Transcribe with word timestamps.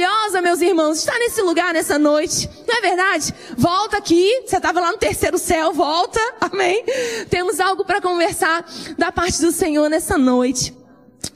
Maravilhosa, 0.00 0.40
meus 0.40 0.60
irmãos, 0.60 0.98
está 0.98 1.18
nesse 1.18 1.42
lugar 1.42 1.74
nessa 1.74 1.98
noite. 1.98 2.48
Não 2.66 2.78
é 2.78 2.80
verdade? 2.80 3.34
Volta 3.56 3.98
aqui, 3.98 4.44
você 4.46 4.56
estava 4.56 4.80
lá 4.80 4.90
no 4.92 4.98
terceiro 4.98 5.36
céu, 5.36 5.72
volta, 5.72 6.18
amém? 6.40 6.82
Temos 7.28 7.60
algo 7.60 7.84
para 7.84 8.00
conversar 8.00 8.64
da 8.96 9.12
parte 9.12 9.40
do 9.42 9.52
Senhor 9.52 9.88
nessa 9.90 10.16
noite. 10.16 10.79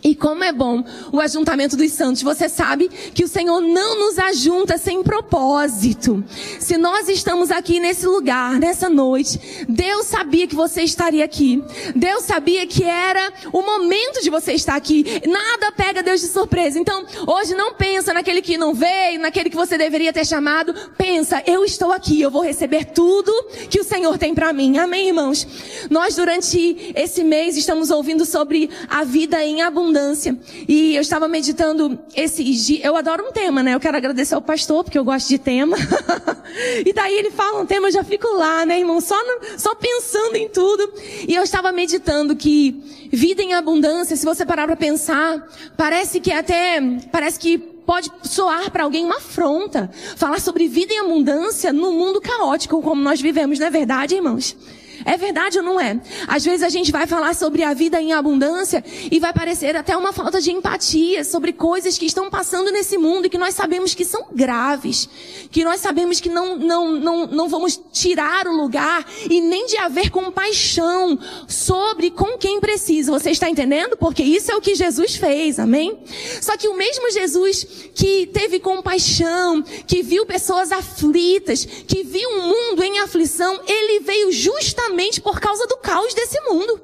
E 0.07 0.15
como 0.15 0.45
é 0.45 0.53
bom 0.53 0.85
o 1.11 1.19
ajuntamento 1.19 1.79
dos 1.79 1.91
santos. 1.93 2.21
Você 2.21 2.47
sabe 2.47 2.91
que 3.15 3.25
o 3.25 3.29
Senhor 3.29 3.63
não 3.63 3.99
nos 3.99 4.19
ajunta 4.19 4.77
sem 4.77 5.03
propósito. 5.03 6.23
Se 6.61 6.77
nós 6.77 7.09
estamos 7.09 7.51
aqui 7.51 7.81
nesse 7.81 8.07
lugar, 8.07 8.61
nessa 8.61 8.91
noite, 8.91 9.41
Deus 9.67 10.05
sabia 10.05 10.47
que 10.47 10.55
você 10.55 10.83
estaria 10.83 11.25
aqui. 11.25 11.65
Deus 11.97 12.25
sabia 12.25 12.67
que 12.67 12.85
era 12.85 13.33
o 13.51 13.63
momento 13.63 14.23
de 14.23 14.29
você 14.29 14.53
estar 14.53 14.77
aqui. 14.77 15.23
Nada 15.27 15.73
pega 15.73 16.03
Deus 16.03 16.21
de 16.21 16.27
surpresa. 16.27 16.79
Então, 16.79 17.07
hoje 17.27 17.55
não 17.55 17.73
pensa 17.73 18.13
naquele 18.13 18.43
que 18.43 18.59
não 18.59 18.75
veio, 18.75 19.19
naquele 19.19 19.49
que 19.49 19.57
você 19.57 19.79
deveria 19.79 20.13
ter 20.13 20.27
chamado. 20.27 20.75
Pensa, 20.99 21.43
eu 21.47 21.65
estou 21.65 21.93
aqui, 21.93 22.21
eu 22.21 22.31
vou 22.31 22.43
receber 22.43 22.85
tudo 22.93 23.33
que 23.71 23.81
o 23.81 23.85
Senhor 23.85 24.19
tem 24.19 24.35
para 24.35 24.53
mim. 24.53 24.77
Amém, 24.77 25.09
irmãos? 25.09 25.47
Nós 25.89 26.15
durante 26.15 26.93
esse 26.95 27.25
mês 27.25 27.57
estamos 27.57 27.91
ouvindo 27.91 28.27
sobre 28.27 28.69
a 28.87 29.03
vida 29.03 29.43
em 29.43 29.63
abundância 29.63 29.94
abundância. 29.95 30.37
E 30.69 30.97
eu 30.97 31.01
estava 31.01 31.29
meditando 31.29 31.99
esses 32.15 32.67
dias. 32.67 32.85
Eu 32.85 32.97
adoro 32.97 33.29
um 33.29 33.33
tema, 33.33 33.63
né? 33.63 33.75
Eu 33.75 33.81
quero 33.81 33.97
agradecer 33.97 34.35
ao 34.35 34.43
pastor, 34.43 34.83
porque 34.83 34.99
eu 34.99 35.05
gosto 35.05 35.29
de 35.29 35.39
tema. 35.39 35.77
e 36.85 36.93
daí 36.93 37.17
ele 37.17 37.31
fala 37.31 37.61
um 37.61 37.67
tema, 37.67 37.89
eu 37.89 37.93
já 37.93 38.03
fico 38.03 38.27
lá, 38.37 38.67
né, 38.67 38.81
irmão? 38.81 39.01
Só, 39.01 39.17
no, 39.25 39.59
só 39.59 39.75
pensando 39.75 40.35
em 40.35 40.49
tudo. 40.49 40.93
E 41.29 41.35
eu 41.35 41.45
estava 41.45 41.71
meditando 41.71 42.35
que 42.35 43.09
vida 43.13 43.41
em 43.41 43.55
abundância, 43.55 44.17
se 44.17 44.25
você 44.25 44.45
parar 44.45 44.67
para 44.67 44.77
pensar, 44.77 45.49
parece 45.77 46.19
que 46.19 46.33
até, 46.33 46.81
parece 47.13 47.39
que 47.39 47.57
pode 47.59 48.11
soar 48.25 48.71
para 48.71 48.83
alguém 48.83 49.05
uma 49.05 49.19
afronta. 49.19 49.91
Falar 50.17 50.41
sobre 50.41 50.67
vida 50.67 50.93
em 50.93 50.99
abundância 50.99 51.73
num 51.73 51.93
mundo 51.93 52.21
caótico 52.21 52.83
como 52.83 53.01
nós 53.01 53.21
vivemos, 53.21 53.59
não 53.59 53.67
é 53.67 53.71
verdade, 53.71 54.17
irmãos? 54.17 54.57
É 55.05 55.17
verdade 55.17 55.59
ou 55.59 55.65
não 55.65 55.79
é? 55.79 56.01
Às 56.27 56.45
vezes 56.45 56.63
a 56.63 56.69
gente 56.69 56.91
vai 56.91 57.07
falar 57.07 57.35
sobre 57.35 57.63
a 57.63 57.75
vida 57.75 58.01
em 58.01 58.13
abundância 58.13 58.83
e 59.11 59.21
vai 59.21 59.33
parecer 59.33 59.77
até 59.77 59.95
uma 59.97 60.13
falta 60.13 60.41
de 60.41 60.51
empatia 60.51 61.25
sobre 61.25 61.53
coisas 61.53 61.99
que 61.99 62.07
estão 62.07 62.31
passando 62.31 62.71
nesse 62.73 62.97
mundo 62.97 63.27
e 63.27 63.31
que 63.31 63.37
nós 63.37 63.55
sabemos 63.55 63.95
que 63.95 64.05
são 64.05 64.27
graves, 64.33 65.09
que 65.51 65.63
nós 65.63 65.81
sabemos 65.81 66.21
que 66.21 66.31
não, 66.31 66.57
não, 66.57 66.93
não, 66.93 67.27
não 67.27 67.49
vamos 67.49 67.79
tirar 67.93 68.47
o 68.47 68.57
lugar 68.57 69.07
e 69.29 69.41
nem 69.41 69.67
de 69.67 69.77
haver 69.77 70.11
compaixão 70.11 71.19
sobre 71.47 72.11
com 72.11 72.39
quem 72.39 72.59
precisa. 72.59 73.13
Você 73.13 73.31
está 73.31 73.51
entendendo? 73.51 73.97
Porque 73.97 74.23
isso 74.23 74.51
é 74.51 74.57
o 74.57 74.61
que 74.61 74.75
Jesus 74.75 75.17
fez, 75.17 75.59
amém? 75.59 75.99
Só 76.41 76.57
que 76.57 76.69
o 76.69 76.77
mesmo 76.77 77.11
Jesus 77.11 77.67
que 77.95 78.27
teve 78.27 78.59
compaixão, 78.59 79.63
que 79.87 80.03
viu 80.03 80.25
pessoas 80.25 80.73
aflitas, 80.73 81.65
que 81.65 82.03
viu 82.03 82.29
um 82.31 82.43
mundo 82.49 82.83
em 82.83 83.01
aflição, 83.01 83.61
ele 83.67 84.01
veio 84.01 84.33
justamente 84.33 84.94
justamente 84.95 85.21
por 85.21 85.41
causa 85.41 85.67
do 85.67 85.77
caos 85.79 86.15
desse 86.15 86.41
mundo. 86.43 86.81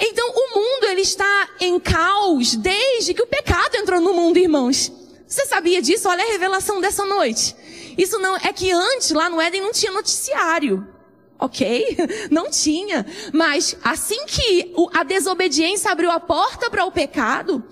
Então, 0.00 0.30
o 0.30 0.58
mundo 0.58 0.84
ele 0.90 1.00
está 1.00 1.48
em 1.60 1.78
caos 1.80 2.54
desde 2.54 3.14
que 3.14 3.22
o 3.22 3.26
pecado 3.26 3.76
entrou 3.76 4.00
no 4.00 4.14
mundo, 4.14 4.38
irmãos. 4.38 4.92
Você 5.26 5.46
sabia 5.46 5.80
disso? 5.82 6.08
Olha 6.08 6.22
a 6.22 6.32
revelação 6.32 6.80
dessa 6.80 7.04
noite. 7.04 7.54
Isso 7.96 8.18
não 8.18 8.36
é 8.36 8.52
que 8.52 8.70
antes 8.70 9.10
lá 9.10 9.28
no 9.28 9.40
Éden 9.40 9.60
não 9.60 9.72
tinha 9.72 9.92
noticiário. 9.92 10.86
Ok? 11.36 11.96
Não 12.30 12.48
tinha. 12.48 13.04
Mas 13.32 13.76
assim 13.82 14.24
que 14.24 14.72
a 14.94 15.02
desobediência 15.02 15.90
abriu 15.90 16.10
a 16.10 16.20
porta 16.20 16.70
para 16.70 16.84
o 16.84 16.92
pecado, 16.92 17.62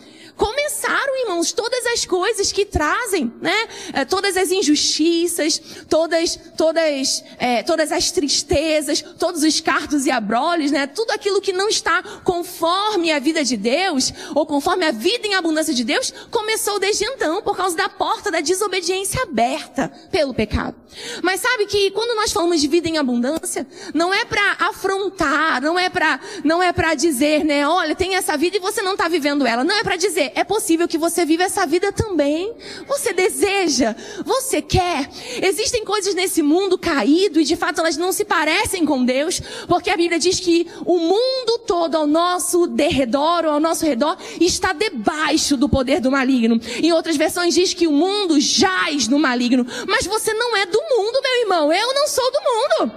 começaram, 0.42 1.20
irmãos, 1.20 1.52
todas 1.52 1.86
as 1.86 2.04
coisas 2.04 2.50
que 2.50 2.64
trazem, 2.64 3.32
né? 3.40 3.68
É, 3.92 4.04
todas 4.04 4.36
as 4.36 4.50
injustiças, 4.50 5.62
todas, 5.88 6.36
todas, 6.56 7.22
é, 7.38 7.62
todas 7.62 7.92
as 7.92 8.10
tristezas, 8.10 9.00
todos 9.20 9.44
os 9.44 9.60
cartos 9.60 10.04
e 10.04 10.10
abrolhos, 10.10 10.72
né? 10.72 10.88
Tudo 10.88 11.12
aquilo 11.12 11.40
que 11.40 11.52
não 11.52 11.68
está 11.68 12.02
conforme 12.24 13.12
a 13.12 13.20
vida 13.20 13.44
de 13.44 13.56
Deus, 13.56 14.12
ou 14.34 14.44
conforme 14.44 14.84
a 14.84 14.90
vida 14.90 15.28
em 15.28 15.34
abundância 15.34 15.72
de 15.72 15.84
Deus, 15.84 16.12
começou 16.28 16.80
desde 16.80 17.04
então, 17.04 17.40
por 17.40 17.56
causa 17.56 17.76
da 17.76 17.88
porta 17.88 18.28
da 18.28 18.40
desobediência 18.40 19.22
aberta 19.22 19.92
pelo 20.10 20.34
pecado. 20.34 20.74
Mas 21.22 21.40
sabe 21.40 21.66
que 21.66 21.90
quando 21.92 22.16
nós 22.16 22.32
falamos 22.32 22.60
de 22.60 22.66
vida 22.66 22.88
em 22.88 22.98
abundância, 22.98 23.66
não 23.94 24.12
é 24.12 24.24
para 24.24 24.56
afrontar, 24.58 25.62
não 25.62 25.78
é 25.78 25.88
para, 25.88 26.20
não 26.44 26.62
é 26.62 26.72
para 26.72 26.94
dizer, 26.94 27.44
né? 27.44 27.66
Olha, 27.66 27.94
tem 27.94 28.16
essa 28.16 28.36
vida 28.36 28.56
e 28.56 28.60
você 28.60 28.82
não 28.82 28.92
está 28.92 29.08
vivendo 29.08 29.46
ela. 29.46 29.62
Não 29.62 29.74
é 29.74 29.82
para 29.82 29.96
dizer, 29.96 30.31
é 30.34 30.44
possível 30.44 30.88
que 30.88 30.98
você 30.98 31.24
viva 31.24 31.44
essa 31.44 31.66
vida 31.66 31.92
também. 31.92 32.52
Você 32.86 33.12
deseja, 33.12 33.94
você 34.24 34.60
quer. 34.60 35.08
Existem 35.42 35.84
coisas 35.84 36.14
nesse 36.14 36.42
mundo 36.42 36.78
caído 36.78 37.40
e 37.40 37.44
de 37.44 37.56
fato 37.56 37.80
elas 37.80 37.96
não 37.96 38.12
se 38.12 38.24
parecem 38.24 38.84
com 38.84 39.04
Deus, 39.04 39.40
porque 39.68 39.90
a 39.90 39.96
Bíblia 39.96 40.18
diz 40.18 40.40
que 40.40 40.66
o 40.84 40.98
mundo 40.98 41.58
todo 41.66 41.96
ao 41.96 42.06
nosso 42.06 42.66
derredor, 42.66 43.44
ou 43.44 43.52
ao 43.52 43.60
nosso 43.60 43.84
redor, 43.84 44.16
está 44.40 44.72
debaixo 44.72 45.56
do 45.56 45.68
poder 45.68 46.00
do 46.00 46.10
maligno. 46.10 46.60
Em 46.82 46.92
outras 46.92 47.16
versões 47.16 47.54
diz 47.54 47.74
que 47.74 47.86
o 47.86 47.92
mundo 47.92 48.40
jaz 48.40 49.08
no 49.08 49.18
maligno. 49.18 49.66
Mas 49.86 50.06
você 50.06 50.32
não 50.34 50.56
é 50.56 50.66
do 50.66 50.80
mundo, 50.80 51.20
meu 51.22 51.40
irmão. 51.40 51.72
Eu 51.72 51.94
não 51.94 52.08
sou 52.08 52.30
do 52.32 52.38
mundo. 52.40 52.92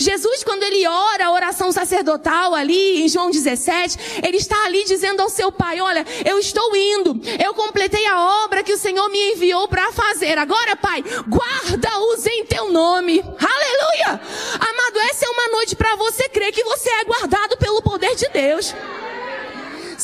Jesus, 0.00 0.42
quando 0.42 0.62
ele 0.62 0.86
ora 0.86 1.26
a 1.26 1.30
oração 1.30 1.70
sacerdotal 1.70 2.54
ali 2.54 3.02
em 3.02 3.08
João 3.08 3.30
17, 3.30 4.22
ele 4.26 4.38
está 4.38 4.64
ali 4.64 4.82
dizendo 4.84 5.20
ao 5.20 5.28
seu 5.28 5.52
pai: 5.52 5.78
Olha, 5.78 6.06
eu 6.24 6.38
estou 6.38 6.74
indo, 6.74 7.20
eu 7.38 7.52
completei 7.52 8.06
a 8.06 8.44
obra 8.44 8.62
que 8.62 8.72
o 8.72 8.78
Senhor 8.78 9.08
me 9.10 9.32
enviou 9.32 9.68
para 9.68 9.92
fazer. 9.92 10.38
Agora, 10.38 10.74
pai, 10.74 11.04
guarda-os 11.28 12.26
em 12.26 12.46
teu 12.46 12.72
nome. 12.72 13.20
Aleluia! 13.20 14.20
Amado, 14.54 14.98
essa 15.10 15.26
é 15.26 15.28
uma 15.28 15.48
noite 15.48 15.76
para 15.76 15.94
você 15.96 16.30
crer 16.30 16.50
que 16.50 16.64
você 16.64 16.88
é 16.88 17.04
guardado 17.04 17.58
pelo 17.58 17.82
poder 17.82 18.14
de 18.16 18.28
Deus. 18.30 18.74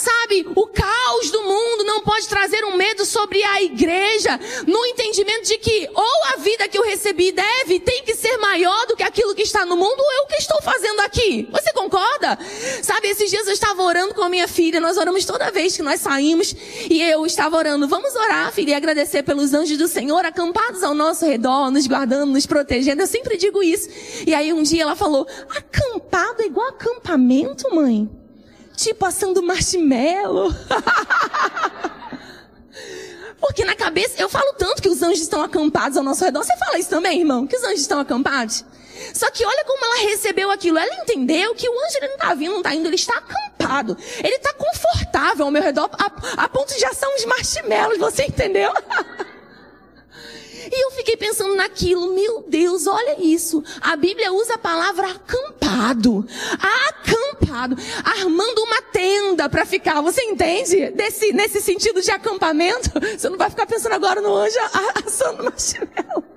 Sabe, 0.07 0.47
o 0.55 0.69
caos 0.69 1.33
do 1.33 1.43
mundo 1.43 1.83
não 1.83 2.01
pode 2.01 2.29
trazer 2.29 2.65
um 2.65 2.77
medo 2.77 3.05
sobre 3.05 3.43
a 3.43 3.61
igreja, 3.61 4.39
no 4.65 4.87
entendimento 4.87 5.49
de 5.49 5.59
que 5.59 5.91
ou 5.93 6.25
a 6.33 6.37
vida 6.37 6.69
que 6.69 6.79
eu 6.79 6.85
recebi 6.85 7.33
deve, 7.33 7.81
tem 7.81 8.05
que 8.05 8.15
ser 8.15 8.37
maior 8.37 8.87
do 8.87 8.95
que 8.95 9.03
aquilo 9.03 9.35
que 9.35 9.43
está 9.43 9.67
no 9.67 9.77
mundo, 9.77 9.99
ou 9.99 10.13
eu 10.13 10.27
que 10.27 10.37
estou 10.37 10.63
fazendo 10.63 11.01
aqui. 11.01 11.49
Você 11.51 11.73
concorda? 11.73 12.39
Sabe, 12.85 13.09
esses 13.09 13.29
dias 13.29 13.49
eu 13.49 13.53
estava 13.53 13.83
orando 13.83 14.15
com 14.15 14.23
a 14.23 14.29
minha 14.29 14.47
filha, 14.47 14.79
nós 14.79 14.97
oramos 14.97 15.25
toda 15.25 15.51
vez 15.51 15.77
que 15.77 15.83
nós 15.83 16.01
saímos, 16.01 16.55
e 16.89 17.03
eu 17.03 17.27
estava 17.27 17.57
orando, 17.57 17.89
vamos 17.89 18.15
orar, 18.15 18.53
filha, 18.53 18.71
e 18.71 18.75
agradecer 18.75 19.25
pelos 19.25 19.55
anjos 19.55 19.77
do 19.77 19.89
Senhor 19.89 20.25
acampados 20.25 20.85
ao 20.85 20.95
nosso 20.95 21.27
redor, 21.27 21.69
nos 21.73 21.89
guardando, 21.89 22.31
nos 22.31 22.47
protegendo. 22.47 23.03
Eu 23.03 23.09
sempre 23.09 23.37
digo 23.37 23.61
isso. 23.61 23.89
E 24.25 24.33
aí 24.33 24.53
um 24.53 24.63
dia 24.63 24.83
ela 24.83 24.95
falou, 24.95 25.27
acampado 25.51 26.43
é 26.43 26.47
igual 26.47 26.69
acampamento, 26.69 27.75
mãe? 27.75 28.09
Tipo 28.77 29.05
assando 29.05 29.43
marshmallow. 29.43 30.53
Porque 33.41 33.65
na 33.65 33.75
cabeça, 33.75 34.15
eu 34.21 34.29
falo 34.29 34.53
tanto 34.55 34.83
que 34.83 34.89
os 34.89 35.03
anjos 35.03 35.21
estão 35.21 35.43
acampados 35.43 35.97
ao 35.97 36.05
nosso 36.05 36.25
redor. 36.25 36.43
Você 36.45 36.57
fala 36.57 36.79
isso 36.79 36.91
também, 36.91 37.21
irmão? 37.21 37.47
Que 37.47 37.57
os 37.57 37.63
anjos 37.65 37.81
estão 37.81 38.01
acampados? 38.01 38.65
Só 39.13 39.31
que 39.31 39.45
olha 39.45 39.65
como 39.65 39.85
ela 39.85 40.11
recebeu 40.11 40.51
aquilo. 40.51 40.79
Ela 40.79 40.95
entendeu 41.03 41.55
que 41.55 41.69
o 41.69 41.73
anjo 41.73 41.97
ele 41.99 42.09
não 42.09 42.15
está 42.15 42.35
vindo, 42.35 42.51
não 42.53 42.59
está 42.59 42.75
indo, 42.75 42.89
ele 42.89 42.97
está 42.97 43.15
acampado. 43.19 43.97
Ele 44.19 44.37
está 44.37 44.53
confortável 44.55 45.47
ao 45.47 45.53
meu 45.53 45.63
redor, 45.63 45.91
a, 45.93 46.45
a 46.45 46.49
ponto 46.49 46.75
de 46.77 46.85
assar 46.85 47.09
uns 47.11 47.25
marshmallows. 47.25 47.99
Você 47.99 48.25
entendeu? 48.25 48.73
E 50.71 50.85
eu 50.85 50.91
fiquei 50.93 51.17
pensando 51.17 51.55
naquilo, 51.55 52.13
meu 52.13 52.45
Deus, 52.47 52.87
olha 52.87 53.17
isso. 53.21 53.63
A 53.81 53.97
Bíblia 53.97 54.33
usa 54.33 54.55
a 54.55 54.59
palavra 54.59 55.11
acampado. 55.11 56.27
Acampado. 56.89 57.77
Armando 58.05 58.63
uma 58.63 58.83
tenda 58.83 59.49
para 59.49 59.65
ficar. 59.65 60.01
Você 60.01 60.23
entende? 60.23 60.91
Desse, 60.91 61.33
nesse 61.33 61.61
sentido 61.61 62.01
de 62.01 62.11
acampamento. 62.11 62.91
Você 63.17 63.29
não 63.29 63.39
vai 63.39 63.51
ficar 63.51 63.67
pensando 63.67 63.93
agora 63.93 64.21
no 64.21 64.35
anjo 64.35 64.59
assando 65.05 65.45
marshmallow. 65.45 66.37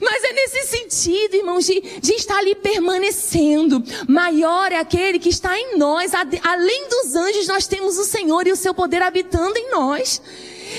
Mas 0.00 0.24
é 0.24 0.32
nesse 0.32 0.66
sentido, 0.66 1.36
irmãos, 1.36 1.64
de, 1.64 1.80
de, 1.80 2.12
estar 2.14 2.38
ali 2.38 2.54
permanecendo. 2.54 3.82
Maior 4.08 4.72
é 4.72 4.78
aquele 4.78 5.20
que 5.20 5.28
está 5.28 5.56
em 5.56 5.78
nós. 5.78 6.12
Além 6.14 6.88
dos 6.88 7.14
anjos, 7.14 7.46
nós 7.46 7.66
temos 7.66 7.96
o 7.96 8.04
Senhor 8.04 8.46
e 8.46 8.52
o 8.52 8.56
seu 8.56 8.74
poder 8.74 9.02
habitando 9.02 9.56
em 9.56 9.70
nós. 9.70 10.20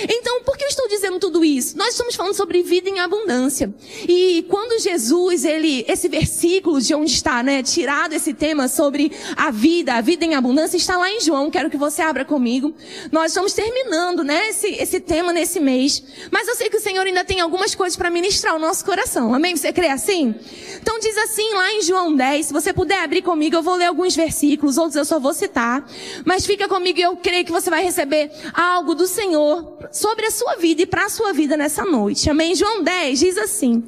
Então, 0.03 0.43
por 0.43 0.57
que 0.57 0.63
eu 0.63 0.69
estou 0.69 0.87
dizendo 0.87 1.19
tudo 1.19 1.43
isso? 1.43 1.77
Nós 1.77 1.89
estamos 1.89 2.15
falando 2.15 2.33
sobre 2.33 2.61
vida 2.61 2.89
em 2.89 2.99
abundância. 2.99 3.73
E 4.07 4.45
quando 4.49 4.79
Jesus, 4.79 5.45
ele, 5.45 5.85
esse 5.87 6.07
versículo 6.07 6.79
de 6.81 6.93
onde 6.93 7.11
está, 7.11 7.41
né, 7.41 7.63
tirado 7.63 8.13
esse 8.13 8.33
tema 8.33 8.67
sobre 8.67 9.11
a 9.35 9.49
vida, 9.51 9.95
a 9.95 10.01
vida 10.01 10.25
em 10.25 10.35
abundância, 10.35 10.77
está 10.77 10.97
lá 10.97 11.09
em 11.09 11.21
João. 11.21 11.49
Quero 11.49 11.69
que 11.69 11.77
você 11.77 12.01
abra 12.01 12.25
comigo. 12.25 12.73
Nós 13.11 13.31
estamos 13.31 13.53
terminando, 13.53 14.23
né, 14.23 14.49
esse, 14.49 14.67
esse 14.67 14.99
tema 14.99 15.33
nesse 15.33 15.59
mês. 15.59 16.03
Mas 16.31 16.47
eu 16.47 16.55
sei 16.55 16.69
que 16.69 16.77
o 16.77 16.81
Senhor 16.81 17.05
ainda 17.05 17.23
tem 17.23 17.39
algumas 17.39 17.73
coisas 17.73 17.97
para 17.97 18.09
ministrar 18.09 18.55
o 18.55 18.59
nosso 18.59 18.83
coração. 18.85 19.33
Amém? 19.33 19.55
Você 19.55 19.71
crê 19.73 19.87
assim? 19.87 20.35
Então 20.81 20.99
diz 20.99 21.17
assim 21.17 21.53
lá 21.53 21.73
em 21.73 21.81
João 21.81 22.15
10, 22.15 22.47
se 22.47 22.53
você 22.53 22.71
puder 22.71 23.03
abrir 23.03 23.21
comigo, 23.21 23.55
eu 23.55 23.63
vou 23.63 23.75
ler 23.75 23.85
alguns 23.85 24.15
versículos, 24.15 24.77
outros 24.77 24.95
eu 24.95 25.05
só 25.05 25.19
vou 25.19 25.33
citar. 25.33 25.85
Mas 26.25 26.45
fica 26.45 26.67
comigo 26.67 26.99
e 26.99 27.01
eu 27.01 27.17
creio 27.17 27.43
que 27.45 27.51
você 27.51 27.69
vai 27.69 27.83
receber 27.83 28.31
algo 28.53 28.95
do 28.95 29.07
Senhor 29.07 29.77
sobre 29.91 30.25
a 30.25 30.31
sua 30.31 30.55
vida 30.55 30.81
e 30.81 30.85
para 30.85 31.05
a 31.05 31.09
sua 31.09 31.33
vida 31.33 31.57
nessa 31.57 31.85
noite. 31.85 32.29
Amém? 32.29 32.55
João 32.55 32.83
10 32.83 33.19
diz 33.19 33.37
assim. 33.37 33.83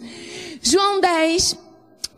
João 0.62 1.00
10, 1.00 1.58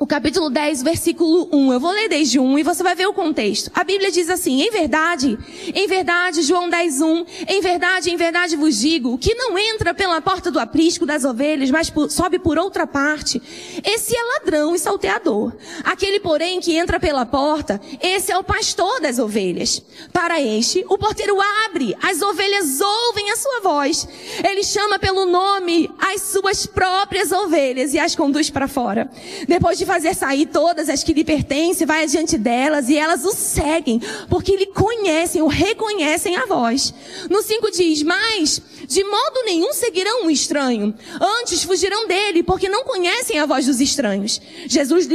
o 0.01 0.07
capítulo 0.07 0.49
10, 0.49 0.81
versículo 0.81 1.47
1. 1.53 1.73
Eu 1.73 1.79
vou 1.79 1.91
ler 1.91 2.09
desde 2.09 2.39
1 2.39 2.57
e 2.57 2.63
você 2.63 2.81
vai 2.81 2.95
ver 2.95 3.05
o 3.05 3.13
contexto. 3.13 3.69
A 3.71 3.83
Bíblia 3.83 4.11
diz 4.11 4.31
assim: 4.31 4.63
Em 4.63 4.71
verdade, 4.71 5.37
em 5.75 5.87
verdade, 5.87 6.41
João 6.41 6.67
10, 6.67 7.01
1. 7.01 7.25
Em 7.47 7.61
verdade, 7.61 8.09
em 8.09 8.17
verdade 8.17 8.55
vos 8.55 8.79
digo, 8.79 9.15
que 9.19 9.35
não 9.35 9.55
entra 9.55 9.93
pela 9.93 10.19
porta 10.19 10.49
do 10.49 10.59
aprisco 10.59 11.05
das 11.05 11.23
ovelhas, 11.23 11.69
mas 11.69 11.91
por, 11.91 12.09
sobe 12.09 12.39
por 12.39 12.57
outra 12.57 12.87
parte. 12.87 13.39
Esse 13.85 14.15
é 14.17 14.23
ladrão 14.23 14.73
e 14.73 14.79
salteador. 14.79 15.53
Aquele, 15.83 16.19
porém, 16.19 16.59
que 16.59 16.75
entra 16.75 16.99
pela 16.99 17.23
porta, 17.23 17.79
esse 18.01 18.31
é 18.31 18.37
o 18.39 18.43
pastor 18.43 19.01
das 19.01 19.19
ovelhas. 19.19 19.83
Para 20.11 20.41
este, 20.41 20.83
o 20.89 20.97
porteiro 20.97 21.37
abre, 21.63 21.95
as 22.01 22.23
ovelhas 22.23 22.81
ouvem 22.81 23.29
a 23.29 23.35
sua 23.35 23.59
voz. 23.59 24.07
Ele 24.43 24.63
chama 24.63 24.97
pelo 24.97 25.27
nome 25.27 25.91
as 25.99 26.21
suas 26.21 26.65
próprias 26.65 27.31
ovelhas 27.31 27.93
e 27.93 27.99
as 27.99 28.15
conduz 28.15 28.49
para 28.49 28.67
fora. 28.67 29.07
Depois 29.47 29.77
de 29.77 29.90
fazer 29.91 30.15
sair 30.15 30.45
todas 30.45 30.87
as 30.87 31.03
que 31.03 31.11
lhe 31.11 31.21
pertencem, 31.21 31.85
vai 31.85 32.03
adiante 32.03 32.37
delas 32.37 32.87
e 32.87 32.97
elas 32.97 33.25
o 33.25 33.33
seguem, 33.33 34.01
porque 34.29 34.55
lhe 34.55 34.67
conhecem 34.67 35.41
ou 35.41 35.49
reconhecem 35.49 36.37
a 36.37 36.45
voz. 36.45 36.93
No 37.29 37.41
5 37.41 37.69
diz, 37.71 38.01
mas 38.01 38.61
de 38.87 39.03
modo 39.03 39.43
nenhum 39.43 39.73
seguirão 39.73 40.25
um 40.25 40.29
estranho. 40.29 40.93
Antes 41.39 41.63
fugirão 41.63 42.07
dele, 42.07 42.41
porque 42.41 42.69
não 42.69 42.85
conhecem 42.85 43.37
a 43.39 43.45
voz 43.45 43.65
dos 43.65 43.81
estranhos. 43.81 44.41
Jesus 44.65 45.07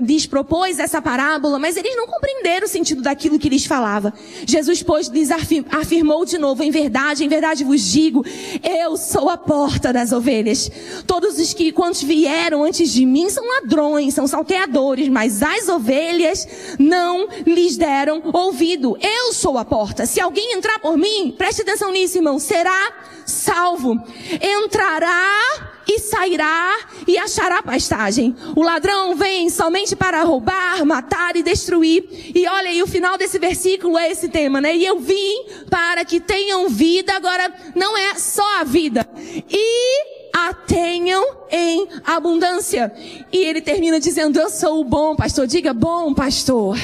lhes 0.00 0.26
propôs 0.26 0.80
essa 0.80 1.00
parábola, 1.00 1.58
mas 1.58 1.76
eles 1.76 1.96
não 1.96 2.06
compreenderam 2.08 2.66
o 2.66 2.68
sentido 2.68 3.02
daquilo 3.02 3.38
que 3.38 3.48
lhes 3.48 3.66
falava. 3.66 4.12
Jesus, 4.46 4.82
pois, 4.82 5.06
lhes 5.06 5.30
afirmou 5.30 6.24
de 6.24 6.38
novo, 6.38 6.62
em 6.64 6.72
verdade, 6.72 7.24
em 7.24 7.28
verdade 7.28 7.62
vos 7.62 7.82
digo, 7.82 8.24
eu 8.62 8.96
sou 8.96 9.30
a 9.30 9.36
porta 9.36 9.92
das 9.92 10.10
ovelhas. 10.10 10.68
Todos 11.06 11.38
os 11.38 11.54
que, 11.54 11.70
quantos 11.70 12.02
vieram 12.02 12.64
antes 12.64 12.90
de 12.90 13.06
mim, 13.06 13.30
são 13.30 13.46
ladrões 13.46 13.97
são 14.10 14.26
salteadores, 14.26 15.08
mas 15.08 15.42
as 15.42 15.68
ovelhas 15.68 16.46
não 16.78 17.28
lhes 17.44 17.76
deram 17.76 18.22
ouvido. 18.32 18.96
Eu 19.00 19.32
sou 19.32 19.58
a 19.58 19.64
porta. 19.64 20.06
Se 20.06 20.20
alguém 20.20 20.52
entrar 20.52 20.78
por 20.78 20.96
mim, 20.96 21.34
preste 21.36 21.62
atenção 21.62 21.90
nisso, 21.90 22.18
irmão, 22.18 22.38
será 22.38 22.92
salvo. 23.26 24.00
Entrará 24.40 25.78
e 25.86 25.98
sairá 25.98 26.76
e 27.06 27.16
achará 27.16 27.62
pastagem. 27.62 28.36
O 28.54 28.62
ladrão 28.62 29.16
vem 29.16 29.48
somente 29.48 29.96
para 29.96 30.22
roubar, 30.22 30.84
matar 30.84 31.34
e 31.34 31.42
destruir. 31.42 32.32
E 32.34 32.46
olha 32.46 32.68
aí, 32.68 32.82
o 32.82 32.86
final 32.86 33.16
desse 33.16 33.38
versículo 33.38 33.98
é 33.98 34.10
esse 34.10 34.28
tema, 34.28 34.60
né? 34.60 34.76
E 34.76 34.84
eu 34.84 34.98
vim 34.98 35.44
para 35.70 36.04
que 36.04 36.20
tenham 36.20 36.68
vida. 36.68 37.14
Agora, 37.14 37.52
não 37.74 37.96
é 37.96 38.14
só 38.16 38.60
a 38.60 38.64
vida. 38.64 39.08
E 39.50 40.17
a 40.46 40.54
tenham 40.54 41.24
em 41.50 41.88
abundância. 42.04 42.92
E 43.32 43.38
ele 43.38 43.60
termina 43.60 43.98
dizendo: 43.98 44.38
Eu 44.38 44.50
sou 44.50 44.80
o 44.80 44.84
bom 44.84 45.16
pastor. 45.16 45.46
Diga, 45.46 45.72
bom 45.72 46.14
pastor. 46.14 46.78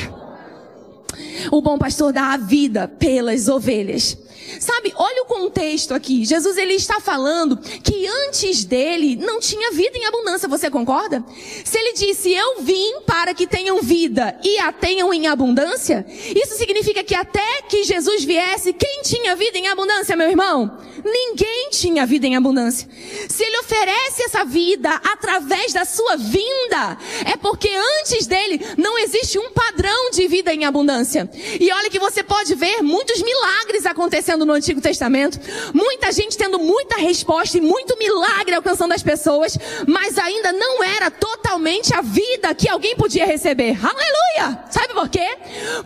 O 1.51 1.61
bom 1.61 1.79
pastor 1.79 2.13
dá 2.13 2.33
a 2.33 2.37
vida 2.37 2.89
pelas 2.89 3.49
ovelhas. 3.49 4.17
Sabe, 4.61 4.93
olha 4.97 5.23
o 5.23 5.27
contexto 5.27 5.95
aqui. 5.95 6.25
Jesus 6.25 6.57
ele 6.57 6.75
está 6.75 7.01
falando 7.01 7.57
que 7.57 8.07
antes 8.07 8.65
dele 8.65 9.17
não 9.17 9.41
tinha 9.41 9.73
vida 9.73 9.97
em 9.97 10.05
abundância, 10.05 10.49
você 10.49 10.71
concorda? 10.71 11.25
Se 11.65 11.79
ele 11.79 11.95
disse, 11.95 12.33
eu 12.33 12.61
vim 12.61 13.01
para 13.07 13.35
que 13.35 13.47
tenham 13.47 13.81
vida 13.81 14.39
e 14.43 14.59
a 14.59 14.73
tenham 14.73 15.13
em 15.13 15.27
abundância, 15.27 16.07
isso 16.09 16.57
significa 16.57 17.03
que 17.03 17.15
até 17.15 17.63
que 17.69 17.85
Jesus 17.85 18.25
viesse, 18.25 18.73
quem 18.73 19.03
tinha 19.03 19.37
vida 19.37 19.59
em 19.59 19.69
abundância, 19.69 20.17
meu 20.17 20.29
irmão? 20.29 20.79
Ninguém 21.05 21.69
tinha 21.71 22.07
vida 22.07 22.27
em 22.27 22.35
abundância. 22.35 22.89
Se 23.29 23.45
ele 23.45 23.59
oferece 23.59 24.23
essa 24.25 24.45
vida 24.45 24.91
através 24.91 25.73
da 25.73 25.85
sua 25.85 26.17
vinda, 26.17 26.97
é 27.27 27.37
porque 27.37 27.69
antes 28.01 28.27
dele 28.27 28.61
não 28.79 28.99
existe 28.99 29.39
um 29.39 29.51
padrão 29.51 30.11
de 30.11 30.27
vida 30.27 30.55
em 30.55 30.65
abundância. 30.65 31.29
E 31.61 31.71
olha 31.71 31.91
que 31.91 31.99
você 31.99 32.23
pode 32.23 32.55
ver 32.55 32.83
muitos 32.83 33.21
milagres 33.23 33.85
acontecendo 33.85 34.34
no 34.43 34.53
Antigo 34.55 34.81
Testamento, 34.81 35.39
muita 35.75 36.11
gente 36.11 36.39
tendo 36.39 36.59
muita 36.59 36.97
resposta 36.97 37.59
e 37.59 37.61
muito 37.61 37.99
milagre 37.99 38.55
alcançando 38.55 38.93
as 38.93 39.03
pessoas, 39.03 39.59
mas 39.87 40.17
ainda 40.17 40.51
não 40.53 40.83
era 40.83 41.11
totalmente 41.11 41.95
a 41.95 42.01
vida 42.01 42.55
que 42.55 42.69
alguém 42.69 42.97
podia 42.97 43.27
receber. 43.27 43.79
Aleluia! 43.85 44.65
Sabe 44.71 44.95
por 44.95 45.09
quê? 45.09 45.37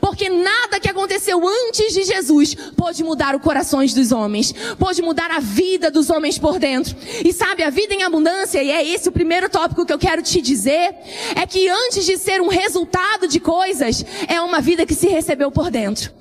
Porque 0.01 0.31
nada 0.31 0.79
que 0.79 0.89
aconteceu 0.89 1.41
antes 1.47 1.93
de 1.93 2.05
Jesus 2.05 2.55
pode 2.77 3.03
mudar 3.03 3.35
o 3.35 3.41
corações 3.41 3.93
dos 3.93 4.13
homens, 4.13 4.55
pode 4.79 5.03
mudar 5.03 5.31
a 5.31 5.41
vida 5.41 5.91
dos 5.91 6.11
homens 6.11 6.39
por 6.39 6.59
dentro. 6.59 6.97
E 7.25 7.33
sabe, 7.33 7.63
a 7.63 7.71
vida 7.71 7.95
em 7.95 8.03
abundância, 8.03 8.63
e 8.63 8.71
é 8.71 8.87
esse 8.87 9.09
o 9.09 9.13
primeiro 9.13 9.49
tópico 9.49 9.85
que 9.85 9.93
eu 9.93 9.99
quero 9.99 10.23
te 10.23 10.41
dizer, 10.41 10.95
é 11.35 11.47
que 11.47 11.69
antes 11.69 12.05
de 12.05 12.17
ser 12.17 12.41
um 12.41 12.49
resultado 12.49 13.27
de 13.27 13.41
coisas, 13.41 14.05
é 14.29 14.41
uma 14.41 14.61
vida 14.61 14.87
que 14.87 14.95
se 14.95 15.09
recebeu 15.09 15.51
por 15.51 15.71
dentro. 15.71 16.13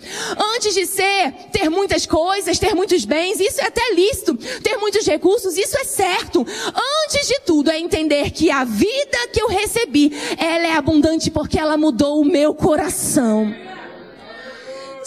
Antes 0.55 0.73
de 0.73 0.85
ser 0.85 1.31
ter 1.51 1.69
muitas 1.69 2.05
coisas, 2.05 2.16
ter 2.59 2.73
muitos 2.73 3.05
bens, 3.05 3.39
isso 3.39 3.61
é 3.61 3.65
até 3.65 3.93
lícito. 3.93 4.35
Ter 4.61 4.77
muitos 4.77 5.05
recursos, 5.05 5.57
isso 5.57 5.77
é 5.77 5.83
certo. 5.83 6.45
Antes 7.05 7.27
de 7.27 7.39
tudo, 7.45 7.69
é 7.69 7.79
entender 7.79 8.31
que 8.31 8.49
a 8.51 8.63
vida 8.63 9.27
que 9.31 9.41
eu 9.41 9.47
recebi, 9.47 10.11
ela 10.37 10.67
é 10.67 10.73
abundante 10.73 11.29
porque 11.29 11.59
ela 11.59 11.77
mudou 11.77 12.21
o 12.21 12.25
meu 12.25 12.53
coração. 12.53 13.66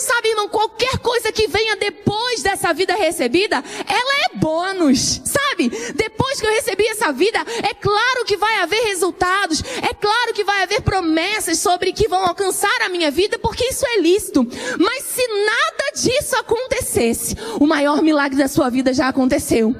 Sabe, 0.00 0.31
irmão, 0.31 0.49
qualquer 0.49 0.99
coisa 0.99 1.31
que 1.31 1.47
venha 1.47 1.76
depois 1.76 2.43
dessa 2.43 2.73
vida 2.73 2.94
recebida, 2.94 3.62
ela 3.87 4.25
é 4.25 4.38
bônus. 4.38 5.20
Sabe? 5.22 5.69
Depois 5.94 6.41
que 6.41 6.46
eu 6.46 6.53
recebi 6.53 6.86
essa 6.86 7.13
vida, 7.13 7.39
é 7.63 7.74
claro 7.74 8.24
que 8.24 8.34
vai 8.34 8.60
haver 8.60 8.82
resultados, 8.86 9.63
é 9.82 9.93
claro 9.93 10.32
que 10.32 10.43
vai 10.43 10.63
haver 10.63 10.81
promessas 10.81 11.58
sobre 11.58 11.93
que 11.93 12.08
vão 12.08 12.24
alcançar 12.24 12.81
a 12.81 12.89
minha 12.89 13.10
vida, 13.10 13.39
porque 13.39 13.67
isso 13.67 13.84
é 13.86 14.01
lícito. 14.01 14.46
Mas 14.79 15.05
se 15.05 15.27
nada 15.29 15.93
disso 15.94 16.34
acontecesse, 16.36 17.36
o 17.60 17.67
maior 17.67 18.01
milagre 18.01 18.39
da 18.39 18.48
sua 18.48 18.70
vida 18.70 18.94
já 18.94 19.08
aconteceu. 19.08 19.77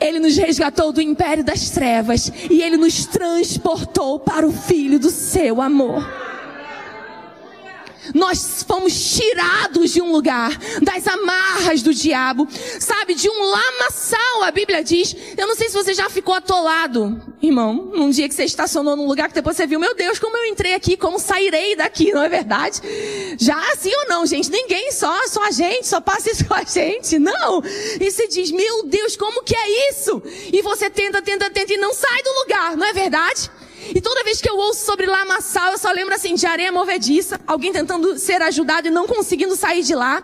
Ele 0.00 0.20
nos 0.20 0.36
resgatou 0.36 0.92
do 0.92 1.00
império 1.00 1.42
das 1.42 1.70
trevas 1.70 2.30
e 2.48 2.62
ele 2.62 2.76
nos 2.76 3.04
transportou 3.04 4.20
para 4.20 4.46
o 4.46 4.52
filho 4.52 5.00
do 5.00 5.10
seu 5.10 5.60
amor. 5.60 6.06
Nós 8.14 8.64
fomos 8.66 9.16
tirados 9.16 9.90
de 9.90 10.00
um 10.00 10.12
lugar, 10.12 10.56
das 10.82 11.06
amarras 11.06 11.82
do 11.82 11.92
diabo, 11.92 12.48
sabe, 12.80 13.14
de 13.14 13.28
um 13.28 13.42
lamaçal, 13.42 14.42
a 14.42 14.50
Bíblia 14.50 14.82
diz. 14.82 15.14
Eu 15.36 15.46
não 15.46 15.54
sei 15.54 15.68
se 15.68 15.74
você 15.74 15.94
já 15.94 16.08
ficou 16.08 16.34
atolado, 16.34 17.20
irmão, 17.42 17.74
num 17.94 18.10
dia 18.10 18.28
que 18.28 18.34
você 18.34 18.44
estacionou 18.44 18.96
num 18.96 19.06
lugar 19.06 19.28
que 19.28 19.34
depois 19.34 19.56
você 19.56 19.66
viu, 19.66 19.78
meu 19.78 19.94
Deus, 19.94 20.18
como 20.18 20.36
eu 20.36 20.46
entrei 20.46 20.74
aqui, 20.74 20.96
como 20.96 21.18
sairei 21.18 21.76
daqui, 21.76 22.12
não 22.12 22.22
é 22.22 22.28
verdade? 22.28 22.80
Já 23.38 23.58
assim 23.72 23.94
ou 23.94 24.08
não, 24.08 24.26
gente? 24.26 24.50
Ninguém 24.50 24.92
só, 24.92 25.26
só 25.28 25.44
a 25.44 25.50
gente, 25.50 25.86
só 25.86 26.00
passa 26.00 26.30
isso 26.30 26.44
com 26.44 26.54
a 26.54 26.64
gente, 26.64 27.18
não. 27.18 27.62
E 28.00 28.10
você 28.10 28.26
diz, 28.28 28.50
meu 28.50 28.84
Deus, 28.84 29.16
como 29.16 29.42
que 29.42 29.54
é 29.54 29.90
isso? 29.90 30.22
E 30.52 30.62
você 30.62 30.90
tenta, 30.90 31.22
tenta, 31.22 31.50
tenta 31.50 31.72
e 31.72 31.76
não 31.76 31.92
sai 31.92 32.22
do 32.22 32.32
lugar, 32.40 32.76
não 32.76 32.86
é 32.86 32.92
verdade? 32.92 33.50
E 33.94 34.00
toda 34.00 34.24
vez 34.24 34.40
que 34.40 34.48
eu 34.48 34.56
ouço 34.56 34.84
sobre 34.84 35.06
lamaçal, 35.06 35.72
eu 35.72 35.78
só 35.78 35.90
lembro 35.90 36.14
assim 36.14 36.34
de 36.34 36.46
areia 36.46 36.70
movediça, 36.70 37.40
alguém 37.46 37.72
tentando 37.72 38.18
ser 38.18 38.42
ajudado 38.42 38.88
e 38.88 38.90
não 38.90 39.06
conseguindo 39.06 39.56
sair 39.56 39.82
de 39.82 39.94
lá. 39.94 40.22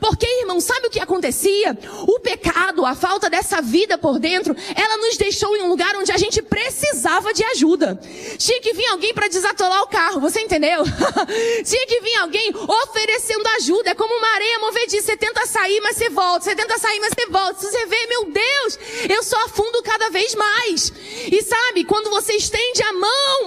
Porque, 0.00 0.26
irmão, 0.40 0.60
sabe 0.60 0.86
o 0.86 0.90
que 0.90 1.00
acontecia? 1.00 1.78
O 2.06 2.20
pecado, 2.20 2.84
a 2.86 2.94
falta 2.94 3.28
dessa 3.28 3.60
vida 3.60 3.98
por 3.98 4.18
dentro, 4.18 4.56
ela 4.74 4.96
nos 4.96 5.16
deixou 5.16 5.56
em 5.56 5.62
um 5.62 5.68
lugar 5.68 5.94
onde 5.96 6.12
a 6.12 6.16
gente 6.16 6.40
precisava 6.42 7.32
de 7.34 7.44
ajuda. 7.44 7.98
Tinha 8.38 8.60
que 8.60 8.72
vir 8.72 8.86
alguém 8.86 9.12
para 9.12 9.28
desatolar 9.28 9.82
o 9.82 9.88
carro, 9.88 10.20
você 10.20 10.40
entendeu? 10.40 10.82
Tinha 11.64 11.86
que 11.86 12.00
vir 12.00 12.16
alguém 12.16 12.52
oferecendo 12.54 13.46
ajuda. 13.56 13.90
É 13.90 13.94
como 13.94 14.14
uma 14.14 14.34
areia 14.34 14.58
movediça, 14.58 15.06
você 15.06 15.16
tenta 15.16 15.46
sair, 15.46 15.80
mas 15.80 15.96
você 15.96 16.08
volta, 16.08 16.44
você 16.44 16.56
tenta 16.56 16.78
sair, 16.78 17.00
mas 17.00 17.12
você 17.14 17.26
volta. 17.26 17.60
Você 17.60 17.86
vê, 17.86 18.06
meu 18.06 18.24
Deus, 18.26 18.78
eu 19.10 19.22
só 19.22 19.36
afundo 19.44 19.82
cada 19.82 20.08
vez 20.10 20.34
mais. 20.34 20.92
E 21.30 21.42
sabe, 21.42 21.84
quando 21.84 22.10
você 22.10 22.34
estende 22.34 22.82
a 22.82 22.92
mão 22.92 23.01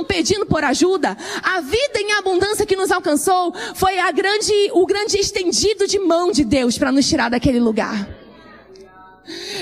pedindo 0.08 0.46
por 0.46 0.64
ajuda. 0.64 1.18
A 1.44 1.62
vida 1.62 2.00
em 2.00 2.14
abundância 2.14 2.66
que 2.66 2.76
nos 2.76 2.92
alcançou 2.92 3.54
foi 3.76 4.00
a 4.00 4.12
grande, 4.12 4.54
o 4.74 4.86
grande 4.86 5.18
estendido 5.18 5.88
de 5.88 6.00
mão 6.00 6.32
de 6.32 6.44
Deus 6.44 6.78
para 6.78 6.92
nos 6.92 7.08
tirar 7.08 7.30
daquele 7.30 7.60
lugar. 7.60 8.25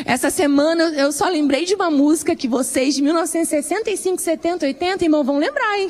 Essa 0.05 0.29
semana 0.29 0.93
eu 0.95 1.11
só 1.11 1.27
lembrei 1.27 1.65
de 1.65 1.75
uma 1.75 1.89
música 1.89 2.35
que 2.35 2.47
vocês 2.47 2.95
de 2.95 3.01
1965, 3.01 4.21
70, 4.21 4.65
80, 4.65 5.03
irmão, 5.03 5.23
vão 5.23 5.37
lembrar, 5.37 5.79
hein? 5.79 5.89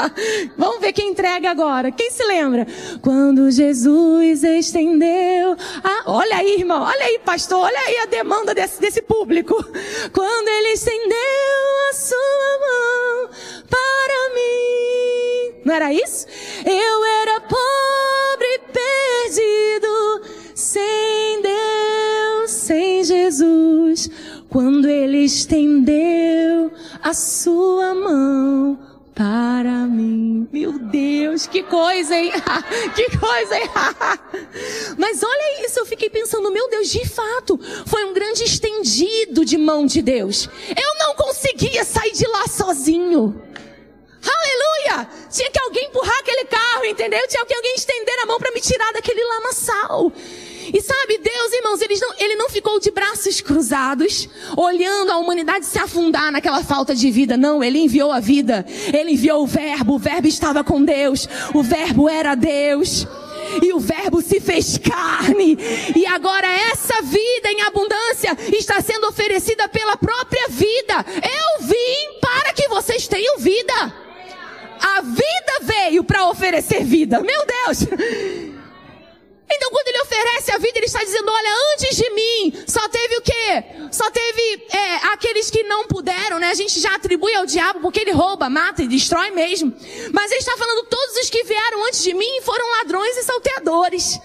Vamos 0.56 0.80
ver 0.80 0.92
quem 0.92 1.10
entrega 1.10 1.50
agora. 1.50 1.90
Quem 1.90 2.10
se 2.10 2.24
lembra? 2.24 2.66
Quando 3.02 3.50
Jesus 3.50 4.42
estendeu. 4.42 5.56
Ah, 5.82 6.02
olha 6.06 6.36
aí, 6.36 6.56
irmão, 6.58 6.82
olha 6.82 7.04
aí, 7.04 7.18
pastor, 7.18 7.60
olha 7.60 7.78
aí 7.78 7.96
a 7.98 8.06
demanda 8.06 8.54
desse, 8.54 8.80
desse 8.80 9.02
público. 9.02 9.54
Quando 10.12 10.48
ele 10.48 10.68
estendeu 10.68 11.90
a 11.90 11.92
sua 11.92 12.58
mão 12.60 13.30
para 13.68 14.34
mim. 14.34 15.60
Não 15.64 15.74
era 15.74 15.92
isso? 15.92 16.26
Eu 16.64 17.04
era 17.04 17.40
pobre 17.40 18.60
perdido 18.72 20.22
sem 20.54 21.42
Deus, 21.42 22.09
sem 22.70 23.02
Jesus, 23.02 24.08
quando 24.48 24.88
Ele 24.88 25.24
estendeu 25.24 26.70
a 27.02 27.12
sua 27.12 27.96
mão 27.96 28.78
para 29.12 29.88
mim. 29.88 30.48
Meu 30.52 30.78
Deus, 30.78 31.48
que 31.48 31.64
coisa, 31.64 32.14
hein? 32.14 32.30
que 32.94 33.18
coisa, 33.18 33.58
hein? 33.58 33.68
Mas 34.96 35.20
olha 35.20 35.66
isso, 35.66 35.80
eu 35.80 35.84
fiquei 35.84 36.08
pensando, 36.08 36.48
meu 36.52 36.70
Deus, 36.70 36.88
de 36.90 37.04
fato, 37.08 37.58
foi 37.86 38.04
um 38.04 38.14
grande 38.14 38.44
estendido 38.44 39.44
de 39.44 39.58
mão 39.58 39.84
de 39.84 40.00
Deus. 40.00 40.48
Eu 40.68 40.98
não 41.04 41.16
conseguia 41.16 41.82
sair 41.82 42.12
de 42.12 42.26
lá 42.28 42.46
sozinho. 42.46 43.42
Aleluia! 44.22 45.08
Tinha 45.28 45.50
que 45.50 45.58
alguém 45.58 45.86
empurrar 45.86 46.18
aquele 46.20 46.44
carro, 46.44 46.84
entendeu? 46.84 47.26
Tinha 47.26 47.44
que 47.44 47.54
alguém 47.54 47.74
estender 47.74 48.16
a 48.22 48.26
mão 48.26 48.38
para 48.38 48.52
me 48.52 48.60
tirar 48.60 48.92
daquele 48.92 49.24
lamaçal. 49.24 50.12
E 50.72 50.80
sabe, 50.80 51.18
Deus, 51.18 51.52
irmãos, 51.52 51.80
ele 51.80 51.98
não, 51.98 52.14
ele 52.18 52.34
não 52.36 52.50
ficou 52.50 52.78
de 52.78 52.90
braços 52.90 53.40
cruzados, 53.40 54.28
olhando 54.56 55.10
a 55.10 55.18
humanidade 55.18 55.66
se 55.66 55.78
afundar 55.78 56.30
naquela 56.30 56.62
falta 56.62 56.94
de 56.94 57.10
vida. 57.10 57.36
Não, 57.36 57.62
ele 57.62 57.78
enviou 57.78 58.12
a 58.12 58.20
vida. 58.20 58.64
Ele 58.92 59.12
enviou 59.12 59.42
o 59.42 59.46
verbo. 59.46 59.94
O 59.94 59.98
verbo 59.98 60.28
estava 60.28 60.62
com 60.62 60.82
Deus. 60.84 61.28
O 61.54 61.62
verbo 61.62 62.08
era 62.08 62.34
Deus. 62.34 63.06
E 63.62 63.72
o 63.72 63.80
verbo 63.80 64.22
se 64.22 64.40
fez 64.40 64.78
carne. 64.78 65.58
E 65.96 66.06
agora 66.06 66.46
essa 66.46 67.02
vida 67.02 67.50
em 67.50 67.62
abundância 67.62 68.36
está 68.56 68.80
sendo 68.80 69.08
oferecida 69.08 69.68
pela 69.68 69.96
própria 69.96 70.48
vida. 70.48 71.04
Eu 71.16 71.66
vim 71.66 72.20
para 72.20 72.52
que 72.52 72.68
vocês 72.68 73.08
tenham 73.08 73.38
vida. 73.38 73.94
A 74.80 75.02
vida 75.02 75.58
veio 75.62 76.04
para 76.04 76.28
oferecer 76.28 76.84
vida. 76.84 77.20
Meu 77.20 77.44
Deus! 77.46 78.49
Que 85.50 85.62
não 85.64 85.86
puderam, 85.86 86.38
né? 86.38 86.50
A 86.50 86.54
gente 86.54 86.78
já 86.80 86.94
atribui 86.94 87.34
ao 87.34 87.46
diabo 87.46 87.80
porque 87.80 88.00
ele 88.00 88.12
rouba, 88.12 88.48
mata 88.48 88.82
e 88.82 88.88
destrói 88.88 89.30
mesmo. 89.30 89.74
Mas 90.12 90.30
ele 90.30 90.40
está 90.40 90.56
falando: 90.56 90.86
todos 90.86 91.16
os 91.16 91.30
que 91.30 91.44
vieram 91.44 91.86
antes 91.86 92.02
de 92.02 92.14
mim 92.14 92.40
foram 92.42 92.70
ladrões 92.78 93.16
e 93.16 93.22
salteadores. 93.22 94.20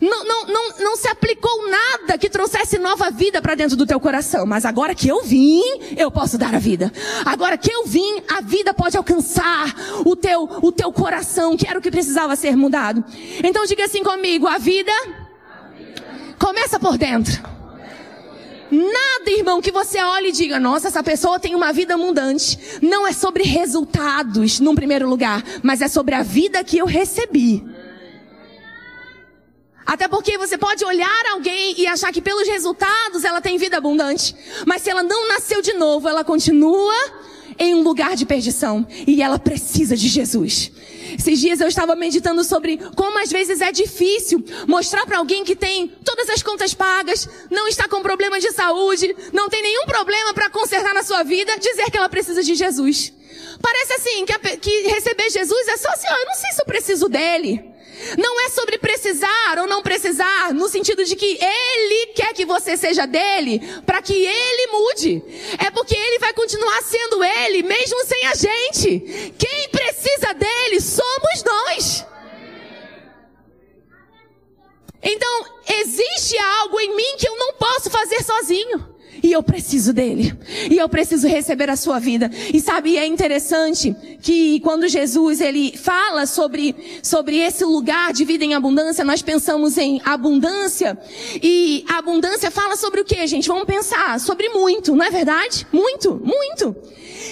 Não, 0.00 0.24
não, 0.24 0.46
não, 0.46 0.78
não 0.80 0.96
se 0.96 1.08
aplicou 1.08 1.70
nada 1.70 2.18
que 2.18 2.28
trouxesse 2.28 2.78
nova 2.78 3.10
vida 3.10 3.40
para 3.40 3.54
dentro 3.54 3.76
do 3.76 3.86
teu 3.86 4.00
coração. 4.00 4.44
Mas 4.44 4.64
agora 4.64 4.94
que 4.94 5.08
eu 5.08 5.22
vim, 5.22 5.62
eu 5.96 6.10
posso 6.10 6.36
dar 6.36 6.54
a 6.54 6.58
vida. 6.58 6.92
Agora 7.24 7.56
que 7.56 7.72
eu 7.72 7.86
vim, 7.86 8.22
a 8.28 8.40
vida 8.40 8.74
pode 8.74 8.96
alcançar 8.96 9.74
o 10.04 10.16
teu, 10.16 10.42
o 10.62 10.72
teu 10.72 10.92
coração, 10.92 11.56
que 11.56 11.66
era 11.66 11.78
o 11.78 11.82
que 11.82 11.90
precisava 11.90 12.36
ser 12.36 12.56
mudado. 12.56 13.04
Então 13.42 13.64
diga 13.64 13.84
assim 13.84 14.02
comigo: 14.02 14.46
a 14.46 14.58
vida 14.58 14.92
começa 16.38 16.78
por 16.78 16.98
dentro. 16.98 17.55
Nada, 18.70 19.30
irmão, 19.30 19.60
que 19.60 19.70
você 19.70 20.02
olhe 20.02 20.28
e 20.28 20.32
diga, 20.32 20.58
nossa, 20.58 20.88
essa 20.88 21.02
pessoa 21.02 21.38
tem 21.38 21.54
uma 21.54 21.72
vida 21.72 21.94
abundante. 21.94 22.58
Não 22.82 23.06
é 23.06 23.12
sobre 23.12 23.44
resultados, 23.44 24.60
num 24.60 24.74
primeiro 24.74 25.08
lugar, 25.08 25.42
mas 25.62 25.80
é 25.80 25.88
sobre 25.88 26.14
a 26.14 26.22
vida 26.22 26.62
que 26.64 26.78
eu 26.78 26.86
recebi. 26.86 27.64
Até 29.86 30.08
porque 30.08 30.36
você 30.36 30.58
pode 30.58 30.84
olhar 30.84 31.26
alguém 31.32 31.74
e 31.78 31.86
achar 31.86 32.12
que 32.12 32.20
pelos 32.20 32.48
resultados 32.48 33.22
ela 33.22 33.40
tem 33.40 33.56
vida 33.56 33.76
abundante. 33.76 34.34
Mas 34.66 34.82
se 34.82 34.90
ela 34.90 35.02
não 35.02 35.28
nasceu 35.28 35.62
de 35.62 35.74
novo, 35.74 36.08
ela 36.08 36.24
continua 36.24 36.92
em 37.56 37.72
um 37.72 37.82
lugar 37.82 38.16
de 38.16 38.26
perdição. 38.26 38.84
E 39.06 39.22
ela 39.22 39.38
precisa 39.38 39.96
de 39.96 40.08
Jesus. 40.08 40.72
Esses 41.18 41.38
dias 41.38 41.60
eu 41.60 41.68
estava 41.68 41.94
meditando 41.94 42.42
sobre 42.44 42.78
como 42.94 43.18
às 43.18 43.30
vezes 43.30 43.60
é 43.60 43.70
difícil 43.70 44.44
mostrar 44.66 45.06
para 45.06 45.18
alguém 45.18 45.44
que 45.44 45.54
tem 45.54 45.88
todas 46.04 46.28
as 46.30 46.42
contas 46.42 46.74
pagas, 46.74 47.28
não 47.50 47.68
está 47.68 47.88
com 47.88 48.02
problema 48.02 48.40
de 48.40 48.50
saúde, 48.52 49.14
não 49.32 49.48
tem 49.48 49.62
nenhum 49.62 49.86
problema 49.86 50.34
para 50.34 50.50
consertar 50.50 50.94
na 50.94 51.02
sua 51.02 51.22
vida, 51.22 51.56
dizer 51.58 51.90
que 51.90 51.96
ela 51.96 52.08
precisa 52.08 52.42
de 52.42 52.54
Jesus. 52.54 53.12
Parece 53.60 53.92
assim, 53.94 54.24
que, 54.24 54.32
a, 54.32 54.38
que 54.38 54.82
receber 54.88 55.30
Jesus 55.30 55.68
é 55.68 55.76
só 55.76 55.88
assim, 55.90 56.06
ó, 56.08 56.16
eu 56.16 56.26
não 56.26 56.34
sei 56.34 56.50
se 56.52 56.60
eu 56.60 56.66
preciso 56.66 57.08
dele. 57.08 57.76
Não 58.18 58.40
é 58.44 58.50
sobre 58.50 58.78
precisar 58.78 59.58
ou 59.58 59.66
não 59.66 59.82
precisar, 59.82 60.52
no 60.52 60.68
sentido 60.68 61.04
de 61.04 61.16
que 61.16 61.38
Ele 61.40 62.06
quer 62.14 62.32
que 62.34 62.44
você 62.44 62.76
seja 62.76 63.06
dele, 63.06 63.60
para 63.84 64.02
que 64.02 64.12
Ele 64.12 64.66
mude. 64.72 65.22
É 65.58 65.70
porque 65.70 65.96
Ele 65.96 66.18
vai 66.18 66.32
continuar 66.34 66.82
sendo 66.82 67.24
Ele, 67.24 67.62
mesmo 67.62 68.04
sem 68.04 68.26
a 68.26 68.34
gente. 68.34 69.32
Quem 69.38 69.68
existe 75.86 76.36
algo 76.36 76.80
em 76.80 76.96
mim 76.96 77.16
que 77.16 77.28
eu 77.28 77.36
não 77.36 77.52
posso 77.54 77.88
fazer 77.88 78.22
sozinho. 78.24 78.96
E 79.22 79.32
eu 79.32 79.42
preciso 79.42 79.92
dele. 79.94 80.36
E 80.70 80.76
eu 80.76 80.88
preciso 80.88 81.26
receber 81.26 81.70
a 81.70 81.76
sua 81.76 81.98
vida. 81.98 82.30
E 82.52 82.60
sabe, 82.60 82.98
é 82.98 83.06
interessante 83.06 83.96
que 84.20 84.60
quando 84.60 84.88
Jesus 84.88 85.40
ele 85.40 85.76
fala 85.76 86.26
sobre, 86.26 86.76
sobre 87.02 87.38
esse 87.38 87.64
lugar 87.64 88.12
de 88.12 88.24
vida 88.24 88.44
em 88.44 88.54
abundância, 88.54 89.04
nós 89.04 89.22
pensamos 89.22 89.78
em 89.78 90.02
abundância. 90.04 90.98
E 91.42 91.84
abundância 91.88 92.50
fala 92.50 92.76
sobre 92.76 93.00
o 93.00 93.04
que, 93.04 93.26
gente? 93.26 93.48
Vamos 93.48 93.64
pensar 93.64 94.20
sobre 94.20 94.50
muito, 94.50 94.94
não 94.94 95.04
é 95.04 95.10
verdade? 95.10 95.66
Muito, 95.72 96.20
muito. 96.22 96.76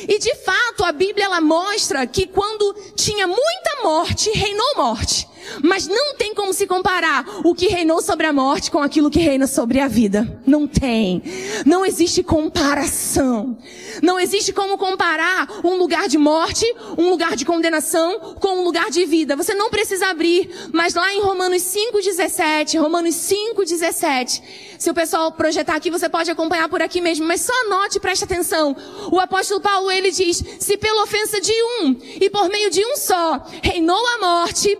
E 0.08 0.18
de 0.18 0.34
fato, 0.36 0.84
a 0.84 0.92
Bíblia 0.92 1.26
ela 1.26 1.40
mostra 1.40 2.06
que 2.06 2.26
quando 2.26 2.74
tinha 2.96 3.26
muita 3.26 3.82
morte, 3.82 4.30
reinou 4.30 4.76
morte. 4.76 5.28
Mas 5.62 5.86
não 5.86 6.14
tem 6.14 6.34
como 6.34 6.52
se 6.52 6.66
comparar 6.66 7.24
o 7.44 7.54
que 7.54 7.68
reinou 7.68 8.00
sobre 8.02 8.26
a 8.26 8.32
morte 8.32 8.70
com 8.70 8.78
aquilo 8.78 9.10
que 9.10 9.20
reina 9.20 9.46
sobre 9.46 9.80
a 9.80 9.88
vida. 9.88 10.40
Não 10.46 10.66
tem. 10.66 11.22
Não 11.64 11.84
existe 11.84 12.22
comparação. 12.22 13.56
Não 14.02 14.18
existe 14.18 14.52
como 14.52 14.76
comparar 14.76 15.60
um 15.64 15.76
lugar 15.76 16.08
de 16.08 16.18
morte, 16.18 16.64
um 16.98 17.10
lugar 17.10 17.36
de 17.36 17.44
condenação 17.44 18.36
com 18.40 18.60
um 18.60 18.64
lugar 18.64 18.90
de 18.90 19.04
vida. 19.04 19.36
Você 19.36 19.54
não 19.54 19.70
precisa 19.70 20.08
abrir, 20.08 20.50
mas 20.72 20.94
lá 20.94 21.12
em 21.14 21.20
Romanos 21.20 21.62
5:17, 21.62 22.78
Romanos 22.78 23.14
5:17, 23.14 24.42
se 24.78 24.90
o 24.90 24.94
pessoal 24.94 25.32
projetar 25.32 25.76
aqui, 25.76 25.90
você 25.90 26.08
pode 26.08 26.30
acompanhar 26.30 26.68
por 26.68 26.82
aqui 26.82 27.00
mesmo, 27.00 27.26
mas 27.26 27.40
só 27.40 27.52
anote, 27.66 28.00
preste 28.00 28.24
atenção. 28.24 28.76
O 29.10 29.18
apóstolo 29.20 29.60
Paulo 29.60 29.90
ele 29.90 30.10
diz: 30.10 30.42
"Se 30.58 30.76
pela 30.76 31.02
ofensa 31.04 31.40
de 31.40 31.52
um 31.80 31.96
e 32.20 32.28
por 32.30 32.48
meio 32.48 32.70
de 32.70 32.84
um 32.84 32.96
só 32.96 33.44
reinou 33.62 34.04
a 34.06 34.18
morte, 34.18 34.76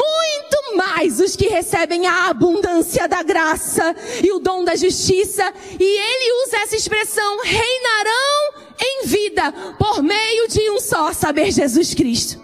muito 0.00 0.76
mais 0.76 1.20
os 1.20 1.36
que 1.36 1.48
recebem 1.48 2.06
a 2.06 2.28
abundância 2.28 3.06
da 3.06 3.22
graça 3.22 3.94
e 4.22 4.32
o 4.32 4.38
dom 4.38 4.64
da 4.64 4.74
justiça. 4.74 5.52
E 5.78 5.84
ele 5.84 6.44
usa 6.44 6.56
essa 6.58 6.76
expressão, 6.76 7.40
reinarão 7.42 8.54
em 8.80 9.06
vida 9.06 9.52
por 9.78 10.02
meio 10.02 10.48
de 10.48 10.70
um 10.70 10.80
só, 10.80 11.12
saber 11.12 11.50
Jesus 11.50 11.94
Cristo. 11.94 12.40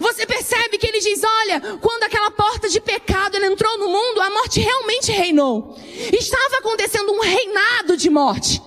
Você 0.00 0.26
percebe 0.26 0.78
que 0.78 0.86
ele 0.86 1.00
diz: 1.00 1.22
olha, 1.22 1.60
quando 1.80 2.02
aquela 2.04 2.30
porta 2.30 2.68
de 2.68 2.80
pecado 2.80 3.36
entrou 3.36 3.78
no 3.78 3.88
mundo, 3.88 4.20
a 4.20 4.30
morte 4.30 4.60
realmente 4.60 5.12
reinou. 5.12 5.76
Estava 6.12 6.58
acontecendo 6.58 7.12
um 7.12 7.20
reinado 7.20 7.96
de 7.96 8.10
morte. 8.10 8.60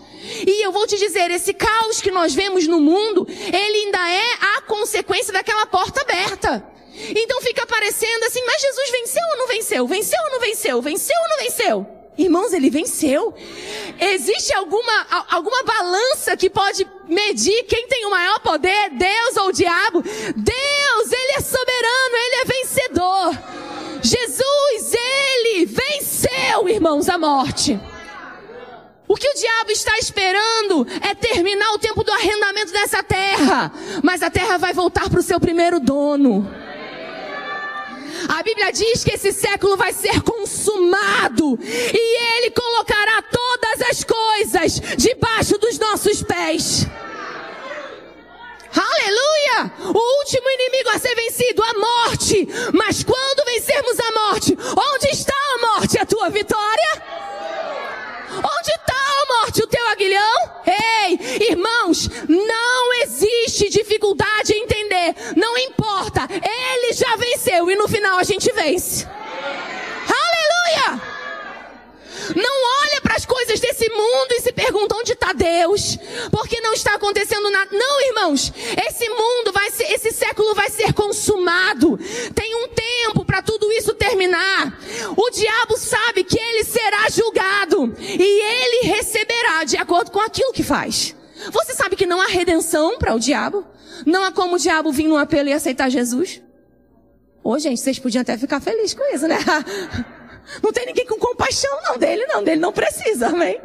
E 0.45 0.63
eu 0.63 0.71
vou 0.71 0.85
te 0.85 0.97
dizer, 0.97 1.31
esse 1.31 1.53
caos 1.53 2.01
que 2.01 2.11
nós 2.11 2.33
vemos 2.33 2.67
no 2.67 2.79
mundo, 2.79 3.25
ele 3.29 3.85
ainda 3.85 4.09
é 4.09 4.33
a 4.57 4.61
consequência 4.61 5.31
daquela 5.31 5.65
porta 5.65 6.01
aberta. 6.01 6.76
Então 7.15 7.41
fica 7.41 7.65
parecendo 7.65 8.25
assim, 8.25 8.43
mas 8.45 8.61
Jesus 8.61 8.91
venceu 8.91 9.23
ou 9.31 9.37
não 9.37 9.47
venceu? 9.47 9.87
Venceu 9.87 10.19
ou 10.23 10.31
não 10.31 10.39
venceu? 10.39 10.81
Venceu 10.81 11.15
ou 11.21 11.29
não 11.29 11.37
venceu? 11.37 11.97
Irmãos, 12.17 12.51
ele 12.51 12.69
venceu. 12.69 13.33
Existe 13.99 14.51
alguma, 14.53 15.25
alguma 15.29 15.63
balança 15.63 16.35
que 16.35 16.49
pode 16.49 16.87
medir 17.07 17.63
quem 17.63 17.87
tem 17.87 18.05
o 18.05 18.09
maior 18.09 18.39
poder, 18.39 18.89
Deus 18.91 19.37
ou 19.37 19.49
o 19.49 19.51
diabo? 19.51 20.01
Deus, 20.01 21.11
ele 21.11 21.31
é 21.37 21.41
soberano, 21.41 22.15
ele 22.15 22.35
é 22.35 22.45
vencedor. 22.45 23.37
Jesus, 24.01 24.93
ele 24.93 25.65
venceu, 25.67 26.67
irmãos, 26.67 27.07
a 27.07 27.17
morte. 27.19 27.79
O 29.07 29.15
que 29.15 29.29
o 29.29 29.33
diabo 29.35 29.71
está 29.71 29.97
esperando 29.99 30.85
é 31.01 31.15
terminar 31.15 31.71
o 31.73 31.79
tempo 31.79 32.03
do 32.03 32.11
arrendamento 32.11 32.73
dessa 32.73 33.01
terra. 33.01 33.71
Mas 34.03 34.21
a 34.21 34.29
terra 34.29 34.57
vai 34.57 34.73
voltar 34.73 35.09
para 35.09 35.19
o 35.19 35.23
seu 35.23 35.39
primeiro 35.39 35.79
dono. 35.79 36.45
A 38.29 38.43
Bíblia 38.43 38.71
diz 38.71 39.03
que 39.03 39.11
esse 39.11 39.31
século 39.31 39.77
vai 39.77 39.93
ser 39.93 40.21
consumado 40.21 41.57
e 41.61 42.37
ele 42.37 42.51
colocará 42.51 43.21
todas 43.21 43.81
as 43.89 44.03
pedras 44.67 44.81
debaixo 44.97 45.57
dos 45.57 45.79
nossos 45.79 46.23
pés. 46.23 46.87
Aleluia! 48.75 49.71
O 49.81 50.19
último 50.19 50.49
inimigo 50.49 50.89
a 50.89 50.99
ser 50.99 51.15
vencido, 51.15 51.63
a 51.63 51.73
morte. 51.73 52.47
Mas 52.73 53.03
quando 53.03 53.45
vencermos 53.45 53.99
a 53.99 54.11
morte, 54.11 54.57
onde 54.93 55.07
está 55.07 55.33
a 55.33 55.75
morte? 55.75 55.97
A 55.97 56.05
tua 56.05 56.29
vitória? 56.29 57.03
Onde 58.37 58.69
está 58.69 58.93
a 58.93 59.41
morte? 59.41 59.63
O 59.63 59.67
teu 59.67 59.85
aguilhão? 59.87 60.51
Ei, 60.65 61.47
irmãos, 61.49 62.09
não 62.27 62.93
existe 63.03 63.69
dificuldade 63.69 64.53
em 64.53 64.63
entender. 64.63 65.15
Não 65.35 65.57
importa. 65.57 66.27
Ele 66.31 66.93
já 66.93 67.15
venceu 67.15 67.69
e 67.69 67.75
no 67.75 67.87
final 67.87 68.17
a 68.17 68.23
gente 68.23 68.51
vence. 68.51 69.07
Aleluia! 70.07 71.16
Não 72.35 72.83
olha 72.83 73.01
para 73.01 73.15
as 73.15 73.25
coisas 73.25 73.59
desse 73.59 73.89
mundo 73.89 74.31
e 74.31 74.41
se 74.41 74.51
pergunta 74.51 74.95
onde 74.95 75.13
está 75.13 75.33
Deus, 75.33 75.97
porque 76.31 76.59
não 76.61 76.73
está 76.73 76.95
acontecendo 76.95 77.49
nada. 77.49 77.69
Não, 77.71 78.01
irmãos, 78.07 78.51
esse 78.87 79.09
mundo 79.09 79.51
vai 79.51 79.69
ser, 79.71 79.91
esse 79.91 80.11
século 80.11 80.53
vai 80.53 80.69
ser 80.69 80.93
consumado. 80.93 81.99
Tem 82.33 82.55
um 82.55 82.67
tempo 82.69 83.25
para 83.25 83.41
tudo 83.41 83.71
isso 83.71 83.93
terminar. 83.93 84.79
O 85.15 85.29
diabo 85.29 85.77
sabe 85.77 86.23
que 86.23 86.39
ele 86.39 86.63
será 86.63 87.09
julgado 87.09 87.93
e 87.99 88.41
ele 88.41 88.87
receberá 88.87 89.63
de 89.63 89.77
acordo 89.77 90.11
com 90.11 90.19
aquilo 90.19 90.53
que 90.53 90.63
faz. 90.63 91.15
Você 91.51 91.73
sabe 91.73 91.95
que 91.95 92.05
não 92.05 92.21
há 92.21 92.27
redenção 92.27 92.97
para 92.97 93.13
o 93.13 93.19
diabo? 93.19 93.65
Não 94.05 94.23
há 94.23 94.31
como 94.31 94.55
o 94.55 94.59
diabo 94.59 94.91
vir 94.91 95.07
no 95.07 95.17
apelo 95.17 95.49
e 95.49 95.53
aceitar 95.53 95.89
Jesus? 95.89 96.41
Ô, 97.43 97.57
gente, 97.57 97.79
vocês 97.79 97.97
podiam 97.97 98.21
até 98.21 98.37
ficar 98.37 98.59
felizes 98.59 98.93
com 98.93 99.03
isso, 99.13 99.27
né? 99.27 99.37
Não 100.61 100.71
tem 100.71 100.85
ninguém 100.85 101.05
com 101.05 101.17
compaixão, 101.17 101.81
não, 101.83 101.97
dele 101.97 102.25
não, 102.27 102.43
dele 102.43 102.61
não 102.61 102.71
precisa, 102.71 103.27
amém? 103.27 103.59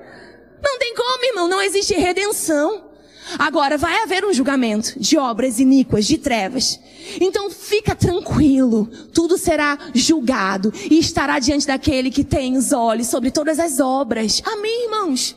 Não 0.62 0.78
tem 0.78 0.94
como, 0.94 1.24
irmão, 1.24 1.48
não 1.48 1.60
existe 1.60 1.94
redenção. 1.94 2.90
Agora 3.38 3.78
vai 3.78 4.02
haver 4.02 4.24
um 4.24 4.32
julgamento 4.32 4.98
de 4.98 5.16
obras 5.16 5.58
iníquas, 5.58 6.06
de 6.06 6.18
trevas. 6.18 6.78
Então 7.20 7.50
fica 7.50 7.94
tranquilo, 7.94 8.86
tudo 9.12 9.38
será 9.38 9.78
julgado 9.94 10.72
e 10.90 10.98
estará 10.98 11.38
diante 11.38 11.66
daquele 11.66 12.10
que 12.10 12.24
tem 12.24 12.56
os 12.56 12.72
olhos 12.72 13.08
sobre 13.08 13.30
todas 13.30 13.58
as 13.58 13.80
obras. 13.80 14.42
Amém, 14.44 14.84
irmãos? 14.84 15.36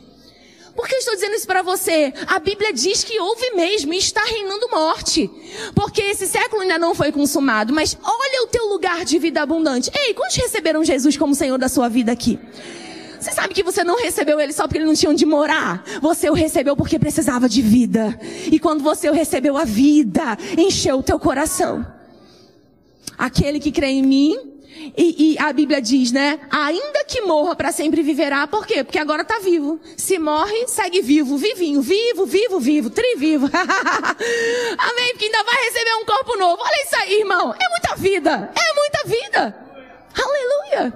Por 0.76 0.86
que 0.86 0.94
eu 0.94 0.98
estou 0.98 1.14
dizendo 1.14 1.34
isso 1.34 1.46
para 1.46 1.62
você? 1.62 2.12
A 2.26 2.38
Bíblia 2.38 2.70
diz 2.72 3.02
que 3.02 3.18
houve 3.18 3.52
mesmo 3.52 3.94
e 3.94 3.96
está 3.96 4.22
reinando 4.22 4.68
morte. 4.70 5.30
Porque 5.74 6.02
esse 6.02 6.26
século 6.26 6.62
ainda 6.62 6.78
não 6.78 6.94
foi 6.94 7.10
consumado, 7.10 7.72
mas 7.72 7.96
olha 8.04 8.42
o 8.44 8.46
teu 8.46 8.66
lugar 8.66 9.04
de 9.04 9.18
vida 9.18 9.40
abundante. 9.40 9.90
Ei, 9.94 10.12
quantos 10.12 10.36
receberam 10.36 10.84
Jesus 10.84 11.16
como 11.16 11.34
Senhor 11.34 11.56
da 11.56 11.68
sua 11.68 11.88
vida 11.88 12.12
aqui? 12.12 12.38
Você 13.18 13.32
sabe 13.32 13.54
que 13.54 13.62
você 13.62 13.82
não 13.82 13.96
recebeu 13.96 14.38
ele 14.38 14.52
só 14.52 14.68
porque 14.68 14.78
ele 14.78 14.84
não 14.84 14.94
tinha 14.94 15.10
onde 15.10 15.24
morar. 15.24 15.82
Você 16.02 16.28
o 16.28 16.34
recebeu 16.34 16.76
porque 16.76 16.98
precisava 16.98 17.48
de 17.48 17.62
vida. 17.62 18.16
E 18.52 18.58
quando 18.60 18.82
você 18.82 19.08
o 19.08 19.12
recebeu, 19.14 19.56
a 19.56 19.64
vida 19.64 20.36
encheu 20.58 20.98
o 20.98 21.02
teu 21.02 21.18
coração. 21.18 21.84
Aquele 23.16 23.58
que 23.58 23.72
crê 23.72 23.88
em 23.88 24.02
mim, 24.02 24.55
e, 24.96 25.32
e, 25.32 25.38
a 25.38 25.52
Bíblia 25.52 25.80
diz, 25.80 26.12
né? 26.12 26.38
Ainda 26.50 27.04
que 27.04 27.22
morra 27.22 27.56
para 27.56 27.72
sempre 27.72 28.02
viverá. 28.02 28.46
Por 28.46 28.66
quê? 28.66 28.84
Porque 28.84 28.98
agora 28.98 29.22
está 29.22 29.38
vivo. 29.38 29.80
Se 29.96 30.18
morre, 30.18 30.66
segue 30.66 31.00
vivo, 31.02 31.36
vivinho, 31.36 31.80
vivo, 31.80 32.26
vivo, 32.26 32.60
vivo, 32.60 32.90
trivivo. 32.90 33.46
Amém? 33.52 35.10
Porque 35.12 35.24
ainda 35.26 35.44
vai 35.44 35.64
receber 35.64 35.94
um 35.94 36.04
corpo 36.04 36.36
novo. 36.36 36.62
Olha 36.62 36.82
isso 36.82 36.96
aí, 36.96 37.20
irmão. 37.20 37.54
É 37.54 37.68
muita 37.70 37.96
vida. 37.96 38.52
É 38.54 38.74
muita 38.74 39.08
vida. 39.08 39.66
Aleluia. 40.16 40.92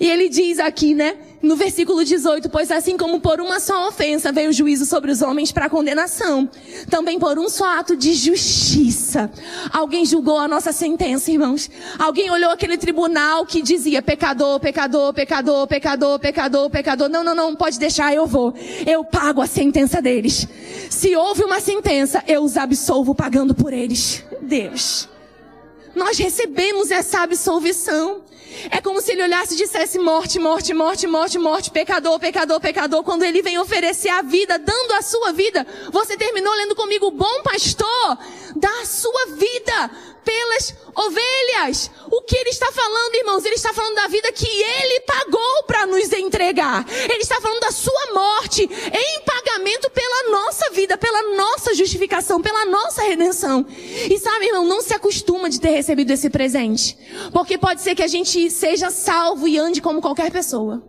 E 0.00 0.08
ele 0.08 0.28
diz 0.28 0.58
aqui, 0.58 0.94
né? 0.94 1.16
no 1.42 1.56
versículo 1.56 2.04
18, 2.04 2.48
pois 2.48 2.70
assim 2.70 2.96
como 2.96 3.20
por 3.20 3.40
uma 3.40 3.58
só 3.58 3.88
ofensa 3.88 4.30
veio 4.30 4.50
o 4.50 4.52
juízo 4.52 4.86
sobre 4.86 5.10
os 5.10 5.20
homens 5.20 5.50
para 5.50 5.68
condenação, 5.68 6.48
também 6.88 7.18
por 7.18 7.38
um 7.38 7.48
só 7.48 7.78
ato 7.78 7.96
de 7.96 8.14
justiça. 8.14 9.30
Alguém 9.72 10.06
julgou 10.06 10.38
a 10.38 10.46
nossa 10.46 10.72
sentença, 10.72 11.30
irmãos. 11.30 11.68
Alguém 11.98 12.30
olhou 12.30 12.50
aquele 12.50 12.78
tribunal 12.78 13.44
que 13.44 13.60
dizia 13.60 14.00
pecador, 14.00 14.60
pecador, 14.60 15.12
pecador, 15.12 15.66
pecador, 15.66 16.18
pecador, 16.18 16.70
pecador. 16.70 17.08
Não, 17.08 17.24
não, 17.24 17.34
não, 17.34 17.56
pode 17.56 17.78
deixar, 17.78 18.14
eu 18.14 18.26
vou. 18.26 18.54
Eu 18.86 19.04
pago 19.04 19.42
a 19.42 19.46
sentença 19.46 20.00
deles. 20.00 20.46
Se 20.88 21.16
houve 21.16 21.42
uma 21.42 21.60
sentença, 21.60 22.22
eu 22.28 22.42
os 22.44 22.56
absolvo 22.56 23.14
pagando 23.14 23.54
por 23.54 23.72
eles. 23.72 24.24
Deus. 24.40 25.11
Nós 25.94 26.18
recebemos 26.18 26.90
essa 26.90 27.20
absolvição. 27.20 28.22
É 28.70 28.80
como 28.80 29.00
se 29.00 29.12
ele 29.12 29.22
olhasse 29.22 29.54
e 29.54 29.56
dissesse 29.56 29.98
morte, 29.98 30.38
morte, 30.38 30.74
morte, 30.74 31.06
morte, 31.06 31.38
morte, 31.38 31.70
pecador, 31.70 32.18
pecador, 32.18 32.60
pecador. 32.60 33.02
Quando 33.02 33.22
ele 33.22 33.42
vem 33.42 33.58
oferecer 33.58 34.10
a 34.10 34.22
vida, 34.22 34.58
dando 34.58 34.92
a 34.92 35.02
sua 35.02 35.32
vida. 35.32 35.66
Você 35.90 36.16
terminou 36.16 36.52
lendo 36.54 36.74
comigo, 36.74 37.10
bom 37.10 37.42
pastor, 37.42 38.18
dá 38.54 38.80
a 38.82 38.86
sua 38.86 39.26
vida 39.36 39.90
pelas 40.24 40.74
ovelhas. 40.94 41.90
O 42.10 42.22
que 42.22 42.36
ele 42.36 42.50
está 42.50 42.70
falando, 42.72 43.14
irmãos? 43.14 43.44
Ele 43.44 43.54
está 43.54 43.72
falando 43.72 43.94
da 43.94 44.08
vida 44.08 44.30
que 44.32 44.46
ele 44.46 45.00
pagou 45.00 45.62
para 45.66 45.86
nos 45.86 46.12
entregar. 46.12 46.86
Ele 46.88 47.22
está 47.22 47.40
falando 47.40 47.60
da 47.60 47.70
sua 47.70 48.12
morte 48.12 48.62
em 48.62 49.20
pagamento 49.24 49.90
pela 49.90 50.30
nossa 50.30 50.70
vida, 50.70 50.96
pela 50.96 51.36
nossa 51.36 51.74
justificação, 51.74 52.40
pela 52.40 52.64
nossa 52.64 53.02
redenção. 53.02 53.66
E 53.68 54.18
sabe, 54.18 54.46
irmão, 54.46 54.64
não 54.64 54.80
se 54.80 54.94
acostuma 54.94 55.48
de 55.48 55.60
ter 55.60 55.70
recebido 55.70 56.10
esse 56.10 56.30
presente. 56.30 56.96
Porque 57.32 57.58
pode 57.58 57.82
ser 57.82 57.94
que 57.94 58.02
a 58.02 58.08
gente 58.08 58.50
seja 58.50 58.90
salvo 58.90 59.48
e 59.48 59.58
ande 59.58 59.80
como 59.80 60.00
qualquer 60.00 60.30
pessoa. 60.30 60.82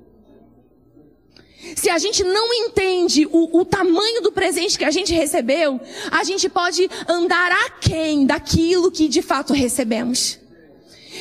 Se 1.76 1.90
a 1.90 1.98
gente 1.98 2.24
não 2.24 2.54
entende 2.54 3.28
o, 3.32 3.60
o, 3.60 3.66
tamanho 3.66 4.22
do 4.22 4.32
presente 4.32 4.78
que 4.78 4.86
a 4.86 4.92
gente 4.92 5.14
recebeu, 5.14 5.80
a 6.12 6.24
gente 6.24 6.50
pode 6.50 6.90
andar 7.08 7.52
aquém 7.66 8.26
daquilo 8.26 8.92
que 8.92 9.08
de 9.08 9.22
fato 9.22 9.54
recebemos. 9.54 10.40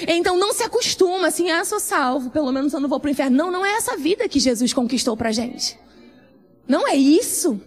Então 0.07 0.37
não 0.37 0.53
se 0.53 0.63
acostuma 0.63 1.29
assim, 1.29 1.51
ah, 1.51 1.65
sou 1.65 1.79
salvo, 1.79 2.31
pelo 2.31 2.51
menos 2.51 2.73
eu 2.73 2.81
não 2.81 2.89
vou 2.89 2.99
para 2.99 3.09
o 3.09 3.11
inferno. 3.11 3.37
Não, 3.37 3.51
não 3.51 3.65
é 3.65 3.73
essa 3.73 3.97
vida 3.97 4.29
que 4.29 4.41
Jesus 4.41 4.73
conquistou 4.73 5.17
pra 5.17 5.31
gente. 5.31 5.79
Não 6.67 6.89
é 6.89 6.97
isso. 6.97 7.61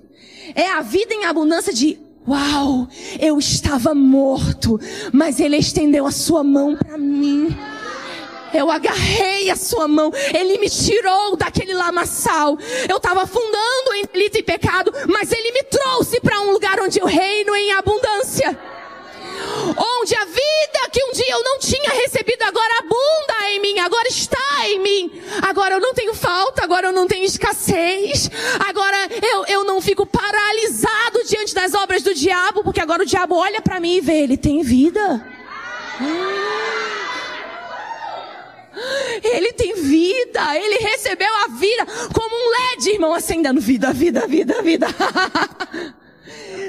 É 0.54 0.70
a 0.70 0.82
vida 0.82 1.14
em 1.14 1.26
abundância 1.26 1.74
de 1.74 2.00
Uau, 2.28 2.88
eu 3.20 3.38
estava 3.38 3.94
morto, 3.94 4.80
mas 5.14 5.40
ele 5.40 5.58
estendeu 5.58 6.08
a 6.08 6.12
sua 6.12 6.44
mão 6.44 6.76
para 6.76 6.98
mim. 6.98 7.56
Eu 8.54 8.72
agarrei 8.72 9.50
a 9.50 9.56
sua 9.56 9.88
mão. 9.88 10.12
Ele 10.34 10.58
me 10.58 10.70
tirou 10.70 11.36
daquele 11.36 11.74
lamaçal. 11.74 12.58
Eu 12.88 12.98
estava 12.98 13.24
afundando 13.24 13.94
em 13.96 14.06
delito 14.06 14.38
e 14.38 14.44
pecado, 14.44 14.92
mas 15.08 15.32
ele 15.32 15.52
me 15.52 15.64
trouxe 15.64 16.20
para 16.20 16.40
um 16.42 16.52
lugar 16.52 16.80
onde 16.80 17.00
eu 17.00 17.06
reino 17.06 17.56
em 17.56 17.72
abundância. 17.74 18.58
Onde 19.78 20.16
a 20.16 20.26
vida 20.26 20.90
que 20.92 21.04
um 21.04 21.12
dia 21.12 21.32
eu 21.32 21.44
não 21.44 21.60
tinha 21.60 21.90
recebido 21.92 22.42
agora 22.44 22.80
abunda 22.80 23.50
em 23.52 23.60
mim, 23.60 23.80
agora 23.80 24.08
está 24.08 24.38
em 24.70 24.80
mim. 24.80 25.22
Agora 25.42 25.76
eu 25.76 25.82
não 25.82 25.94
tenho 25.94 26.14
falta, 26.14 26.64
agora 26.64 26.88
eu 26.88 26.94
não 26.94 27.06
tenho 27.06 27.26
escassez. 27.26 28.30
Agora 28.66 29.10
eu, 29.22 29.46
eu 29.48 29.64
não 29.66 29.82
fico 29.82 30.06
paralisado 30.06 31.24
diante 31.28 31.54
das 31.54 31.74
obras 31.74 32.02
do 32.02 32.14
diabo, 32.14 32.64
porque 32.64 32.80
agora 32.80 33.04
o 33.04 33.06
diabo 33.06 33.36
olha 33.36 33.62
para 33.62 33.80
mim 33.80 33.96
e 33.96 34.02
vê, 34.02 34.20
ele 34.20 34.38
tem 34.38 34.62
vida. 34.64 35.26
Hum. 36.00 36.95
Ele 39.24 39.54
tem 39.54 39.74
vida, 39.76 40.56
ele 40.58 40.78
recebeu 40.78 41.34
a 41.44 41.48
vida 41.48 41.86
como 42.14 42.36
um 42.36 42.52
LED, 42.52 42.90
irmão, 42.92 43.14
acendendo 43.14 43.60
vida, 43.60 43.94
vida, 43.94 44.28
vida, 44.28 44.62
vida. 44.62 44.88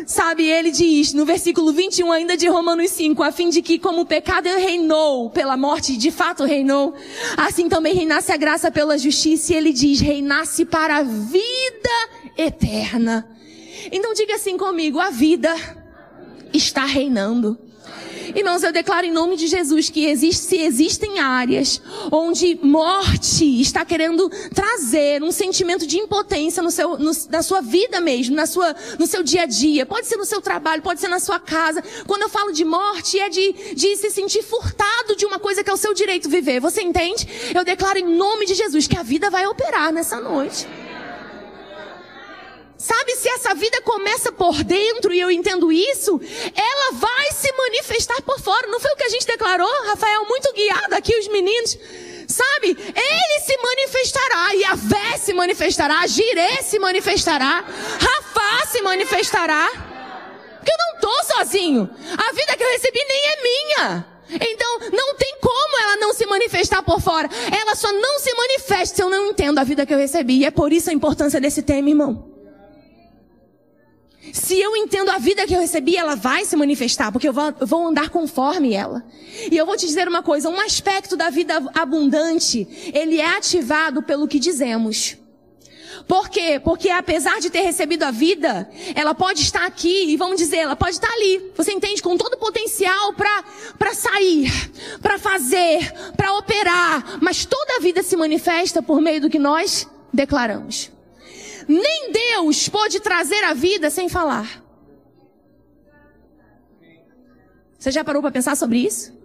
Sabe, 0.06 0.44
ele 0.48 0.70
diz 0.70 1.12
no 1.12 1.24
versículo 1.24 1.72
21 1.72 2.12
ainda 2.12 2.36
de 2.36 2.46
Romanos 2.46 2.90
5, 2.92 3.22
a 3.22 3.32
fim 3.32 3.48
de 3.48 3.60
que 3.60 3.78
como 3.78 4.02
o 4.02 4.06
pecado 4.06 4.46
reinou 4.46 5.30
pela 5.30 5.56
morte, 5.56 5.96
de 5.96 6.12
fato 6.12 6.44
reinou, 6.44 6.94
assim 7.36 7.68
também 7.68 7.92
reinasse 7.92 8.30
a 8.30 8.36
graça 8.36 8.70
pela 8.70 8.96
justiça, 8.96 9.52
e 9.52 9.56
ele 9.56 9.72
diz, 9.72 10.00
reinasse 10.00 10.64
para 10.64 10.98
a 10.98 11.02
vida 11.02 11.90
eterna. 12.38 13.28
Então 13.90 14.14
diga 14.14 14.36
assim 14.36 14.56
comigo, 14.56 15.00
a 15.00 15.10
vida 15.10 15.54
está 16.52 16.84
reinando. 16.84 17.58
Irmãos, 18.36 18.62
eu 18.62 18.70
declaro 18.70 19.06
em 19.06 19.10
nome 19.10 19.34
de 19.34 19.46
Jesus 19.46 19.88
que 19.88 20.04
existe, 20.04 20.42
se 20.42 20.58
existem 20.58 21.18
áreas 21.18 21.80
onde 22.12 22.58
morte 22.62 23.62
está 23.62 23.82
querendo 23.82 24.28
trazer 24.54 25.22
um 25.22 25.32
sentimento 25.32 25.86
de 25.86 25.96
impotência 25.96 26.62
no 26.62 26.70
seu, 26.70 26.98
no, 26.98 27.12
na 27.30 27.42
sua 27.42 27.62
vida 27.62 27.98
mesmo, 27.98 28.36
na 28.36 28.44
sua, 28.44 28.76
no 28.98 29.06
seu 29.06 29.22
dia 29.22 29.44
a 29.44 29.46
dia. 29.46 29.86
Pode 29.86 30.06
ser 30.06 30.18
no 30.18 30.26
seu 30.26 30.42
trabalho, 30.42 30.82
pode 30.82 31.00
ser 31.00 31.08
na 31.08 31.18
sua 31.18 31.40
casa. 31.40 31.82
Quando 32.06 32.22
eu 32.22 32.28
falo 32.28 32.52
de 32.52 32.62
morte, 32.62 33.18
é 33.18 33.30
de, 33.30 33.74
de 33.74 33.96
se 33.96 34.10
sentir 34.10 34.42
furtado 34.42 35.16
de 35.16 35.24
uma 35.24 35.38
coisa 35.38 35.64
que 35.64 35.70
é 35.70 35.72
o 35.72 35.78
seu 35.78 35.94
direito 35.94 36.28
viver. 36.28 36.60
Você 36.60 36.82
entende? 36.82 37.26
Eu 37.54 37.64
declaro 37.64 37.98
em 37.98 38.04
nome 38.04 38.44
de 38.44 38.52
Jesus 38.52 38.86
que 38.86 38.98
a 38.98 39.02
vida 39.02 39.30
vai 39.30 39.46
operar 39.46 39.90
nessa 39.90 40.20
noite. 40.20 40.66
Sabe, 42.86 43.16
se 43.16 43.28
essa 43.28 43.52
vida 43.52 43.82
começa 43.82 44.30
por 44.30 44.62
dentro 44.62 45.12
e 45.12 45.18
eu 45.18 45.28
entendo 45.28 45.72
isso, 45.72 46.20
ela 46.54 46.92
vai 46.92 47.32
se 47.32 47.50
manifestar 47.50 48.22
por 48.22 48.38
fora. 48.38 48.68
Não 48.68 48.78
foi 48.78 48.92
o 48.92 48.96
que 48.96 49.02
a 49.02 49.08
gente 49.08 49.26
declarou, 49.26 49.68
Rafael? 49.86 50.24
Muito 50.26 50.52
guiado 50.52 50.94
aqui, 50.94 51.12
os 51.18 51.26
meninos. 51.26 51.76
Sabe? 52.28 52.68
Ele 52.78 53.40
se 53.44 53.56
manifestará, 53.60 54.52
Yahvé 54.52 55.18
se 55.18 55.32
manifestará, 55.34 56.06
Jirê 56.06 56.62
se 56.62 56.78
manifestará, 56.78 57.64
Rafá 57.98 58.66
se 58.68 58.80
manifestará. 58.82 59.68
Porque 60.58 60.70
eu 60.70 60.78
não 60.78 60.94
estou 60.94 61.36
sozinho. 61.36 61.90
A 62.16 62.32
vida 62.34 62.56
que 62.56 62.62
eu 62.62 62.70
recebi 62.70 63.00
nem 63.04 63.26
é 63.26 63.42
minha. 63.42 64.06
Então, 64.30 64.78
não 64.92 65.16
tem 65.16 65.34
como 65.40 65.78
ela 65.82 65.96
não 65.96 66.14
se 66.14 66.24
manifestar 66.24 66.84
por 66.84 67.00
fora. 67.00 67.28
Ela 67.50 67.74
só 67.74 67.90
não 67.90 68.20
se 68.20 68.32
manifesta 68.32 68.94
se 68.94 69.02
eu 69.02 69.10
não 69.10 69.26
entendo 69.26 69.58
a 69.58 69.64
vida 69.64 69.84
que 69.84 69.92
eu 69.92 69.98
recebi. 69.98 70.38
E 70.38 70.44
é 70.44 70.52
por 70.52 70.72
isso 70.72 70.88
a 70.88 70.92
importância 70.92 71.40
desse 71.40 71.62
tema, 71.62 71.88
irmão. 71.88 72.35
Se 74.32 74.58
eu 74.58 74.76
entendo 74.76 75.10
a 75.10 75.18
vida 75.18 75.46
que 75.46 75.54
eu 75.54 75.60
recebi, 75.60 75.96
ela 75.96 76.14
vai 76.14 76.44
se 76.44 76.56
manifestar, 76.56 77.10
porque 77.12 77.28
eu 77.28 77.32
vou, 77.32 77.86
andar 77.86 78.10
conforme 78.10 78.74
ela. 78.74 79.04
E 79.50 79.56
eu 79.56 79.66
vou 79.66 79.76
te 79.76 79.86
dizer 79.86 80.08
uma 80.08 80.22
coisa, 80.22 80.48
um 80.48 80.60
aspecto 80.60 81.16
da 81.16 81.30
vida 81.30 81.62
abundante, 81.74 82.66
ele 82.92 83.20
é 83.20 83.36
ativado 83.36 84.02
pelo 84.02 84.28
que 84.28 84.38
dizemos. 84.38 85.16
Por 86.06 86.28
quê? 86.28 86.60
Porque 86.62 86.88
apesar 86.88 87.40
de 87.40 87.50
ter 87.50 87.62
recebido 87.62 88.04
a 88.04 88.10
vida, 88.10 88.70
ela 88.94 89.14
pode 89.14 89.42
estar 89.42 89.64
aqui 89.66 90.10
e 90.10 90.16
vamos 90.16 90.36
dizer, 90.36 90.58
ela 90.58 90.76
pode 90.76 90.92
estar 90.92 91.10
ali. 91.10 91.50
Você 91.56 91.72
entende? 91.72 92.02
Com 92.02 92.16
todo 92.16 92.34
o 92.34 92.38
potencial 92.38 93.12
para 93.14 93.44
para 93.78 93.94
sair, 93.94 94.50
para 95.02 95.18
fazer, 95.18 95.92
para 96.16 96.34
operar, 96.34 97.18
mas 97.20 97.44
toda 97.44 97.76
a 97.76 97.80
vida 97.80 98.02
se 98.02 98.16
manifesta 98.16 98.82
por 98.82 99.00
meio 99.00 99.20
do 99.20 99.30
que 99.30 99.38
nós 99.38 99.88
declaramos. 100.12 100.95
Nem 101.68 102.12
Deus 102.12 102.68
pode 102.68 103.00
trazer 103.00 103.42
a 103.44 103.54
vida 103.54 103.90
sem 103.90 104.08
falar. 104.08 104.64
Você 107.78 107.90
já 107.90 108.02
parou 108.02 108.22
para 108.22 108.30
pensar 108.30 108.56
sobre 108.56 108.78
isso? 108.78 109.16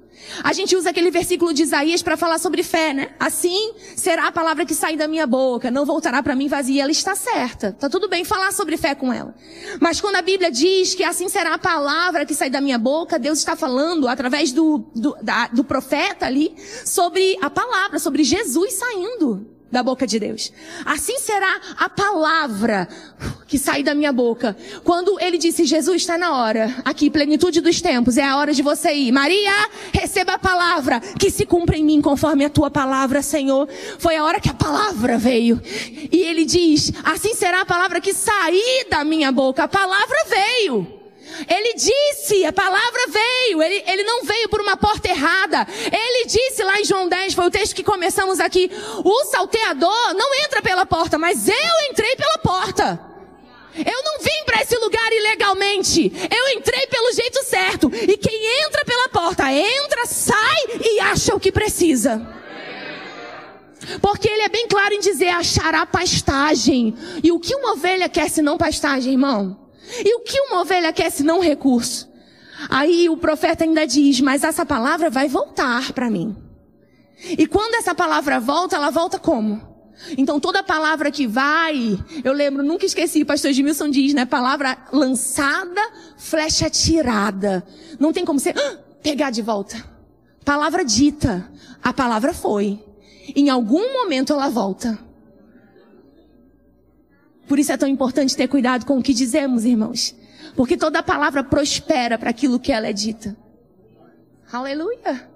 A 0.44 0.54
gente 0.54 0.76
usa 0.76 0.90
aquele 0.90 1.10
versículo 1.10 1.54
de 1.54 1.64
Isaías 1.64 2.02
para 2.02 2.16
falar 2.16 2.38
sobre 2.38 2.64
fé, 2.64 2.94
né? 2.94 3.10
Assim 3.20 3.74
será 3.96 4.28
a 4.28 4.32
palavra 4.32 4.66
que 4.66 4.74
sai 4.74 4.96
da 4.96 5.08
minha 5.08 5.26
boca, 5.26 5.72
não 5.72 5.86
voltará 5.86 6.22
para 6.22 6.36
mim 6.36 6.48
vazia. 6.48 6.84
Ela 6.84 6.92
está 6.92 7.16
certa. 7.16 7.72
Tá 7.74 7.90
tudo 7.90 8.08
bem 8.08 8.24
falar 8.24 8.52
sobre 8.52 8.78
fé 8.78 8.94
com 8.94 9.12
ela. 9.12 9.34
Mas 9.80 10.00
quando 10.00 10.16
a 10.16 10.22
Bíblia 10.22 10.52
diz 10.52 10.94
que 10.94 11.04
assim 11.04 11.28
será 11.28 11.56
a 11.56 11.60
palavra 11.60 12.26
que 12.26 12.34
sai 12.34 12.50
da 12.50 12.62
minha 12.62 12.78
boca, 12.78 13.18
Deus 13.18 13.40
está 13.40 13.56
falando 13.56 14.08
através 14.08 14.52
do, 14.52 14.86
do, 14.96 15.16
da, 15.22 15.48
do 15.48 15.64
profeta 15.64 16.26
ali 16.26 16.54
sobre 16.86 17.38
a 17.42 17.50
palavra, 17.50 18.00
sobre 18.00 18.24
Jesus 18.24 18.74
saindo 18.74 19.61
da 19.72 19.82
boca 19.82 20.06
de 20.06 20.20
Deus. 20.20 20.52
Assim 20.86 21.18
será 21.20 21.60
a 21.78 21.90
palavra 21.90 22.88
que 23.48 23.58
sai 23.58 23.84
da 23.84 23.96
minha 23.96 24.12
boca. 24.12 24.56
Quando 24.84 25.20
ele 25.20 25.38
disse, 25.38 25.66
Jesus 25.66 26.02
está 26.02 26.18
na 26.18 26.36
hora, 26.36 26.76
aqui, 26.84 27.10
plenitude 27.10 27.62
dos 27.62 27.82
tempos, 27.82 28.18
é 28.18 28.24
a 28.24 28.38
hora 28.38 28.54
de 28.54 28.62
você 28.62 28.94
ir. 28.94 29.12
Maria, 29.12 29.52
receba 29.94 30.34
a 30.34 30.40
palavra 30.40 31.00
que 31.00 31.30
se 31.30 31.46
cumpra 31.46 31.78
em 31.78 31.84
mim 31.84 32.02
conforme 32.02 32.46
a 32.46 32.50
tua 32.50 32.70
palavra, 32.70 33.22
Senhor. 33.22 33.68
Foi 33.98 34.16
a 34.16 34.24
hora 34.24 34.40
que 34.40 34.50
a 34.50 34.54
palavra 34.54 35.18
veio. 35.18 35.62
E 36.12 36.18
ele 36.18 36.46
diz, 36.46 36.92
assim 37.04 37.34
será 37.34 37.62
a 37.62 37.66
palavra 37.66 38.02
que 38.02 38.14
sair 38.14 38.88
da 38.90 39.04
minha 39.04 39.32
boca. 39.32 39.64
A 39.64 39.68
palavra 39.68 40.18
veio. 40.28 41.01
Ele 41.48 41.74
disse, 41.74 42.46
a 42.46 42.54
palavra 42.54 43.08
veio, 43.08 43.62
ele, 43.62 43.84
ele 43.88 44.04
não 44.04 44.24
veio 44.24 44.50
por 44.50 44.62
uma 44.62 44.78
porta 44.78 45.10
errada. 45.10 45.68
Ele 45.86 46.26
disse 46.26 46.64
lá 46.64 46.80
em 46.80 46.86
João 46.86 47.08
10, 47.08 47.34
foi 47.34 47.46
o 47.46 47.52
texto 47.52 47.76
que 47.76 47.84
começamos 47.84 48.40
aqui: 48.40 48.70
o 49.04 49.26
salteador 49.26 50.14
não 50.14 50.34
entra 50.46 50.62
pela 50.62 50.86
porta, 50.86 51.18
mas 51.18 51.48
eu 51.48 51.90
entrei 51.90 52.16
pela 52.16 52.38
porta. 52.38 53.12
Eu 53.74 54.04
não 54.04 54.20
vim 54.20 54.44
para 54.46 54.62
esse 54.62 54.76
lugar 54.78 55.12
ilegalmente. 55.14 56.12
Eu 56.30 56.58
entrei 56.58 56.88
pelo 56.88 57.14
jeito 57.14 57.44
certo. 57.44 57.90
E 57.94 58.18
quem 58.18 58.64
entra 58.66 58.84
pela 58.84 59.10
porta, 59.10 59.52
entra, 59.52 60.06
sai 60.06 60.64
e 60.84 61.00
acha 61.00 61.34
o 61.34 61.40
que 61.40 61.52
precisa. 61.52 62.28
Porque 64.02 64.30
ele 64.30 64.44
é 64.44 64.50
bem 64.50 64.68
claro 64.68 64.94
em 64.94 65.00
dizer 65.00 65.30
achará 65.30 65.86
pastagem. 65.86 66.94
E 67.24 67.32
o 67.32 67.40
que 67.40 67.56
uma 67.56 67.72
ovelha 67.72 68.10
quer 68.10 68.30
se 68.30 68.42
não 68.42 68.58
pastagem, 68.58 69.14
irmão? 69.14 69.58
E 70.04 70.16
o 70.16 70.22
que 70.22 70.40
uma 70.42 70.62
ovelha 70.62 70.94
quer 70.94 71.10
se 71.10 71.24
não 71.24 71.40
recurso? 71.40 72.10
Aí 72.70 73.10
o 73.10 73.18
profeta 73.18 73.64
ainda 73.64 73.86
diz, 73.86 74.22
mas 74.22 74.44
essa 74.44 74.66
palavra 74.66 75.10
vai 75.10 75.28
voltar 75.28 75.92
para 75.94 76.10
mim. 76.10 76.36
E 77.38 77.46
quando 77.48 77.76
essa 77.76 77.94
palavra 77.94 78.40
volta, 78.40 78.76
ela 78.76 78.90
volta 78.90 79.20
como? 79.20 79.70
Então 80.18 80.40
toda 80.40 80.64
palavra 80.64 81.12
que 81.12 81.28
vai, 81.28 82.00
eu 82.24 82.34
lembro, 82.34 82.64
nunca 82.64 82.86
esqueci, 82.86 83.24
pastor 83.24 83.52
Edmilson 83.52 83.90
diz, 83.90 84.14
né? 84.14 84.26
Palavra 84.26 84.78
lançada, 84.92 85.82
flecha 86.18 86.70
tirada. 86.70 87.64
Não 88.00 88.12
tem 88.12 88.26
como 88.26 88.40
você 88.40 88.50
ah, 88.50 88.78
pegar 89.04 89.30
de 89.30 89.42
volta. 89.42 89.78
Palavra 90.44 90.84
dita, 90.84 91.48
a 91.84 91.94
palavra 91.94 92.34
foi. 92.34 92.80
Em 93.36 93.50
algum 93.50 93.94
momento 93.94 94.34
ela 94.34 94.50
volta. 94.50 94.98
Por 97.48 97.60
isso 97.60 97.72
é 97.72 97.78
tão 97.78 97.88
importante 97.88 98.36
ter 98.36 98.48
cuidado 98.48 98.86
com 98.86 98.98
o 98.98 99.04
que 99.04 99.14
dizemos, 99.14 99.66
irmãos. 99.66 100.16
Porque 100.56 100.78
toda 100.78 101.04
palavra 101.04 101.44
prospera 101.44 102.18
para 102.18 102.30
aquilo 102.30 102.60
que 102.60 102.72
ela 102.72 102.88
é 102.88 102.94
dita. 102.94 103.36
Aleluia. 104.52 105.30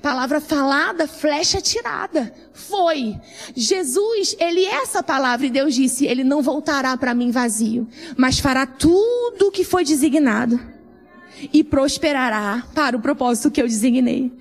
Palavra 0.00 0.40
falada, 0.40 1.06
flecha 1.06 1.60
tirada. 1.60 2.32
Foi. 2.52 3.16
Jesus, 3.54 4.36
ele 4.38 4.64
é 4.64 4.82
essa 4.82 5.02
palavra 5.02 5.46
e 5.46 5.50
Deus 5.50 5.74
disse, 5.74 6.06
ele 6.06 6.24
não 6.24 6.42
voltará 6.42 6.96
para 6.96 7.14
mim 7.14 7.30
vazio, 7.30 7.86
mas 8.16 8.40
fará 8.40 8.66
tudo 8.66 9.46
o 9.46 9.50
que 9.50 9.64
foi 9.64 9.84
designado 9.84 10.60
e 11.52 11.62
prosperará 11.62 12.66
para 12.74 12.96
o 12.96 13.00
propósito 13.00 13.50
que 13.50 13.62
eu 13.62 13.66
designei. 13.66 14.32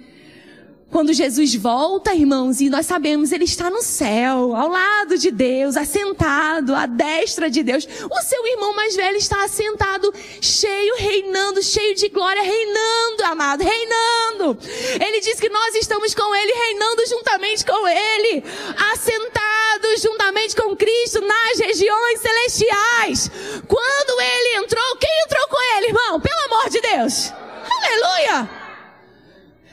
Quando 0.91 1.13
Jesus 1.13 1.55
volta, 1.55 2.13
irmãos, 2.13 2.59
e 2.59 2.69
nós 2.69 2.85
sabemos, 2.85 3.31
ele 3.31 3.45
está 3.45 3.69
no 3.69 3.81
céu, 3.81 4.53
ao 4.53 4.67
lado 4.67 5.17
de 5.17 5.31
Deus, 5.31 5.77
assentado, 5.77 6.75
à 6.75 6.85
destra 6.85 7.49
de 7.49 7.63
Deus. 7.63 7.87
O 8.11 8.21
seu 8.21 8.45
irmão 8.47 8.75
mais 8.75 8.93
velho 8.93 9.15
está 9.15 9.41
assentado, 9.45 10.13
cheio, 10.41 10.95
reinando, 10.97 11.63
cheio 11.63 11.95
de 11.95 12.09
glória, 12.09 12.43
reinando, 12.43 13.23
amado, 13.23 13.63
reinando. 13.63 14.57
Ele 14.99 15.21
diz 15.21 15.39
que 15.39 15.47
nós 15.47 15.75
estamos 15.75 16.13
com 16.13 16.35
ele, 16.35 16.51
reinando 16.51 17.07
juntamente 17.07 17.65
com 17.65 17.87
ele, 17.87 18.43
assentados 18.91 20.01
juntamente 20.01 20.57
com 20.57 20.75
Cristo 20.75 21.21
nas 21.21 21.57
regiões 21.57 22.19
celestiais. 22.19 23.31
Quando 23.65 24.21
ele 24.21 24.57
entrou, 24.65 24.97
quem 24.97 25.23
entrou 25.23 25.47
com 25.47 25.77
ele, 25.77 25.87
irmão? 25.87 26.19
Pelo 26.19 26.53
amor 26.53 26.69
de 26.69 26.81
Deus. 26.81 27.31
Aleluia! 27.63 28.60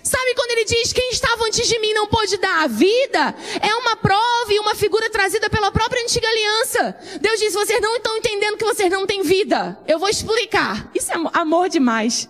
Sabe 0.09 0.35
quando 0.35 0.53
ele 0.53 0.65
diz 0.65 0.91
quem 0.91 1.11
estava 1.11 1.45
antes 1.45 1.69
de 1.69 1.79
mim 1.81 1.93
não 1.93 2.07
pôde 2.07 2.39
dar 2.39 2.63
a 2.63 2.67
vida? 2.67 3.35
É 3.61 3.75
uma 3.75 3.95
prova 3.95 4.51
e 4.51 4.59
uma 4.59 4.75
figura 4.75 5.11
trazida 5.11 5.51
pela 5.51 5.71
própria 5.71 6.03
antiga 6.03 6.27
aliança. 6.27 6.97
Deus 7.21 7.39
diz: 7.39 7.53
vocês 7.53 7.79
não 7.83 7.95
estão 7.97 8.17
entendendo 8.17 8.57
que 8.57 8.65
vocês 8.65 8.91
não 8.91 9.07
têm 9.07 9.23
vida. 9.23 9.79
Eu 9.87 9.99
vou 9.99 10.09
explicar. 10.09 10.91
Isso 10.95 11.13
é 11.13 11.17
amor 11.35 11.69
demais. 11.69 12.27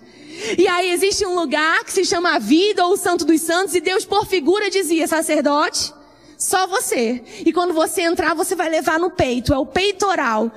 E 0.58 0.66
aí 0.66 0.90
existe 0.90 1.24
um 1.24 1.36
lugar 1.36 1.84
que 1.84 1.92
se 1.92 2.04
chama 2.04 2.34
a 2.34 2.40
vida 2.40 2.84
ou 2.84 2.94
o 2.94 2.96
santo 2.96 3.24
dos 3.24 3.40
santos 3.42 3.76
e 3.76 3.80
Deus 3.80 4.04
por 4.04 4.26
figura 4.26 4.68
dizia, 4.68 5.06
sacerdote, 5.06 5.94
só 6.36 6.66
você. 6.66 7.22
E 7.46 7.52
quando 7.52 7.72
você 7.72 8.02
entrar, 8.02 8.34
você 8.34 8.56
vai 8.56 8.68
levar 8.68 8.98
no 8.98 9.08
peito, 9.12 9.54
é 9.54 9.58
o 9.58 9.66
peitoral. 9.66 10.50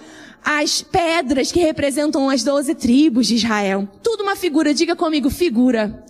As 0.43 0.81
pedras 0.81 1.51
que 1.51 1.59
representam 1.59 2.27
as 2.31 2.43
doze 2.43 2.73
tribos 2.73 3.27
de 3.27 3.35
Israel. 3.35 3.87
Tudo 4.01 4.23
uma 4.23 4.35
figura, 4.35 4.73
diga 4.73 4.95
comigo, 4.95 5.29
figura. 5.29 6.03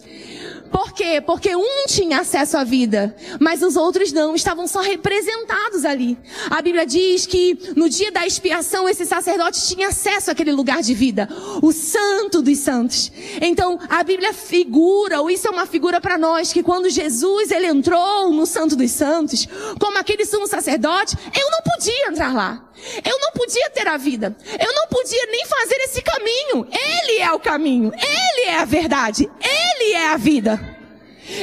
Por 0.71 0.93
quê? 0.93 1.21
Porque 1.21 1.55
um 1.55 1.85
tinha 1.87 2.21
acesso 2.21 2.57
à 2.57 2.63
vida, 2.63 3.15
mas 3.39 3.61
os 3.61 3.75
outros 3.75 4.11
não, 4.13 4.33
estavam 4.35 4.67
só 4.67 4.79
representados 4.79 5.83
ali. 5.83 6.17
A 6.49 6.61
Bíblia 6.61 6.85
diz 6.85 7.25
que 7.25 7.57
no 7.75 7.89
dia 7.89 8.11
da 8.11 8.25
expiação 8.25 8.87
esse 8.87 9.05
sacerdote 9.05 9.67
tinha 9.67 9.89
acesso 9.89 10.31
àquele 10.31 10.51
lugar 10.51 10.81
de 10.81 10.93
vida, 10.93 11.27
o 11.61 11.71
santo 11.71 12.41
dos 12.41 12.57
santos. 12.59 13.11
Então, 13.41 13.79
a 13.89 14.03
Bíblia 14.03 14.33
figura, 14.33 15.21
ou 15.21 15.29
isso 15.29 15.47
é 15.47 15.51
uma 15.51 15.65
figura 15.65 15.99
para 15.99 16.17
nós, 16.17 16.53
que 16.53 16.63
quando 16.63 16.89
Jesus 16.89 17.51
ele 17.51 17.67
entrou 17.67 18.31
no 18.31 18.45
santo 18.45 18.75
dos 18.75 18.91
santos, 18.91 19.47
como 19.79 19.97
aquele 19.97 20.25
sumo 20.25 20.47
sacerdote, 20.47 21.17
eu 21.37 21.51
não 21.51 21.61
podia 21.61 22.07
entrar 22.07 22.33
lá. 22.33 22.71
Eu 23.05 23.19
não 23.19 23.31
podia 23.31 23.69
ter 23.69 23.87
a 23.87 23.97
vida. 23.97 24.35
Eu 24.59 24.73
não 24.73 24.87
podia 24.87 25.25
nem 25.27 25.45
fazer 25.45 25.75
esse 25.83 26.01
caminho. 26.01 26.67
Ele 26.71 27.19
é 27.19 27.31
o 27.31 27.39
caminho. 27.39 27.91
Ele 27.93 28.49
é 28.49 28.59
a 28.59 28.65
verdade. 28.65 29.29
Ele 29.39 29.93
é 29.93 30.09
a 30.09 30.17
vida. 30.17 30.59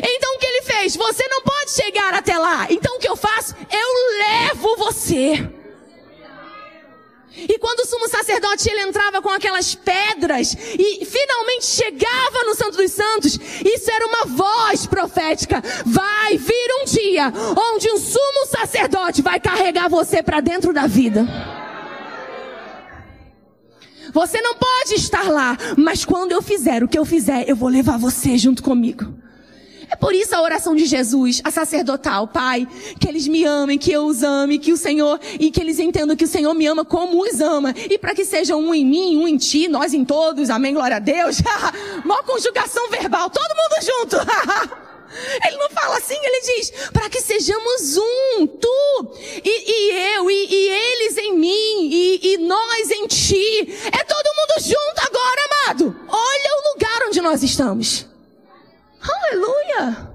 Então 0.02 0.34
o 0.34 0.38
que 0.38 0.46
ele 0.46 0.62
fez? 0.62 0.96
Você 0.96 1.26
não 1.28 1.42
pode 1.42 1.70
chegar 1.70 2.14
até 2.14 2.38
lá. 2.38 2.66
Então 2.70 2.96
o 2.96 2.98
que 2.98 3.08
eu 3.08 3.16
faço? 3.16 3.54
Eu 3.70 4.18
levo 4.18 4.76
você. 4.76 5.58
E 7.36 7.58
quando 7.58 7.80
o 7.80 7.86
sumo 7.86 8.08
sacerdote 8.08 8.68
ele 8.68 8.82
entrava 8.82 9.22
com 9.22 9.28
aquelas 9.28 9.74
pedras 9.74 10.56
e 10.76 11.04
finalmente 11.04 11.66
chegava 11.66 12.44
no 12.44 12.54
Santo 12.54 12.78
dos 12.78 12.90
Santos, 12.90 13.38
isso 13.64 13.90
era 13.90 14.06
uma 14.06 14.24
voz 14.24 14.86
profética. 14.86 15.62
Vai 15.86 16.36
vir 16.36 16.68
um 16.80 16.84
dia 16.84 17.32
onde 17.56 17.90
um 17.92 17.98
sumo 17.98 18.46
sacerdote 18.46 19.22
vai 19.22 19.38
carregar 19.38 19.88
você 19.88 20.22
para 20.22 20.40
dentro 20.40 20.72
da 20.72 20.86
vida. 20.86 21.26
Você 24.12 24.40
não 24.40 24.54
pode 24.54 24.94
estar 24.94 25.28
lá, 25.30 25.56
mas 25.76 26.04
quando 26.04 26.32
eu 26.32 26.42
fizer 26.42 26.82
o 26.82 26.88
que 26.88 26.98
eu 26.98 27.04
fizer, 27.04 27.48
eu 27.48 27.54
vou 27.54 27.68
levar 27.68 27.98
você 27.98 28.38
junto 28.38 28.62
comigo. 28.62 29.17
É 29.90 29.96
por 29.96 30.14
isso 30.14 30.34
a 30.34 30.42
oração 30.42 30.76
de 30.76 30.84
Jesus, 30.84 31.40
a 31.42 31.50
sacerdotal, 31.50 32.28
Pai, 32.28 32.68
que 33.00 33.08
eles 33.08 33.26
me 33.26 33.44
amem, 33.44 33.78
que 33.78 33.90
eu 33.90 34.04
os 34.04 34.22
ame, 34.22 34.58
que 34.58 34.72
o 34.72 34.76
Senhor, 34.76 35.18
e 35.40 35.50
que 35.50 35.60
eles 35.60 35.78
entendam 35.78 36.16
que 36.16 36.24
o 36.24 36.28
Senhor 36.28 36.52
me 36.54 36.66
ama 36.66 36.84
como 36.84 37.22
os 37.22 37.40
ama. 37.40 37.74
E 37.90 37.98
para 37.98 38.14
que 38.14 38.24
sejam 38.24 38.60
um 38.60 38.74
em 38.74 38.84
mim, 38.84 39.16
um 39.16 39.26
em 39.26 39.36
ti, 39.36 39.66
nós 39.66 39.94
em 39.94 40.04
todos, 40.04 40.50
amém, 40.50 40.74
glória 40.74 40.96
a 40.96 41.00
Deus. 41.00 41.38
Mó 42.04 42.22
conjugação 42.22 42.90
verbal, 42.90 43.30
todo 43.30 43.48
mundo 43.48 43.84
junto. 43.84 44.16
Ele 45.46 45.56
não 45.56 45.70
fala 45.70 45.96
assim, 45.96 46.16
ele 46.22 46.40
diz, 46.42 46.70
para 46.92 47.08
que 47.08 47.20
sejamos 47.22 47.96
um, 47.96 48.46
tu 48.46 49.16
e, 49.42 49.50
e 49.66 50.14
eu, 50.14 50.30
e, 50.30 50.46
e, 50.50 50.68
eles 50.68 51.16
em 51.16 51.34
mim, 51.34 51.88
e, 51.90 52.34
e 52.34 52.38
nós 52.38 52.90
em 52.90 53.06
ti. 53.06 53.74
É 53.86 54.04
todo 54.04 54.36
mundo 54.36 54.60
junto 54.60 55.06
agora, 55.06 55.40
amado. 55.50 55.96
Olha 56.08 56.50
o 56.58 56.74
lugar 56.74 57.08
onde 57.08 57.22
nós 57.22 57.42
estamos. 57.42 58.06
Aleluia! 59.00 60.08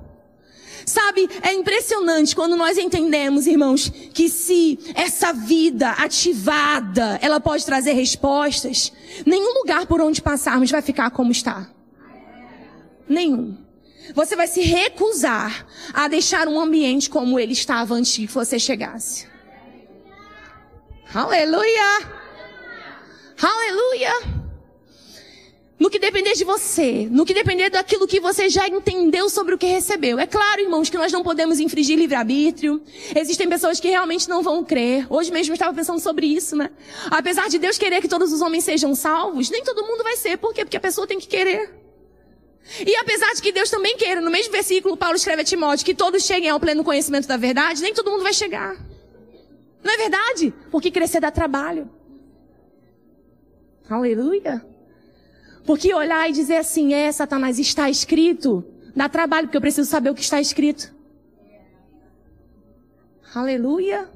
Sabe, 0.86 1.30
é 1.42 1.54
impressionante 1.54 2.36
quando 2.36 2.56
nós 2.56 2.78
entendemos, 2.78 3.48
irmãos, 3.48 3.90
que 4.14 4.30
se 4.30 4.78
essa 4.94 5.32
vida 5.32 5.92
ativada, 5.92 7.18
ela 7.22 7.40
pode 7.40 7.66
trazer 7.66 7.94
respostas, 7.94 8.92
nenhum 9.26 9.54
lugar 9.60 9.86
por 9.86 10.02
onde 10.02 10.22
passarmos 10.22 10.70
vai 10.70 10.82
ficar 10.82 11.10
como 11.12 11.32
está. 11.32 11.70
Nenhum. 13.08 13.58
Você 14.14 14.36
vai 14.36 14.48
se 14.48 14.62
recusar 14.62 15.66
a 15.94 16.08
deixar 16.08 16.48
um 16.48 16.60
ambiente 16.60 17.10
como 17.10 17.40
ele 17.40 17.54
estava 17.54 17.96
antes 17.96 18.16
que 18.16 18.28
você 18.28 18.60
chegasse. 18.60 19.28
Aleluia! 21.14 22.02
Aleluia! 23.42 24.33
No 25.84 25.90
que 25.90 26.00
depender 26.00 26.32
de 26.32 26.46
você, 26.46 27.10
no 27.12 27.26
que 27.26 27.34
depender 27.34 27.70
daquilo 27.70 28.08
que 28.08 28.18
você 28.18 28.48
já 28.48 28.70
entendeu 28.70 29.30
sobre 29.30 29.54
o 29.54 29.58
que 29.58 29.66
recebeu. 29.66 30.18
É 30.18 30.26
claro, 30.26 30.62
irmãos, 30.62 30.90
que 30.90 30.98
nós 30.98 31.12
não 31.12 31.22
podemos 31.22 31.60
infringir 31.60 32.00
livre-arbítrio. 32.00 32.82
Existem 33.14 33.50
pessoas 33.50 33.82
que 33.82 33.90
realmente 33.90 34.30
não 34.30 34.42
vão 34.42 34.64
crer. 34.64 35.06
Hoje 35.10 35.30
mesmo 35.30 35.52
eu 35.52 35.56
estava 35.56 35.74
pensando 35.74 36.00
sobre 36.00 36.26
isso, 36.26 36.56
né? 36.56 36.72
Apesar 37.12 37.50
de 37.50 37.60
Deus 37.60 37.78
querer 37.78 38.00
que 38.00 38.08
todos 38.08 38.32
os 38.32 38.40
homens 38.40 38.64
sejam 38.64 38.96
salvos, 38.96 39.50
nem 39.50 39.62
todo 39.62 39.86
mundo 39.86 40.04
vai 40.04 40.16
ser. 40.16 40.38
Por 40.38 40.54
quê? 40.54 40.64
Porque 40.64 40.78
a 40.78 40.80
pessoa 40.80 41.06
tem 41.06 41.20
que 41.20 41.28
querer. 41.28 41.70
E 42.88 42.96
apesar 42.96 43.34
de 43.34 43.42
que 43.42 43.52
Deus 43.52 43.70
também 43.70 43.98
queira, 43.98 44.22
no 44.22 44.32
mesmo 44.32 44.54
versículo, 44.54 44.96
Paulo 44.96 45.18
escreve 45.18 45.42
a 45.42 45.44
Timóteo 45.44 45.86
que 45.86 45.94
todos 45.94 46.24
cheguem 46.24 46.50
ao 46.50 46.62
pleno 46.62 46.86
conhecimento 46.86 47.28
da 47.28 47.36
verdade, 47.36 47.82
nem 47.82 47.94
todo 47.94 48.10
mundo 48.10 48.24
vai 48.24 48.34
chegar. 48.34 48.74
Não 49.84 49.94
é 49.94 49.98
verdade? 49.98 50.54
Porque 50.72 50.90
crescer 50.90 51.20
dá 51.20 51.30
trabalho. 51.30 51.90
Aleluia. 53.90 54.73
Porque 55.66 55.94
olhar 55.94 56.30
e 56.30 56.34
dizer 56.34 56.58
assim, 56.58 56.94
é, 56.94 57.12
Satanás, 57.12 57.58
está 57.58 57.90
escrito, 57.90 58.64
dá 58.96 59.08
trabalho, 59.08 59.48
porque 59.48 59.58
eu 59.58 59.62
preciso 59.62 59.90
saber 59.90 60.10
o 60.10 60.16
que 60.16 60.22
está 60.22 60.42
escrito. 60.42 60.94
Aleluia. 63.34 64.10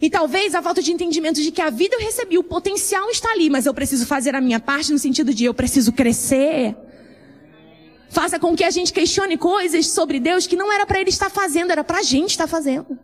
E 0.00 0.10
talvez 0.10 0.54
a 0.54 0.60
falta 0.60 0.82
de 0.82 0.92
entendimento 0.92 1.40
de 1.40 1.50
que 1.50 1.62
a 1.62 1.70
vida 1.70 1.96
eu 1.96 2.00
recebi, 2.00 2.36
o 2.36 2.42
potencial 2.42 3.08
está 3.08 3.30
ali, 3.30 3.48
mas 3.48 3.66
eu 3.66 3.72
preciso 3.72 4.04
fazer 4.04 4.34
a 4.34 4.40
minha 4.40 4.58
parte 4.58 4.92
no 4.92 4.98
sentido 4.98 5.32
de 5.32 5.44
eu 5.44 5.54
preciso 5.54 5.92
crescer. 5.92 6.76
Faça 8.10 8.38
com 8.38 8.56
que 8.56 8.64
a 8.64 8.70
gente 8.70 8.92
questione 8.92 9.38
coisas 9.38 9.88
sobre 9.88 10.18
Deus 10.18 10.46
que 10.46 10.56
não 10.56 10.72
era 10.72 10.84
para 10.84 11.00
ele 11.00 11.10
estar 11.10 11.30
fazendo, 11.30 11.70
era 11.70 11.84
para 11.84 11.98
a 11.98 12.02
gente 12.02 12.30
estar 12.30 12.46
fazendo. 12.46 12.98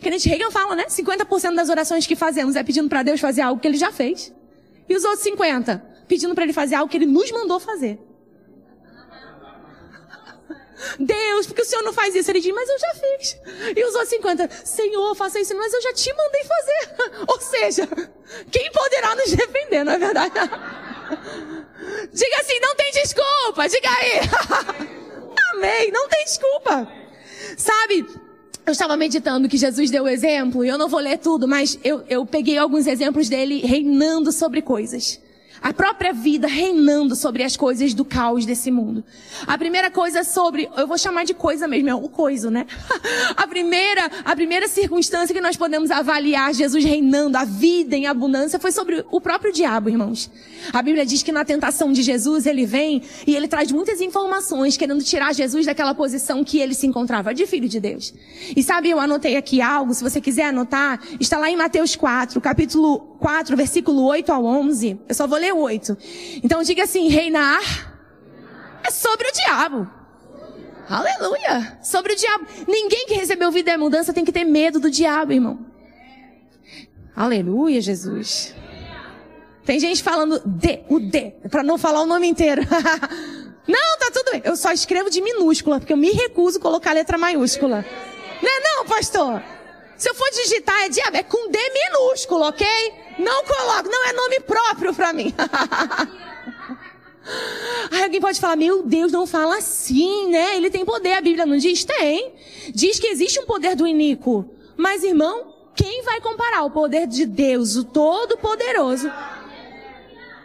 Kenneth 0.00 0.24
Reagan 0.26 0.50
fala, 0.50 0.76
né? 0.76 0.86
50% 0.86 1.54
das 1.54 1.68
orações 1.68 2.06
que 2.06 2.16
fazemos 2.16 2.56
é 2.56 2.62
pedindo 2.62 2.88
para 2.88 3.02
Deus 3.02 3.20
fazer 3.20 3.40
algo 3.40 3.60
que 3.60 3.66
ele 3.66 3.76
já 3.76 3.90
fez. 3.90 4.32
E 4.88 4.96
os 4.96 5.04
outros 5.04 5.22
50? 5.22 5.82
Pedindo 6.06 6.34
para 6.34 6.44
ele 6.44 6.52
fazer 6.52 6.76
algo 6.76 6.90
que 6.90 6.96
ele 6.96 7.06
nos 7.06 7.30
mandou 7.30 7.58
fazer. 7.58 7.98
Deus, 10.98 11.46
porque 11.46 11.62
o 11.62 11.64
Senhor 11.64 11.82
não 11.82 11.92
faz 11.92 12.14
isso? 12.14 12.30
Ele 12.30 12.40
diz, 12.40 12.54
mas 12.54 12.68
eu 12.68 12.78
já 12.78 12.94
fiz. 12.94 13.40
E 13.76 13.84
os 13.84 13.94
outros 13.94 14.10
50, 14.10 14.50
Senhor, 14.64 15.14
faça 15.14 15.40
isso, 15.40 15.56
mas 15.56 15.72
eu 15.72 15.82
já 15.82 15.92
te 15.92 16.12
mandei 16.14 16.44
fazer. 16.44 17.24
Ou 17.26 17.40
seja, 17.40 17.88
quem 18.50 18.70
poderá 18.70 19.14
nos 19.14 19.30
defender, 19.30 19.84
não 19.84 19.92
é 19.92 19.98
verdade? 19.98 20.34
Diga 22.12 22.40
assim, 22.40 22.60
não 22.60 22.74
tem 22.74 22.90
desculpa, 22.92 23.68
diga 23.68 23.88
aí. 23.88 24.20
Amém, 25.54 25.90
não 25.92 26.08
tem 26.08 26.24
desculpa. 26.24 26.88
Sabe, 27.56 28.06
eu 28.66 28.72
estava 28.72 28.96
meditando 28.96 29.48
que 29.48 29.56
Jesus 29.56 29.90
deu 29.90 30.04
o 30.04 30.08
exemplo, 30.08 30.64
e 30.64 30.68
eu 30.68 30.76
não 30.76 30.88
vou 30.88 30.98
ler 30.98 31.18
tudo, 31.18 31.46
mas 31.46 31.78
eu, 31.84 32.02
eu 32.08 32.26
peguei 32.26 32.58
alguns 32.58 32.86
exemplos 32.86 33.28
dele 33.28 33.60
reinando 33.60 34.32
sobre 34.32 34.60
coisas 34.60 35.20
a 35.62 35.72
própria 35.72 36.12
vida 36.12 36.46
reinando 36.46 37.16
sobre 37.16 37.42
as 37.42 37.56
coisas 37.56 37.94
do 37.94 38.04
caos 38.04 38.44
desse 38.44 38.70
mundo. 38.70 39.04
A 39.46 39.56
primeira 39.56 39.90
coisa 39.90 40.24
sobre, 40.24 40.68
eu 40.76 40.86
vou 40.86 40.98
chamar 40.98 41.24
de 41.24 41.34
coisa 41.34 41.66
mesmo, 41.66 41.88
é 41.88 41.94
o 41.94 42.08
coiso, 42.08 42.50
né? 42.50 42.66
A 43.36 43.46
primeira, 43.46 44.10
a 44.24 44.34
primeira 44.34 44.68
circunstância 44.68 45.34
que 45.34 45.40
nós 45.40 45.56
podemos 45.56 45.90
avaliar 45.90 46.52
Jesus 46.54 46.84
reinando 46.84 47.36
a 47.36 47.44
vida 47.44 47.96
em 47.96 48.06
abundância 48.06 48.58
foi 48.58 48.72
sobre 48.72 49.04
o 49.10 49.20
próprio 49.20 49.52
diabo, 49.52 49.88
irmãos. 49.88 50.30
A 50.72 50.82
Bíblia 50.82 51.04
diz 51.04 51.22
que 51.22 51.32
na 51.32 51.44
tentação 51.44 51.92
de 51.92 52.02
Jesus 52.02 52.46
ele 52.46 52.66
vem 52.66 53.02
e 53.26 53.34
ele 53.34 53.46
traz 53.48 53.70
muitas 53.70 54.00
informações 54.00 54.76
querendo 54.76 55.02
tirar 55.02 55.34
Jesus 55.34 55.66
daquela 55.66 55.94
posição 55.94 56.42
que 56.44 56.58
ele 56.58 56.74
se 56.74 56.86
encontrava 56.86 57.34
de 57.34 57.46
filho 57.46 57.68
de 57.68 57.80
Deus. 57.80 58.12
E 58.56 58.62
sabe, 58.62 58.90
eu 58.90 58.98
anotei 58.98 59.36
aqui 59.36 59.60
algo, 59.60 59.94
se 59.94 60.02
você 60.02 60.20
quiser 60.20 60.46
anotar, 60.46 61.00
está 61.20 61.38
lá 61.38 61.50
em 61.50 61.56
Mateus 61.56 61.94
4, 61.94 62.40
capítulo 62.40 63.15
4, 63.26 63.56
versículo 63.56 64.04
8 64.04 64.32
ao 64.32 64.44
11. 64.44 65.00
Eu 65.08 65.12
só 65.12 65.26
vou 65.26 65.36
ler 65.36 65.46
ler 65.46 65.52
8. 65.52 65.98
Então 66.44 66.62
diga 66.62 66.84
assim, 66.84 67.08
reinar 67.08 67.60
é 68.84 68.90
sobre 68.92 69.26
o 69.26 69.32
diabo. 69.32 69.90
Aleluia! 70.88 71.76
Sobre 71.82 72.12
o 72.12 72.16
diabo. 72.16 72.46
Ninguém 72.68 73.04
que 73.08 73.14
recebeu 73.14 73.50
vida 73.50 73.72
e 73.72 73.76
mudança 73.76 74.12
tem 74.12 74.24
que 74.24 74.30
ter 74.30 74.44
medo 74.44 74.78
do 74.78 74.88
diabo, 74.88 75.32
irmão. 75.32 75.58
Aleluia, 77.16 77.80
Jesus. 77.80 78.54
Tem 79.64 79.80
gente 79.80 80.04
falando 80.04 80.40
D, 80.46 80.84
o 80.88 81.00
D, 81.00 81.32
para 81.50 81.64
não 81.64 81.76
falar 81.76 82.02
o 82.02 82.06
nome 82.06 82.28
inteiro. 82.28 82.62
não, 83.66 83.98
tá 83.98 84.08
tudo 84.12 84.30
bem. 84.30 84.42
Eu 84.44 84.54
só 84.54 84.70
escrevo 84.70 85.10
de 85.10 85.20
minúscula, 85.20 85.80
porque 85.80 85.92
eu 85.92 85.96
me 85.96 86.12
recuso 86.12 86.58
a 86.58 86.62
colocar 86.62 86.92
letra 86.92 87.18
maiúscula. 87.18 87.84
Não 88.40 88.48
é 88.48 88.60
não, 88.60 88.86
pastor? 88.86 89.42
Se 89.96 90.10
eu 90.10 90.14
for 90.14 90.28
digitar 90.30 90.84
é 90.84 90.88
diabo, 90.88 91.16
é 91.16 91.22
com 91.22 91.50
D 91.50 91.58
minúsculo, 91.58 92.44
ok? 92.44 92.66
Não 93.18 93.44
coloco, 93.44 93.88
não 93.88 94.06
é 94.06 94.12
nome 94.12 94.40
próprio 94.40 94.94
para 94.94 95.12
mim. 95.12 95.34
Aí 97.90 98.04
alguém 98.04 98.20
pode 98.20 98.38
falar, 98.38 98.56
meu 98.56 98.82
Deus, 98.82 99.10
não 99.10 99.26
fala 99.26 99.56
assim, 99.56 100.30
né? 100.30 100.56
Ele 100.56 100.70
tem 100.70 100.84
poder, 100.84 101.14
a 101.14 101.20
Bíblia 101.20 101.46
não 101.46 101.56
diz? 101.56 101.84
Tem. 101.84 102.32
Diz 102.74 103.00
que 103.00 103.06
existe 103.06 103.40
um 103.40 103.46
poder 103.46 103.74
do 103.74 103.86
iníquo. 103.86 104.48
Mas, 104.76 105.02
irmão, 105.02 105.54
quem 105.74 106.02
vai 106.02 106.20
comparar 106.20 106.62
o 106.64 106.70
poder 106.70 107.06
de 107.06 107.24
Deus, 107.26 107.74
o 107.76 107.84
Todo-Poderoso, 107.84 109.10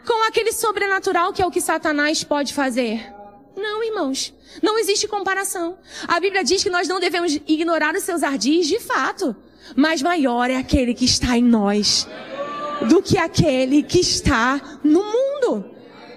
com 0.08 0.28
aquele 0.28 0.52
sobrenatural 0.52 1.34
que 1.34 1.42
é 1.42 1.46
o 1.46 1.52
que 1.52 1.62
Satanás 1.62 2.24
pode 2.24 2.54
fazer? 2.54 3.14
Não, 3.56 3.84
irmãos. 3.84 4.34
Não 4.62 4.78
existe 4.78 5.08
comparação. 5.08 5.78
A 6.08 6.20
Bíblia 6.20 6.44
diz 6.44 6.64
que 6.64 6.70
nós 6.70 6.88
não 6.88 7.00
devemos 7.00 7.40
ignorar 7.48 7.96
os 7.96 8.04
seus 8.04 8.24
ardis, 8.24 8.68
de 8.68 8.80
fato. 8.80 9.36
Mas 9.76 10.02
maior 10.02 10.50
é 10.50 10.58
aquele 10.58 10.94
que 10.94 11.06
está 11.06 11.38
em 11.38 11.44
nós 11.44 12.08
do 12.88 13.02
que 13.02 13.18
aquele 13.18 13.84
que 13.84 14.00
está 14.00 14.80
no 14.84 15.04
mundo. 15.04 15.71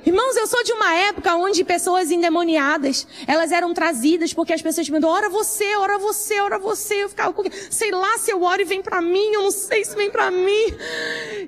Irmãos, 0.07 0.37
eu 0.37 0.47
sou 0.47 0.63
de 0.63 0.73
uma 0.73 0.93
época 0.95 1.35
onde 1.35 1.65
pessoas 1.65 2.11
endemoniadas, 2.11 3.07
elas 3.27 3.51
eram 3.51 3.73
trazidas 3.73 4.35
porque 4.35 4.53
as 4.53 4.61
pessoas 4.61 4.87
me 4.89 5.03
ora 5.03 5.31
você, 5.31 5.77
ora 5.77 5.97
você, 5.97 6.41
ora 6.41 6.59
você. 6.59 7.05
Eu 7.05 7.09
ficava, 7.09 7.35
sei 7.71 7.91
lá 7.91 8.19
se 8.19 8.31
eu 8.31 8.43
oro 8.43 8.61
e 8.61 8.65
vem 8.67 8.83
para 8.83 9.01
mim, 9.01 9.33
eu 9.33 9.43
não 9.43 9.51
sei 9.51 9.83
se 9.83 9.97
vem 9.97 10.11
para 10.11 10.31
mim. 10.31 10.67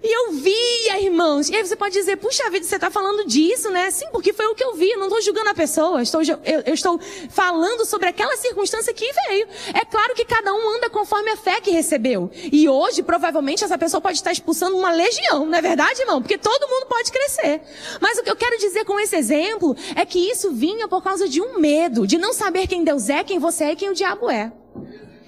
E 0.03 0.17
eu 0.17 0.33
via, 0.33 1.03
irmãos. 1.03 1.51
E 1.51 1.57
aí 1.57 1.67
você 1.67 1.77
pode 1.77 1.95
dizer, 1.95 2.17
puxa 2.17 2.49
vida, 2.49 2.65
você 2.65 2.77
está 2.77 2.91
falando 2.91 3.27
disso, 3.27 3.71
né? 3.71 3.91
Sim, 3.91 4.07
porque 4.11 4.33
foi 4.33 4.47
o 4.47 4.55
que 4.55 4.65
eu 4.65 4.75
vi. 4.75 4.91
Eu 4.91 4.99
não 4.99 5.09
estou 5.09 5.21
julgando 5.21 5.51
a 5.51 5.55
pessoa. 5.55 6.03
Estou, 6.03 6.23
eu, 6.23 6.63
eu 6.65 6.75
estou 6.75 6.99
falando 7.29 7.85
sobre 7.85 8.09
aquela 8.09 8.37
circunstância 8.39 8.93
que 8.95 9.11
veio. 9.29 9.47
É 9.75 9.85
claro 9.85 10.15
que 10.15 10.25
cada 10.25 10.55
um 10.55 10.77
anda 10.77 10.89
conforme 10.89 11.31
a 11.31 11.37
fé 11.37 11.61
que 11.61 11.71
recebeu. 11.71 12.31
E 12.35 12.69
hoje, 12.69 13.03
provavelmente, 13.03 13.65
essa 13.65 13.77
pessoa 13.77 14.01
pode 14.01 14.17
estar 14.17 14.33
expulsando 14.33 14.77
uma 14.79 14.93
legião, 14.93 15.45
não 15.45 15.59
é 15.59 15.61
verdade, 15.61 16.01
irmão? 16.01 16.23
Porque 16.23 16.39
todo 16.39 16.69
mundo 16.69 16.87
pode 16.87 17.13
crescer. 17.13 17.61
Mas 18.01 18.19
o 18.19 18.23
que 18.23 18.31
eu 18.31 18.37
quero 18.37 18.46
quero 18.47 18.59
dizer 18.59 18.85
com 18.85 18.99
esse 19.01 19.17
exemplo 19.17 19.77
é 19.97 20.07
que 20.07 20.19
isso 20.31 20.53
vinha 20.53 20.87
por 20.87 21.03
causa 21.03 21.29
de 21.29 21.41
um 21.43 21.59
medo, 21.59 22.07
de 22.07 22.17
não 22.17 22.33
saber 22.33 22.69
quem 22.69 22.85
Deus 22.85 23.09
é, 23.09 23.25
quem 23.25 23.39
você 23.39 23.65
é 23.65 23.73
e 23.73 23.77
quem 23.77 23.91
o 23.91 23.95
diabo 23.95 24.31
é. 24.31 24.53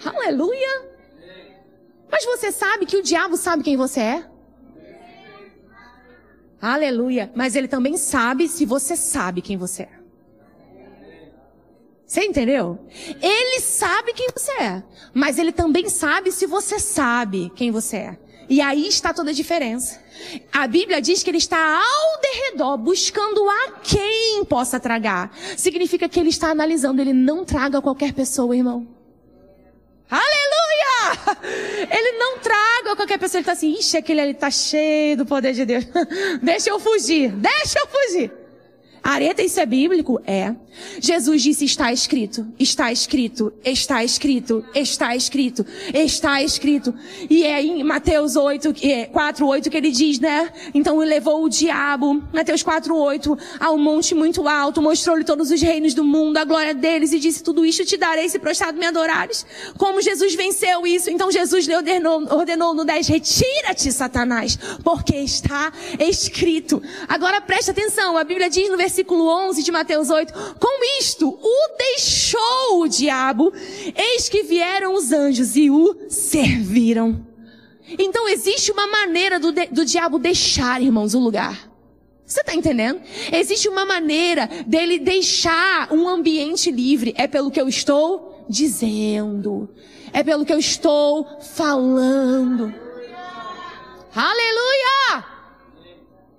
Aleluia! 0.04 0.88
Mas 2.11 2.24
você 2.24 2.52
sabe 2.52 2.87
que 2.87 2.96
o 2.96 3.02
diabo 3.02 3.37
sabe 3.37 3.64
quem 3.64 3.76
você 3.76 4.00
é? 4.00 4.26
Aleluia! 6.61 7.31
Mas 7.35 7.57
ele 7.57 7.66
também 7.66 7.96
sabe 7.96 8.48
se 8.48 8.64
você 8.64 8.94
sabe 8.94 9.42
quem 9.42 9.57
você 9.57 9.83
é. 9.83 9.98
Você 12.07 12.24
entendeu? 12.24 12.78
Ele 13.20 13.61
sabe 13.61 14.14
quem 14.14 14.28
você 14.35 14.52
é, 14.52 14.83
mas 15.12 15.38
ele 15.38 15.52
também 15.52 15.88
sabe 15.90 16.33
se 16.33 16.46
você 16.46 16.78
sabe 16.78 17.50
quem 17.54 17.70
você 17.70 17.96
é. 17.96 18.27
E 18.48 18.61
aí 18.61 18.88
está 18.88 19.12
toda 19.12 19.30
a 19.30 19.34
diferença. 19.34 20.00
A 20.52 20.66
Bíblia 20.66 21.00
diz 21.00 21.22
que 21.22 21.30
ele 21.30 21.38
está 21.38 21.58
ao 21.58 22.20
derredor, 22.20 22.78
buscando 22.78 23.48
a 23.48 23.72
quem 23.82 24.44
possa 24.44 24.80
tragar. 24.80 25.37
Significa 25.56 26.08
que 26.08 26.18
ele 26.18 26.30
está 26.30 26.50
analisando, 26.50 27.00
ele 27.00 27.12
não 27.12 27.44
traga 27.44 27.80
qualquer 27.82 28.12
pessoa, 28.12 28.56
irmão. 28.56 28.87
Aleluia! 30.11 31.38
Ele 31.90 32.18
não 32.18 32.38
traga 32.38 32.96
qualquer 32.96 33.18
pessoa, 33.18 33.38
ele 33.38 33.42
está 33.42 33.52
assim, 33.52 33.72
ixi, 33.74 33.96
aquele 33.96 34.20
ali 34.20 34.30
está 34.32 34.50
cheio 34.50 35.18
do 35.18 35.26
poder 35.26 35.52
de 35.52 35.66
Deus. 35.66 35.84
deixa 36.42 36.70
eu 36.70 36.80
fugir, 36.80 37.30
deixa 37.32 37.78
eu 37.78 37.87
fugir. 37.87 38.47
Areta, 39.08 39.42
isso 39.42 39.58
é 39.58 39.64
bíblico? 39.64 40.20
É. 40.26 40.54
Jesus 41.00 41.42
disse, 41.42 41.64
está 41.64 41.90
escrito, 41.90 42.46
está 42.58 42.92
escrito, 42.92 43.50
está 43.64 44.04
escrito, 44.04 44.62
está 44.74 45.16
escrito, 45.16 45.66
está 45.94 46.42
escrito. 46.42 46.94
E 47.30 47.42
é 47.42 47.62
em 47.62 47.82
Mateus 47.82 48.36
8, 48.36 48.74
4, 49.10 49.46
8 49.46 49.70
que 49.70 49.76
ele 49.78 49.90
diz, 49.90 50.20
né? 50.20 50.52
Então 50.74 50.98
levou 50.98 51.42
o 51.42 51.48
diabo, 51.48 52.22
Mateus 52.34 52.62
4, 52.62 52.94
8, 52.94 53.38
ao 53.58 53.78
monte 53.78 54.14
muito 54.14 54.46
alto, 54.46 54.82
mostrou-lhe 54.82 55.24
todos 55.24 55.50
os 55.50 55.62
reinos 55.62 55.94
do 55.94 56.04
mundo, 56.04 56.36
a 56.36 56.44
glória 56.44 56.74
deles, 56.74 57.10
e 57.12 57.18
disse, 57.18 57.42
tudo 57.42 57.64
isto 57.64 57.86
te 57.86 57.96
darei 57.96 58.28
se 58.28 58.38
prostrado 58.38 58.78
me 58.78 58.84
adorares. 58.84 59.46
Como 59.78 60.02
Jesus 60.02 60.34
venceu 60.34 60.86
isso, 60.86 61.08
então 61.08 61.32
Jesus 61.32 61.66
lhe 61.66 61.74
ordenou, 61.74 62.22
ordenou 62.30 62.74
no 62.74 62.84
10, 62.84 63.08
retira-te, 63.08 63.90
Satanás, 63.90 64.58
porque 64.84 65.16
está 65.16 65.72
escrito. 65.98 66.82
Agora 67.08 67.40
preste 67.40 67.70
atenção, 67.70 68.18
a 68.18 68.22
Bíblia 68.22 68.50
diz 68.50 68.68
no 68.68 68.76
versículo 68.98 69.28
11 69.28 69.62
de 69.62 69.70
Mateus 69.70 70.11
8, 70.11 70.32
com 70.58 70.98
isto, 70.98 71.28
o 71.28 71.76
deixou 71.78 72.80
o 72.80 72.88
diabo, 72.88 73.52
eis 73.94 74.28
que 74.28 74.42
vieram 74.42 74.94
os 74.94 75.12
anjos 75.12 75.54
e 75.56 75.70
o 75.70 75.96
serviram. 76.08 77.24
Então 77.96 78.28
existe 78.28 78.72
uma 78.72 78.88
maneira 78.88 79.38
do, 79.38 79.52
do 79.52 79.84
diabo 79.84 80.18
deixar, 80.18 80.82
irmãos, 80.82 81.14
o 81.14 81.20
lugar. 81.20 81.70
Você 82.26 82.40
está 82.40 82.54
entendendo? 82.54 83.00
Existe 83.32 83.68
uma 83.68 83.87
maneira 83.87 84.48
dele 84.66 84.98
deixar 84.98 85.92
um 85.92 86.08
ambiente 86.08 86.70
livre. 86.70 87.14
É 87.16 87.26
pelo 87.26 87.50
que 87.50 87.61
eu 87.61 87.68
estou 87.68 88.44
dizendo. 88.48 89.70
É 90.12 90.22
pelo 90.24 90.44
que 90.44 90.52
eu 90.52 90.58
estou 90.58 91.40
falando. 91.40 92.74
Aleluia! 94.14 95.24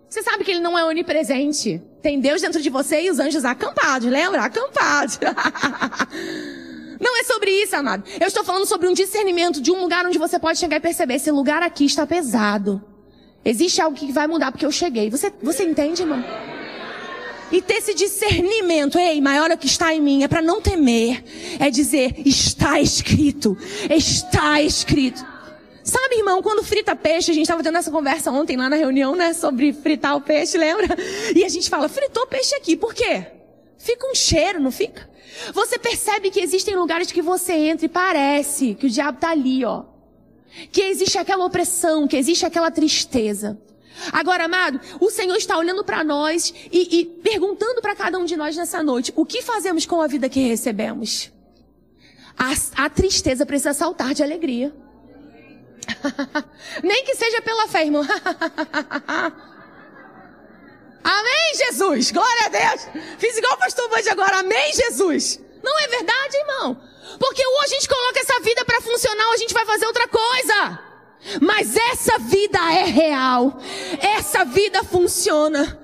Você 0.08 0.22
sabe 0.22 0.44
que 0.44 0.52
ele 0.52 0.60
não 0.60 0.78
é 0.78 0.84
onipresente. 0.84 1.82
Tem 2.02 2.20
Deus 2.20 2.42
dentro 2.42 2.62
de 2.62 2.70
você 2.70 3.02
e 3.02 3.10
os 3.10 3.20
anjos 3.20 3.44
acampados, 3.44 4.10
lembra? 4.10 4.42
Acampados. 4.44 5.20
Não 7.00 7.18
é 7.20 7.24
sobre 7.24 7.52
isso, 7.52 7.76
amado. 7.76 8.04
Eu 8.20 8.28
estou 8.28 8.44
falando 8.44 8.66
sobre 8.66 8.88
um 8.88 8.94
discernimento 8.94 9.62
de 9.62 9.72
um 9.72 9.82
lugar 9.82 10.06
onde 10.06 10.18
você 10.18 10.38
pode 10.38 10.60
chegar 10.60 10.78
e 10.78 10.82
perceber, 10.82 11.16
esse 11.16 11.32
lugar 11.32 11.64
aqui 11.64 11.86
está 11.86 12.06
pesado. 12.06 12.82
Existe 13.44 13.82
algo 13.82 13.96
que 13.96 14.12
vai 14.12 14.28
mudar 14.28 14.52
porque 14.52 14.66
eu 14.66 14.72
cheguei. 14.72 15.10
Você, 15.10 15.32
você 15.42 15.64
entende, 15.64 16.02
irmão? 16.02 16.24
E 17.52 17.62
ter 17.62 17.76
esse 17.76 17.94
discernimento, 17.96 19.00
ei, 19.00 19.20
maior 19.20 19.50
é 19.50 19.56
o 19.56 19.58
que 19.58 19.66
está 19.66 19.94
em 19.94 20.02
mim, 20.02 20.24
é 20.24 20.28
para 20.28 20.42
não 20.42 20.62
temer. 20.62 21.24
É 21.60 21.70
dizer, 21.70 22.16
está 22.26 22.80
escrito, 22.80 23.58
está 23.90 24.62
escrito. 24.62 25.26
Sabe, 25.90 26.18
irmão, 26.18 26.40
quando 26.44 26.64
frita 26.64 26.96
peixe, 26.96 27.32
a 27.32 27.34
gente 27.34 27.46
estava 27.46 27.64
tendo 27.64 27.78
essa 27.80 27.90
conversa 27.90 28.30
ontem 28.30 28.56
lá 28.56 28.70
na 28.70 28.76
reunião, 28.76 29.16
né, 29.16 29.34
sobre 29.34 29.74
fritar 29.74 30.16
o 30.16 30.22
peixe, 30.22 30.56
lembra? 30.56 30.88
E 31.36 31.44
a 31.44 31.50
gente 31.50 31.68
fala, 31.68 31.90
fritou 31.90 32.28
peixe 32.28 32.54
aqui, 32.54 32.78
por 32.78 32.94
quê? 32.94 33.26
Fica 33.76 34.06
um 34.08 34.14
cheiro, 34.14 34.60
não 34.60 34.72
fica? 34.72 35.10
Você 35.52 35.80
percebe 35.80 36.30
que 36.30 36.40
existem 36.40 36.76
lugares 36.76 37.12
que 37.12 37.24
você 37.24 37.54
entra 37.54 37.88
e 37.88 37.90
parece 37.90 38.76
que 38.76 38.86
o 38.86 38.90
diabo 38.90 39.18
está 39.18 39.32
ali, 39.32 39.66
ó. 39.66 39.86
Que 40.72 40.82
existe 40.82 41.18
aquela 41.18 41.44
opressão, 41.44 42.08
que 42.08 42.18
existe 42.18 42.46
aquela 42.46 42.70
tristeza. 42.70 43.60
Agora, 44.12 44.46
amado, 44.46 44.80
o 45.00 45.10
Senhor 45.10 45.36
está 45.38 45.58
olhando 45.58 45.84
para 45.84 46.04
nós 46.04 46.54
e, 46.72 47.00
e 47.00 47.06
perguntando 47.06 47.82
para 47.82 47.96
cada 47.96 48.18
um 48.20 48.26
de 48.26 48.38
nós 48.38 48.56
nessa 48.56 48.84
noite: 48.84 49.12
o 49.16 49.26
que 49.26 49.42
fazemos 49.42 49.86
com 49.86 50.02
a 50.02 50.08
vida 50.08 50.30
que 50.30 50.40
recebemos? 50.40 51.32
A, 52.38 52.86
a 52.86 52.90
tristeza 52.90 53.46
precisa 53.46 53.74
saltar 53.74 54.14
de 54.14 54.22
alegria. 54.22 54.74
Nem 56.84 57.04
que 57.04 57.16
seja 57.16 57.42
pela 57.42 57.68
fé, 57.68 57.86
irmão. 57.86 58.04
Amém, 61.04 61.56
Jesus. 61.56 62.12
Glória 62.12 62.46
a 62.46 62.50
Deus. 62.50 62.88
Fiz 63.18 63.38
igual 63.38 63.54
o 63.54 63.58
pastor 63.58 63.90
Band 63.90 64.12
agora. 64.12 64.40
Amém, 64.40 64.74
Jesus. 64.74 65.40
Não 65.64 65.80
é 65.80 65.88
verdade, 65.88 66.38
irmão? 66.38 66.82
Porque 67.20 67.46
ou 67.46 67.62
a 67.62 67.68
gente 67.68 67.88
coloca 67.88 68.20
essa 68.20 68.40
vida 68.42 68.64
para 68.66 68.82
funcionar 68.82 69.28
ou 69.28 69.34
a 69.34 69.38
gente 69.38 69.54
vai 69.54 69.66
fazer 69.66 69.86
outra 69.86 70.08
coisa. 70.08 70.80
Mas 71.42 71.76
essa 71.76 72.18
vida 72.20 72.60
é 72.72 72.84
real. 72.86 73.60
Essa 74.00 74.46
vida 74.46 74.84
funciona. 74.84 75.80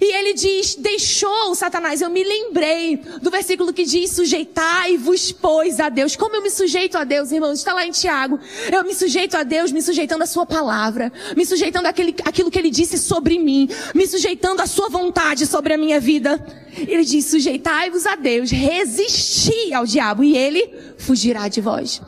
E 0.00 0.16
ele 0.16 0.34
diz, 0.34 0.74
deixou 0.74 1.54
Satanás. 1.54 2.00
Eu 2.00 2.10
me 2.10 2.22
lembrei 2.22 2.96
do 3.20 3.30
versículo 3.30 3.72
que 3.72 3.84
diz, 3.84 4.10
sujeitai-vos, 4.12 5.32
pois, 5.32 5.80
a 5.80 5.88
Deus. 5.88 6.16
Como 6.16 6.36
eu 6.36 6.42
me 6.42 6.50
sujeito 6.50 6.96
a 6.96 7.04
Deus, 7.04 7.32
irmãos? 7.32 7.58
Está 7.58 7.74
lá 7.74 7.86
em 7.86 7.90
Tiago. 7.90 8.38
Eu 8.70 8.84
me 8.84 8.94
sujeito 8.94 9.36
a 9.36 9.42
Deus, 9.42 9.72
me 9.72 9.82
sujeitando 9.82 10.22
à 10.22 10.26
sua 10.26 10.46
palavra. 10.46 11.12
Me 11.36 11.44
sujeitando 11.44 11.86
àquele, 11.86 12.14
àquilo 12.24 12.50
que 12.50 12.58
ele 12.58 12.70
disse 12.70 12.98
sobre 12.98 13.38
mim. 13.38 13.68
Me 13.94 14.06
sujeitando 14.06 14.62
à 14.62 14.66
sua 14.66 14.88
vontade 14.88 15.46
sobre 15.46 15.74
a 15.74 15.78
minha 15.78 16.00
vida. 16.00 16.44
Ele 16.76 17.04
diz, 17.04 17.26
sujeitai-vos 17.26 18.06
a 18.06 18.16
Deus. 18.16 18.50
Resisti 18.50 19.72
ao 19.72 19.84
diabo 19.84 20.24
e 20.24 20.36
ele 20.36 20.72
fugirá 20.98 21.48
de 21.48 21.60
vós. 21.60 22.00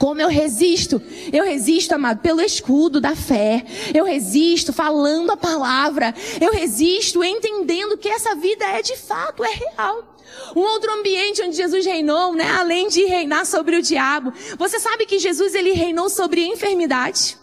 Como 0.00 0.18
eu 0.18 0.28
resisto? 0.28 1.00
Eu 1.30 1.44
resisto, 1.44 1.92
amado, 1.92 2.22
pelo 2.22 2.40
escudo 2.40 3.02
da 3.02 3.14
fé. 3.14 3.66
Eu 3.94 4.06
resisto 4.06 4.72
falando 4.72 5.30
a 5.30 5.36
palavra. 5.36 6.14
Eu 6.40 6.52
resisto 6.52 7.22
entendendo 7.22 7.98
que 7.98 8.08
essa 8.08 8.34
vida 8.34 8.64
é 8.64 8.80
de 8.80 8.96
fato, 8.96 9.44
é 9.44 9.50
real. 9.50 10.16
Um 10.56 10.60
outro 10.60 10.90
ambiente 10.90 11.42
onde 11.42 11.54
Jesus 11.54 11.84
reinou, 11.84 12.32
né? 12.32 12.50
Além 12.50 12.88
de 12.88 13.04
reinar 13.04 13.44
sobre 13.44 13.76
o 13.76 13.82
diabo. 13.82 14.32
Você 14.56 14.80
sabe 14.80 15.04
que 15.04 15.18
Jesus 15.18 15.54
ele 15.54 15.72
reinou 15.72 16.08
sobre 16.08 16.46
enfermidade? 16.46 17.36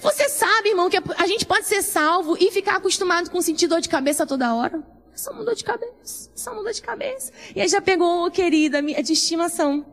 Você 0.00 0.30
sabe, 0.30 0.70
irmão, 0.70 0.88
que 0.88 0.96
a 0.96 1.26
gente 1.26 1.44
pode 1.44 1.66
ser 1.66 1.82
salvo 1.82 2.38
e 2.40 2.50
ficar 2.50 2.76
acostumado 2.76 3.30
com 3.30 3.42
sentir 3.42 3.66
dor 3.66 3.82
de 3.82 3.90
cabeça 3.90 4.26
toda 4.26 4.54
hora? 4.54 4.82
Só 5.14 5.30
uma 5.30 5.44
dor 5.44 5.54
de 5.54 5.62
cabeça, 5.62 6.30
só 6.34 6.52
uma 6.52 6.62
dor 6.62 6.72
de 6.72 6.80
cabeça. 6.80 7.30
E 7.54 7.60
aí 7.60 7.68
já 7.68 7.82
pegou, 7.82 8.30
querida, 8.30 8.80
de 8.80 9.12
estimação 9.12 9.84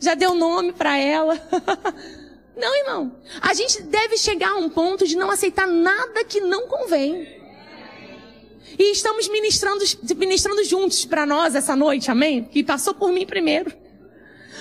já 0.00 0.14
deu 0.14 0.34
nome 0.34 0.72
para 0.72 0.96
ela. 0.98 1.40
Não, 2.56 2.76
irmão. 2.76 3.16
A 3.40 3.52
gente 3.52 3.82
deve 3.82 4.16
chegar 4.16 4.50
a 4.50 4.56
um 4.56 4.68
ponto 4.68 5.06
de 5.06 5.16
não 5.16 5.30
aceitar 5.30 5.66
nada 5.66 6.24
que 6.24 6.40
não 6.40 6.68
convém. 6.68 7.42
E 8.78 8.92
estamos 8.92 9.28
ministrando, 9.28 9.84
ministrando 10.16 10.64
juntos 10.64 11.04
para 11.04 11.26
nós 11.26 11.54
essa 11.54 11.74
noite, 11.74 12.10
amém? 12.10 12.44
Que 12.44 12.62
passou 12.62 12.94
por 12.94 13.10
mim 13.10 13.26
primeiro. 13.26 13.72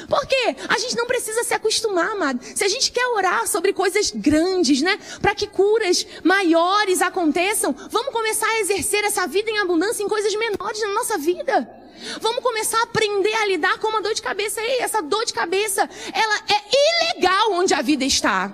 Por 0.09 0.25
quê? 0.25 0.55
A 0.67 0.77
gente 0.77 0.95
não 0.95 1.05
precisa 1.05 1.43
se 1.43 1.53
acostumar, 1.53 2.11
amado. 2.11 2.39
Se 2.43 2.63
a 2.63 2.67
gente 2.67 2.91
quer 2.91 3.05
orar 3.07 3.47
sobre 3.47 3.73
coisas 3.73 4.11
grandes, 4.11 4.81
né? 4.81 4.97
Para 5.21 5.35
que 5.35 5.47
curas 5.47 6.05
maiores 6.23 7.01
aconteçam, 7.01 7.75
vamos 7.89 8.11
começar 8.11 8.47
a 8.47 8.59
exercer 8.59 9.03
essa 9.03 9.27
vida 9.27 9.49
em 9.49 9.59
abundância 9.59 10.03
em 10.03 10.07
coisas 10.07 10.33
menores 10.35 10.81
na 10.81 10.93
nossa 10.93 11.17
vida. 11.17 11.82
Vamos 12.21 12.43
começar 12.43 12.79
a 12.79 12.83
aprender 12.83 13.33
a 13.35 13.45
lidar 13.45 13.77
com 13.79 13.87
uma 13.87 14.01
dor 14.01 14.13
de 14.13 14.21
cabeça. 14.21 14.61
Ei, 14.61 14.79
essa 14.79 15.01
dor 15.01 15.25
de 15.25 15.33
cabeça, 15.33 15.89
ela 16.13 16.35
é 16.49 17.15
ilegal 17.15 17.51
onde 17.53 17.73
a 17.73 17.81
vida 17.81 18.03
está. 18.05 18.53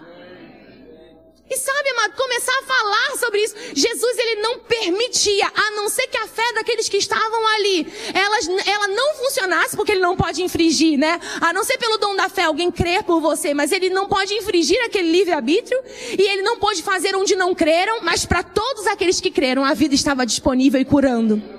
E 1.50 1.58
sabe, 1.58 1.90
amado, 1.90 2.14
começar 2.16 2.54
a 2.60 2.64
falar 2.64 3.18
sobre 3.18 3.44
isso. 3.44 3.56
Jesus, 3.74 4.18
ele 4.20 4.42
não 4.42 4.60
permitia, 4.60 5.48
a 5.48 5.72
não 5.72 5.90
ser 5.90 6.06
que 6.06 6.18
a 6.18 6.28
fé 6.28 6.54
daqueles 6.54 6.88
que 6.88 6.98
estavam 6.98 7.48
ali, 7.56 7.92
elas, 8.14 8.48
ela 8.68 8.88
não 8.90 9.16
funcionasse, 9.16 9.76
porque 9.76 9.94
ele 9.94 10.02
não 10.02 10.16
pode 10.16 10.44
infringir, 10.44 11.00
né? 11.00 11.20
A 11.42 11.52
não 11.52 11.64
ser 11.64 11.80
pelo 11.80 11.98
dom 11.98 12.16
da 12.16 12.30
fé, 12.30 12.44
alguém 12.44 12.70
crer 12.70 13.02
por 13.02 13.20
você, 13.20 13.56
mas 13.56 13.72
ele 13.72 13.90
não 13.90 14.08
pode 14.08 14.32
infringir 14.36 14.80
aquele 14.86 15.10
livre-arbítrio, 15.12 15.82
e 16.20 16.22
ele 16.22 16.44
não 16.44 16.60
pode 16.60 16.84
fazer 16.84 17.16
onde 17.16 17.36
não 17.36 17.56
creram, 17.56 18.02
mas 18.04 18.28
para 18.28 18.44
todos 18.44 18.86
aqueles 18.86 19.20
que 19.20 19.32
creram, 19.32 19.66
a 19.66 19.74
vida 19.74 19.96
estava 19.96 20.28
disponível 20.28 20.80
e 20.80 20.86
curando 20.86 21.59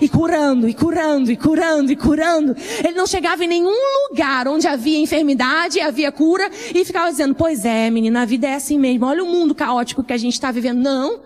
e 0.00 0.08
curando, 0.08 0.68
e 0.68 0.74
curando, 0.74 1.30
e 1.30 1.36
curando, 1.36 1.92
e 1.92 1.96
curando. 1.96 2.56
Ele 2.84 2.96
não 2.96 3.06
chegava 3.06 3.44
em 3.44 3.48
nenhum 3.48 3.74
lugar 4.10 4.48
onde 4.48 4.66
havia 4.66 4.98
enfermidade, 4.98 5.80
havia 5.80 6.10
cura, 6.12 6.50
e 6.74 6.84
ficava 6.84 7.10
dizendo, 7.10 7.34
pois 7.34 7.64
é, 7.64 7.90
menina, 7.90 8.22
a 8.22 8.24
vida 8.24 8.46
é 8.46 8.54
assim 8.54 8.78
mesmo. 8.78 9.06
Olha 9.06 9.22
o 9.22 9.26
mundo 9.26 9.54
caótico 9.54 10.02
que 10.02 10.12
a 10.12 10.18
gente 10.18 10.34
está 10.34 10.50
vivendo. 10.50 10.80
Não. 10.80 11.20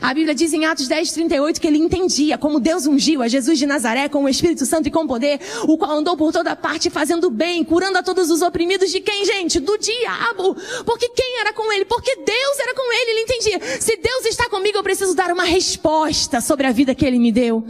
A 0.00 0.14
Bíblia 0.14 0.34
diz 0.34 0.52
em 0.52 0.64
Atos 0.64 0.88
10, 0.88 1.12
38 1.12 1.60
que 1.60 1.66
ele 1.66 1.78
entendia 1.78 2.38
como 2.38 2.60
Deus 2.60 2.86
ungiu 2.86 3.22
a 3.22 3.28
Jesus 3.28 3.58
de 3.58 3.66
Nazaré 3.66 4.08
com 4.08 4.24
o 4.24 4.28
Espírito 4.28 4.64
Santo 4.64 4.88
e 4.88 4.90
com 4.90 5.06
poder, 5.06 5.40
o 5.64 5.76
qual 5.76 5.90
andou 5.92 6.16
por 6.16 6.32
toda 6.32 6.54
parte 6.54 6.88
fazendo 6.88 7.30
bem, 7.30 7.64
curando 7.64 7.98
a 7.98 8.02
todos 8.02 8.30
os 8.30 8.42
oprimidos 8.42 8.90
de 8.90 9.00
quem, 9.00 9.24
gente? 9.24 9.60
Do 9.60 9.76
diabo. 9.78 10.56
Porque 10.84 11.08
quem 11.08 11.40
era 11.40 11.52
com 11.52 11.70
ele? 11.72 11.84
Porque 11.84 12.16
Deus 12.16 12.58
era 12.60 12.74
com 12.74 12.92
ele, 12.92 13.10
ele 13.10 13.20
entendia. 13.22 13.80
Se 13.80 13.96
Deus 13.96 14.26
está 14.26 14.48
comigo, 14.48 14.78
eu 14.78 14.82
preciso 14.82 15.14
dar 15.14 15.32
uma 15.32 15.44
resposta 15.44 16.40
sobre 16.40 16.66
a 16.66 16.72
vida 16.72 16.94
que 16.94 17.04
ele 17.04 17.18
me 17.18 17.32
deu. 17.32 17.64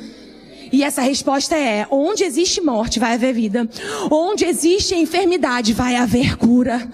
E 0.73 0.83
essa 0.83 1.03
resposta 1.03 1.55
é: 1.55 1.87
onde 1.91 2.25
existe 2.25 2.61
morte, 2.61 2.99
vai 2.99 3.15
haver 3.15 3.35
vida. 3.35 3.69
Onde 4.11 4.47
existe 4.47 4.95
enfermidade, 4.95 5.75
vai 5.75 5.97
haver 5.97 6.37
cura. 6.37 6.89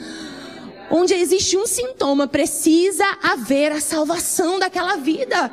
onde 0.91 1.15
existe 1.15 1.57
um 1.57 1.67
sintoma, 1.67 2.27
precisa 2.27 3.05
haver 3.23 3.73
a 3.73 3.81
salvação 3.81 4.59
daquela 4.59 4.97
vida. 4.97 5.53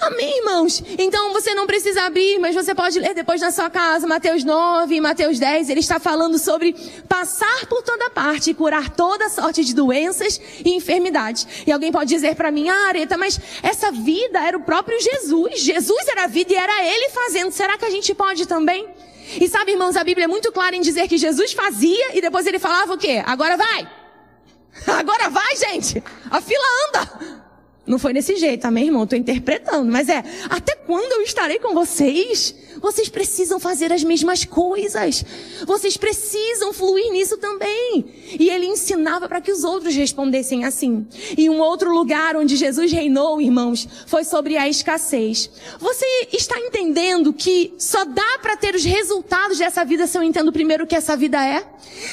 Amém, 0.00 0.38
irmãos? 0.38 0.82
Então 0.98 1.30
você 1.34 1.54
não 1.54 1.66
precisa 1.66 2.04
abrir, 2.04 2.38
mas 2.38 2.54
você 2.54 2.74
pode 2.74 2.98
ler 2.98 3.12
depois 3.12 3.40
na 3.42 3.50
sua 3.50 3.68
casa, 3.68 4.06
Mateus 4.06 4.42
9 4.42 4.94
e 4.94 5.00
Mateus 5.00 5.38
10. 5.38 5.68
Ele 5.68 5.80
está 5.80 6.00
falando 6.00 6.38
sobre 6.38 6.72
passar 7.06 7.66
por 7.66 7.82
toda 7.82 8.08
parte 8.08 8.50
e 8.50 8.54
curar 8.54 8.88
toda 8.88 9.28
sorte 9.28 9.62
de 9.62 9.74
doenças 9.74 10.40
e 10.64 10.74
enfermidades. 10.74 11.46
E 11.66 11.70
alguém 11.70 11.92
pode 11.92 12.08
dizer 12.08 12.34
para 12.34 12.50
mim, 12.50 12.70
ah, 12.70 12.88
Areta, 12.88 13.18
mas 13.18 13.38
essa 13.62 13.92
vida 13.92 14.40
era 14.40 14.56
o 14.56 14.62
próprio 14.62 14.98
Jesus. 14.98 15.60
Jesus 15.60 16.08
era 16.08 16.24
a 16.24 16.26
vida 16.26 16.54
e 16.54 16.56
era 16.56 16.82
ele 16.82 17.10
fazendo. 17.10 17.50
Será 17.52 17.76
que 17.76 17.84
a 17.84 17.90
gente 17.90 18.14
pode 18.14 18.46
também? 18.46 18.88
E 19.38 19.46
sabe, 19.48 19.72
irmãos, 19.72 19.96
a 19.96 20.02
Bíblia 20.02 20.24
é 20.24 20.28
muito 20.28 20.50
clara 20.50 20.74
em 20.74 20.80
dizer 20.80 21.08
que 21.08 21.18
Jesus 21.18 21.52
fazia 21.52 22.16
e 22.16 22.22
depois 22.22 22.46
ele 22.46 22.58
falava 22.58 22.94
o 22.94 22.98
quê? 22.98 23.22
Agora 23.26 23.56
vai! 23.58 23.86
Agora 24.86 25.28
vai, 25.28 25.56
gente! 25.56 26.02
A 26.30 26.40
fila 26.40 26.64
anda! 26.88 27.49
Não 27.90 27.98
foi 27.98 28.12
desse 28.12 28.36
jeito, 28.36 28.64
amém, 28.66 28.86
irmão? 28.86 29.02
Estou 29.02 29.18
interpretando. 29.18 29.90
Mas 29.90 30.08
é, 30.08 30.22
até 30.48 30.76
quando 30.76 31.10
eu 31.10 31.22
estarei 31.22 31.58
com 31.58 31.74
vocês? 31.74 32.54
Vocês 32.80 33.08
precisam 33.08 33.60
fazer 33.60 33.92
as 33.92 34.02
mesmas 34.02 34.44
coisas. 34.44 35.24
Vocês 35.66 35.96
precisam 35.96 36.72
fluir 36.72 37.12
nisso 37.12 37.36
também. 37.36 38.06
E 38.38 38.48
ele 38.48 38.66
ensinava 38.66 39.28
para 39.28 39.40
que 39.40 39.52
os 39.52 39.64
outros 39.64 39.94
respondessem 39.94 40.64
assim. 40.64 41.06
E 41.36 41.50
um 41.50 41.60
outro 41.60 41.92
lugar 41.92 42.36
onde 42.36 42.56
Jesus 42.56 42.90
reinou, 42.90 43.40
irmãos, 43.40 43.86
foi 44.06 44.24
sobre 44.24 44.56
a 44.56 44.68
escassez. 44.68 45.50
Você 45.78 46.06
está 46.32 46.58
entendendo 46.58 47.32
que 47.32 47.74
só 47.78 48.04
dá 48.04 48.38
para 48.40 48.56
ter 48.56 48.74
os 48.74 48.84
resultados 48.84 49.58
dessa 49.58 49.84
vida 49.84 50.06
se 50.06 50.16
eu 50.16 50.22
entendo 50.22 50.52
primeiro 50.52 50.84
o 50.84 50.86
que 50.86 50.96
essa 50.96 51.16
vida 51.16 51.44
é? 51.44 51.64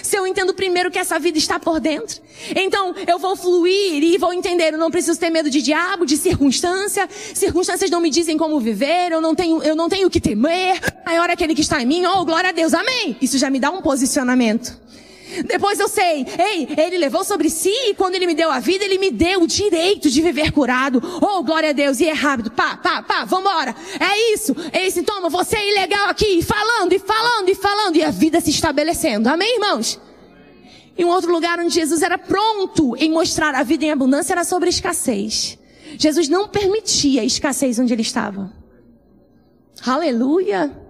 Se 0.03 0.17
eu 0.17 0.27
entendo 0.27 0.53
primeiro 0.53 0.91
que 0.91 0.99
essa 0.99 1.17
vida 1.17 1.37
está 1.37 1.59
por 1.59 1.79
dentro? 1.79 2.21
Então, 2.55 2.93
eu 3.07 3.17
vou 3.17 3.35
fluir 3.35 4.03
e 4.03 4.17
vou 4.17 4.33
entender, 4.33 4.73
eu 4.73 4.77
não 4.77 4.91
preciso 4.91 5.19
ter 5.19 5.29
medo 5.29 5.49
de 5.49 5.61
diabo, 5.61 6.05
de 6.05 6.17
circunstância. 6.17 7.07
Circunstâncias 7.33 7.89
não 7.89 8.01
me 8.01 8.09
dizem 8.09 8.37
como 8.37 8.59
viver, 8.59 9.11
eu 9.11 9.21
não 9.21 9.33
tenho, 9.33 9.61
eu 9.63 9.75
não 9.75 9.87
tenho 9.87 10.09
que 10.09 10.19
temer 10.19 10.56
poder 10.57 10.81
maior 11.05 11.29
aquele 11.29 11.53
que 11.53 11.61
está 11.61 11.81
em 11.81 11.85
mim. 11.85 12.05
Oh, 12.05 12.25
glória 12.25 12.49
a 12.49 12.53
Deus, 12.53 12.73
amém. 12.73 13.15
Isso 13.21 13.37
já 13.37 13.49
me 13.49 13.59
dá 13.59 13.69
um 13.71 13.81
posicionamento. 13.81 14.77
Depois 15.45 15.77
eu 15.77 15.89
sei, 15.89 16.25
ei, 16.39 16.69
ele 16.77 16.97
levou 16.97 17.21
sobre 17.23 17.49
si 17.49 17.69
e 17.69 17.93
quando 17.93 18.15
ele 18.15 18.25
me 18.25 18.33
deu 18.33 18.49
a 18.49 18.59
vida, 18.59 18.85
ele 18.85 18.97
me 18.97 19.11
deu 19.11 19.41
o 19.41 19.47
direito 19.47 20.09
de 20.09 20.21
viver 20.21 20.51
curado. 20.51 21.01
Oh, 21.21 21.43
glória 21.43 21.71
a 21.71 21.73
Deus, 21.73 21.99
e 21.99 22.07
é 22.07 22.13
rápido, 22.13 22.49
pá, 22.49 22.77
pá, 22.77 23.03
pá, 23.03 23.25
vambora. 23.25 23.75
É 23.99 24.33
isso, 24.33 24.55
é 24.71 24.87
esse, 24.87 25.03
toma, 25.03 25.27
você 25.27 25.57
é 25.57 25.69
ilegal 25.69 26.07
aqui, 26.07 26.41
falando 26.41 26.93
e 26.93 26.99
falando 26.99 27.49
e 27.49 27.55
falando, 27.55 27.95
e 27.97 28.03
a 28.03 28.09
vida 28.09 28.39
se 28.39 28.51
estabelecendo. 28.51 29.27
Amém, 29.27 29.55
irmãos? 29.55 29.99
Em 30.97 31.03
um 31.03 31.09
outro 31.09 31.31
lugar 31.31 31.59
onde 31.59 31.75
Jesus 31.75 32.01
era 32.01 32.17
pronto 32.17 32.95
em 32.95 33.11
mostrar 33.11 33.53
a 33.53 33.63
vida 33.63 33.83
em 33.83 33.91
abundância 33.91 34.33
era 34.33 34.45
sobre 34.45 34.69
escassez. 34.69 35.59
Jesus 35.97 36.29
não 36.29 36.47
permitia 36.47 37.23
escassez 37.23 37.77
onde 37.79 37.93
ele 37.93 38.01
estava. 38.01 38.49
Aleluia! 39.85 40.87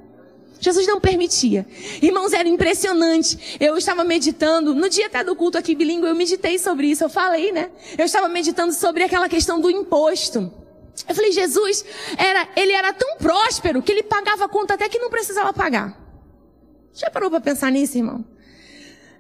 Jesus 0.59 0.88
não 0.88 0.99
permitia. 0.99 1.65
Irmãos, 2.01 2.33
era 2.33 2.47
impressionante. 2.47 3.57
Eu 3.59 3.77
estava 3.77 4.03
meditando, 4.03 4.73
no 4.73 4.89
dia 4.89 5.07
até 5.07 5.23
do 5.23 5.35
culto 5.35 5.57
aqui 5.57 5.75
bilíngue, 5.75 6.07
eu 6.07 6.15
meditei 6.15 6.57
sobre 6.57 6.88
isso, 6.88 7.03
eu 7.03 7.09
falei, 7.09 7.51
né? 7.51 7.69
Eu 7.97 8.05
estava 8.05 8.27
meditando 8.27 8.73
sobre 8.73 9.03
aquela 9.03 9.29
questão 9.29 9.59
do 9.59 9.69
imposto. 9.69 10.51
Eu 11.07 11.13
falei, 11.13 11.31
Jesus, 11.31 11.85
era, 12.17 12.49
ele 12.55 12.71
era 12.71 12.91
tão 12.91 13.17
próspero 13.17 13.81
que 13.81 13.91
ele 13.91 14.03
pagava 14.03 14.49
conta 14.49 14.73
até 14.73 14.89
que 14.89 14.97
não 14.97 15.09
precisava 15.09 15.53
pagar. 15.53 15.95
Já 16.93 17.11
parou 17.11 17.29
para 17.29 17.39
pensar 17.39 17.71
nisso, 17.71 17.97
irmão? 17.97 18.25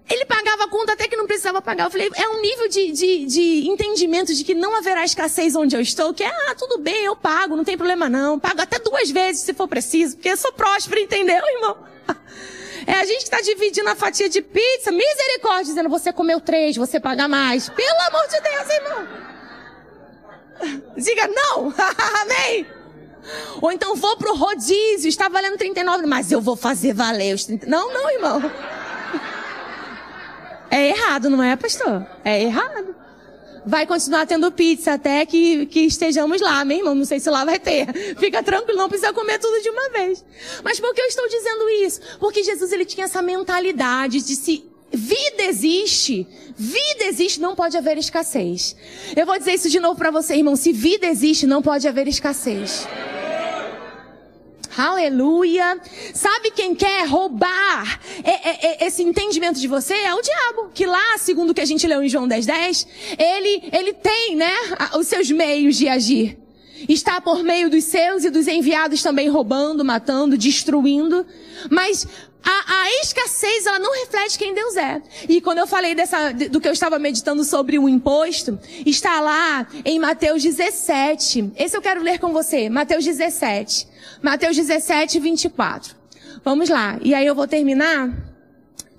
Ele 0.09 0.25
pagava 0.25 0.63
a 0.63 0.67
conta 0.69 0.93
até 0.93 1.07
que 1.07 1.17
não 1.17 1.27
precisava 1.27 1.61
pagar. 1.61 1.85
Eu 1.85 1.91
falei, 1.91 2.09
é 2.15 2.29
um 2.29 2.41
nível 2.41 2.69
de, 2.69 2.91
de, 2.91 3.25
de 3.25 3.67
entendimento 3.67 4.33
de 4.33 4.43
que 4.43 4.53
não 4.53 4.75
haverá 4.75 5.03
escassez 5.03 5.55
onde 5.55 5.75
eu 5.75 5.81
estou, 5.81 6.13
que 6.13 6.23
é, 6.23 6.27
ah, 6.27 6.55
tudo 6.55 6.77
bem, 6.77 7.03
eu 7.03 7.15
pago, 7.15 7.55
não 7.57 7.63
tem 7.63 7.77
problema 7.77 8.07
não. 8.07 8.39
Pago 8.39 8.61
até 8.61 8.79
duas 8.79 9.11
vezes 9.11 9.43
se 9.43 9.53
for 9.53 9.67
preciso, 9.67 10.15
porque 10.15 10.29
eu 10.29 10.37
sou 10.37 10.53
próspero, 10.53 11.01
entendeu, 11.01 11.41
irmão? 11.55 11.77
É 12.85 12.93
a 12.93 13.05
gente 13.05 13.23
está 13.23 13.41
dividindo 13.41 13.89
a 13.89 13.95
fatia 13.95 14.29
de 14.29 14.41
pizza, 14.41 14.93
misericórdia, 14.93 15.65
dizendo 15.65 15.89
você 15.89 16.13
comeu 16.13 16.39
três, 16.39 16.77
você 16.77 17.01
paga 17.01 17.27
mais. 17.27 17.67
Pelo 17.67 18.01
amor 18.07 18.25
de 18.29 18.39
Deus, 18.39 18.69
irmão. 18.69 19.07
Diga 20.95 21.27
não, 21.27 21.73
amém. 22.21 22.65
Ou 23.61 23.73
então 23.73 23.93
vou 23.93 24.15
pro 24.15 24.35
rodízio, 24.35 25.09
está 25.09 25.27
valendo 25.27 25.57
39, 25.57 26.05
mas 26.05 26.31
eu 26.31 26.39
vou 26.39 26.55
fazer 26.55 26.93
valer 26.93 27.35
os 27.35 27.43
30. 27.43 27.65
Não, 27.67 27.93
não, 27.93 28.09
irmão. 28.09 28.41
É 30.77 30.89
errado, 30.89 31.27
não 31.27 31.41
é, 31.41 31.55
pastor? 31.55 32.05
É 32.23 32.43
errado. 32.43 32.95
Vai 33.65 33.87
continuar 33.87 34.27
tendo 34.27 34.51
pizza 34.51 34.93
até 34.93 35.25
que, 35.25 35.65
que 35.65 35.79
estejamos 35.81 36.39
lá, 36.39 36.63
meu 36.63 36.77
irmão. 36.77 36.93
Não 36.93 37.03
sei 37.03 37.19
se 37.19 37.31
lá 37.31 37.43
vai 37.43 37.57
ter. 37.57 37.87
Fica 38.19 38.43
tranquilo, 38.43 38.77
não 38.77 38.87
precisa 38.87 39.11
comer 39.11 39.39
tudo 39.39 39.59
de 39.59 39.69
uma 39.71 39.89
vez. 39.89 40.23
Mas 40.63 40.79
por 40.79 40.93
que 40.93 41.01
eu 41.01 41.07
estou 41.07 41.27
dizendo 41.27 41.67
isso? 41.83 41.99
Porque 42.19 42.43
Jesus 42.43 42.71
ele 42.71 42.85
tinha 42.85 43.05
essa 43.05 43.23
mentalidade 43.23 44.21
de 44.21 44.35
se 44.35 44.65
vida 44.93 45.43
existe, 45.43 46.27
vida 46.55 47.05
existe, 47.05 47.41
não 47.41 47.55
pode 47.55 47.75
haver 47.75 47.97
escassez. 47.97 48.75
Eu 49.15 49.25
vou 49.25 49.37
dizer 49.39 49.53
isso 49.53 49.69
de 49.69 49.79
novo 49.79 49.97
para 49.97 50.11
você, 50.11 50.35
irmão. 50.35 50.55
Se 50.55 50.71
vida 50.71 51.07
existe, 51.07 51.47
não 51.47 51.63
pode 51.63 51.87
haver 51.87 52.07
escassez. 52.07 52.87
Aleluia. 54.77 55.79
Sabe 56.13 56.51
quem 56.51 56.75
quer 56.75 57.07
roubar 57.07 57.99
esse 58.79 59.01
entendimento 59.01 59.59
de 59.59 59.67
você? 59.67 59.93
É 59.95 60.13
o 60.13 60.21
diabo. 60.21 60.69
Que 60.73 60.85
lá, 60.85 61.17
segundo 61.17 61.49
o 61.49 61.53
que 61.53 61.61
a 61.61 61.65
gente 61.65 61.87
leu 61.87 62.03
em 62.03 62.09
João 62.09 62.27
10, 62.27 62.45
10, 62.45 62.87
ele, 63.17 63.69
ele 63.71 63.93
tem, 63.93 64.35
né, 64.35 64.53
os 64.97 65.07
seus 65.07 65.31
meios 65.31 65.75
de 65.75 65.87
agir. 65.87 66.37
Está 66.87 67.19
por 67.19 67.43
meio 67.43 67.69
dos 67.69 67.83
seus 67.85 68.23
e 68.23 68.29
dos 68.29 68.47
enviados 68.47 69.01
também 69.01 69.29
roubando, 69.29 69.83
matando, 69.83 70.37
destruindo. 70.37 71.25
Mas 71.69 72.07
a, 72.43 72.81
a, 72.81 72.89
escassez, 73.01 73.65
ela 73.65 73.79
não 73.79 73.93
reflete 73.93 74.37
quem 74.37 74.53
Deus 74.53 74.77
é. 74.77 75.01
E 75.27 75.41
quando 75.41 75.57
eu 75.57 75.67
falei 75.67 75.95
dessa, 75.95 76.31
do 76.31 76.61
que 76.61 76.67
eu 76.67 76.71
estava 76.71 76.97
meditando 76.97 77.43
sobre 77.43 77.77
o 77.77 77.89
imposto, 77.89 78.57
está 78.85 79.19
lá 79.19 79.67
em 79.83 79.99
Mateus 79.99 80.43
17. 80.43 81.51
Esse 81.57 81.75
eu 81.75 81.81
quero 81.81 82.01
ler 82.01 82.19
com 82.19 82.31
você. 82.31 82.69
Mateus 82.69 83.03
17. 83.03 83.87
Mateus 84.21 84.55
17, 84.55 85.19
24. 85.19 85.95
Vamos 86.43 86.69
lá. 86.69 86.97
E 87.01 87.13
aí 87.13 87.25
eu 87.25 87.35
vou 87.35 87.47
terminar 87.47 88.13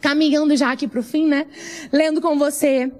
caminhando 0.00 0.56
já 0.56 0.72
aqui 0.72 0.86
para 0.86 1.00
o 1.00 1.02
fim, 1.02 1.26
né? 1.26 1.46
Lendo 1.92 2.20
com 2.20 2.38
você 2.38 2.92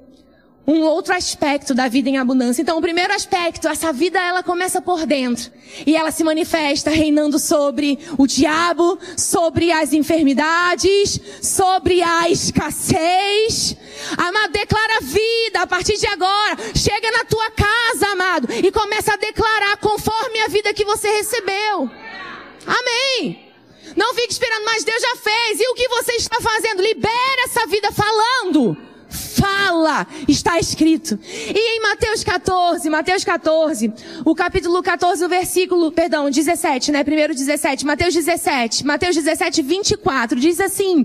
um 0.69 0.83
outro 0.83 1.15
aspecto 1.15 1.73
da 1.73 1.89
vida 1.89 2.11
em 2.11 2.19
abundância. 2.19 2.61
Então, 2.61 2.77
o 2.77 2.83
primeiro 2.83 3.15
aspecto, 3.15 3.67
essa 3.67 3.91
vida 3.91 4.21
ela 4.21 4.43
começa 4.43 4.83
por 4.83 5.07
dentro 5.07 5.51
e 5.87 5.97
ela 5.97 6.11
se 6.11 6.23
manifesta 6.23 6.91
reinando 6.91 7.39
sobre 7.39 7.99
o 8.19 8.27
diabo, 8.27 8.99
sobre 9.17 9.73
as 9.73 9.95
enfermidades, 9.95 11.19
sobre 11.41 12.03
a 12.03 12.29
escassez. 12.29 13.79
Amado, 14.19 14.53
declara 14.53 15.01
vida 15.01 15.63
a 15.63 15.67
partir 15.67 15.97
de 15.97 16.07
agora. 16.07 16.59
Chega 16.77 17.11
na 17.13 17.25
tua 17.25 17.51
casa, 17.51 18.13
amado, 18.13 18.49
e 18.53 18.71
começa 18.71 19.15
a 19.15 19.17
declarar 19.17 19.79
conforme 19.79 20.39
a 20.41 20.49
vida 20.49 20.75
que 20.75 20.85
você 20.85 21.09
recebeu. 21.09 21.91
Amém. 22.67 23.49
Não 23.97 24.15
fique 24.15 24.35
esperando, 24.35 24.67
mas 24.67 24.85
Deus 24.85 25.01
já 25.01 25.17
fez. 25.17 25.61
E 25.61 25.71
o 25.71 25.75
que 25.75 25.89
você 25.89 26.13
está 26.13 26.39
fazendo? 26.43 26.83
Libera 26.83 27.45
essa 27.47 27.67
vida 27.67 27.91
falando 27.91 28.88
fala, 29.39 30.07
está 30.27 30.59
escrito. 30.59 31.19
E 31.25 31.77
em 31.77 31.81
Mateus 31.81 32.25
14, 32.25 32.91
Mateus 32.91 33.25
14, 33.25 33.93
o 34.25 34.35
capítulo 34.35 34.83
14, 34.83 35.25
o 35.25 35.29
versículo, 35.29 35.93
perdão, 35.93 36.29
17, 36.29 36.91
né? 36.93 37.05
Primeiro 37.05 37.35
17, 37.35 37.87
Mateus 37.87 38.15
17, 38.15 38.85
Mateus 38.85 39.15
17, 39.15 39.63
24, 39.63 40.41
diz 40.41 40.61
assim: 40.61 41.05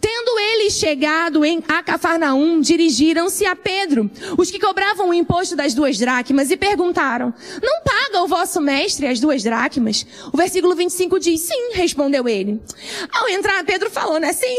Tendo 0.00 0.38
eles 0.38 0.74
chegado 0.74 1.44
em 1.44 1.62
a 1.68 1.82
Cafarnaum, 1.82 2.60
dirigiram-se 2.60 3.44
a 3.44 3.54
Pedro, 3.54 4.10
os 4.38 4.50
que 4.50 4.58
cobravam 4.58 5.10
o 5.10 5.14
imposto 5.14 5.54
das 5.54 5.74
duas 5.74 5.98
dracmas, 5.98 6.50
e 6.50 6.56
perguntaram: 6.56 7.34
Não 7.62 7.82
paga 7.82 8.22
o 8.22 8.28
vosso 8.28 8.60
mestre 8.60 9.06
as 9.06 9.20
duas 9.20 9.42
dracmas? 9.42 10.06
O 10.32 10.36
versículo 10.36 10.74
25 10.74 11.18
diz: 11.20 11.42
Sim, 11.42 11.72
respondeu 11.74 12.28
ele. 12.28 12.60
Ao 13.12 13.28
entrar, 13.28 13.62
Pedro 13.64 13.90
falou, 13.90 14.18
né? 14.18 14.32
Sim. 14.32 14.58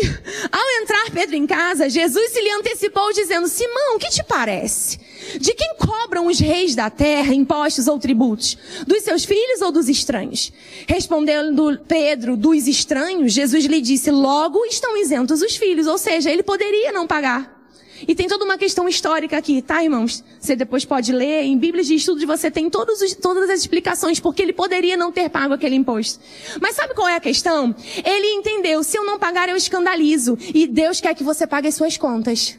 Ao 0.52 0.82
entrar 0.82 1.12
Pedro 1.12 1.36
em 1.36 1.48
casa, 1.48 1.90
Jesus 1.90 2.32
se 2.32 2.42
lhe 2.42 2.52
antecipou 2.52 3.07
dizendo: 3.12 3.48
Simão, 3.48 3.98
que 4.00 4.10
te 4.10 4.24
parece? 4.24 5.00
De 5.40 5.54
quem 5.54 5.76
cobram 5.78 6.28
os 6.28 6.40
reis 6.40 6.76
da 6.76 6.90
terra 6.90 7.34
impostos 7.34 7.88
ou 7.88 8.00
tributos? 8.00 8.58
Dos 8.86 9.04
seus 9.04 9.26
filhos 9.26 9.62
ou 9.62 9.72
dos 9.72 9.90
estranhos? 9.90 10.52
Respondendo 10.88 11.80
Pedro, 11.88 12.38
dos 12.38 12.68
estranhos, 12.68 13.34
Jesus 13.34 13.66
lhe 13.66 13.82
disse: 13.82 14.12
Logo 14.12 14.66
estão 14.66 14.98
isentos 14.98 15.42
os 15.42 15.56
filhos, 15.56 15.88
ou 15.88 15.98
seja, 15.98 16.32
ele 16.32 16.44
poderia 16.44 16.92
não 16.92 17.08
pagar. 17.08 17.58
E 18.06 18.14
tem 18.14 18.28
toda 18.28 18.44
uma 18.44 18.58
questão 18.58 18.88
histórica 18.88 19.38
aqui, 19.38 19.62
tá, 19.62 19.84
irmãos? 19.84 20.24
Você 20.40 20.56
depois 20.56 20.84
pode 20.84 21.12
ler, 21.12 21.44
em 21.44 21.58
Bíblias 21.58 21.88
de 21.88 21.96
estudo 21.96 22.20
você 22.26 22.52
tem 22.52 22.70
os, 23.02 23.16
todas 23.16 23.50
as 23.50 23.62
explicações 23.62 24.20
porque 24.20 24.42
ele 24.42 24.54
poderia 24.54 24.98
não 24.98 25.12
ter 25.12 25.30
pago 25.30 25.54
aquele 25.54 25.76
imposto. 25.76 26.20
Mas 26.62 26.76
sabe 26.76 26.94
qual 26.94 27.08
é 27.08 27.16
a 27.16 27.20
questão? 27.20 27.74
Ele 28.04 28.28
entendeu, 28.28 28.84
se 28.84 28.98
eu 28.98 29.06
não 29.06 29.18
pagar 29.18 29.50
eu 29.50 29.56
escandalizo. 29.56 30.38
E 30.54 30.68
Deus 30.68 31.00
quer 31.00 31.16
que 31.16 31.24
você 31.24 31.48
pague 31.48 31.68
as 31.68 31.76
suas 31.76 31.98
contas. 31.98 32.58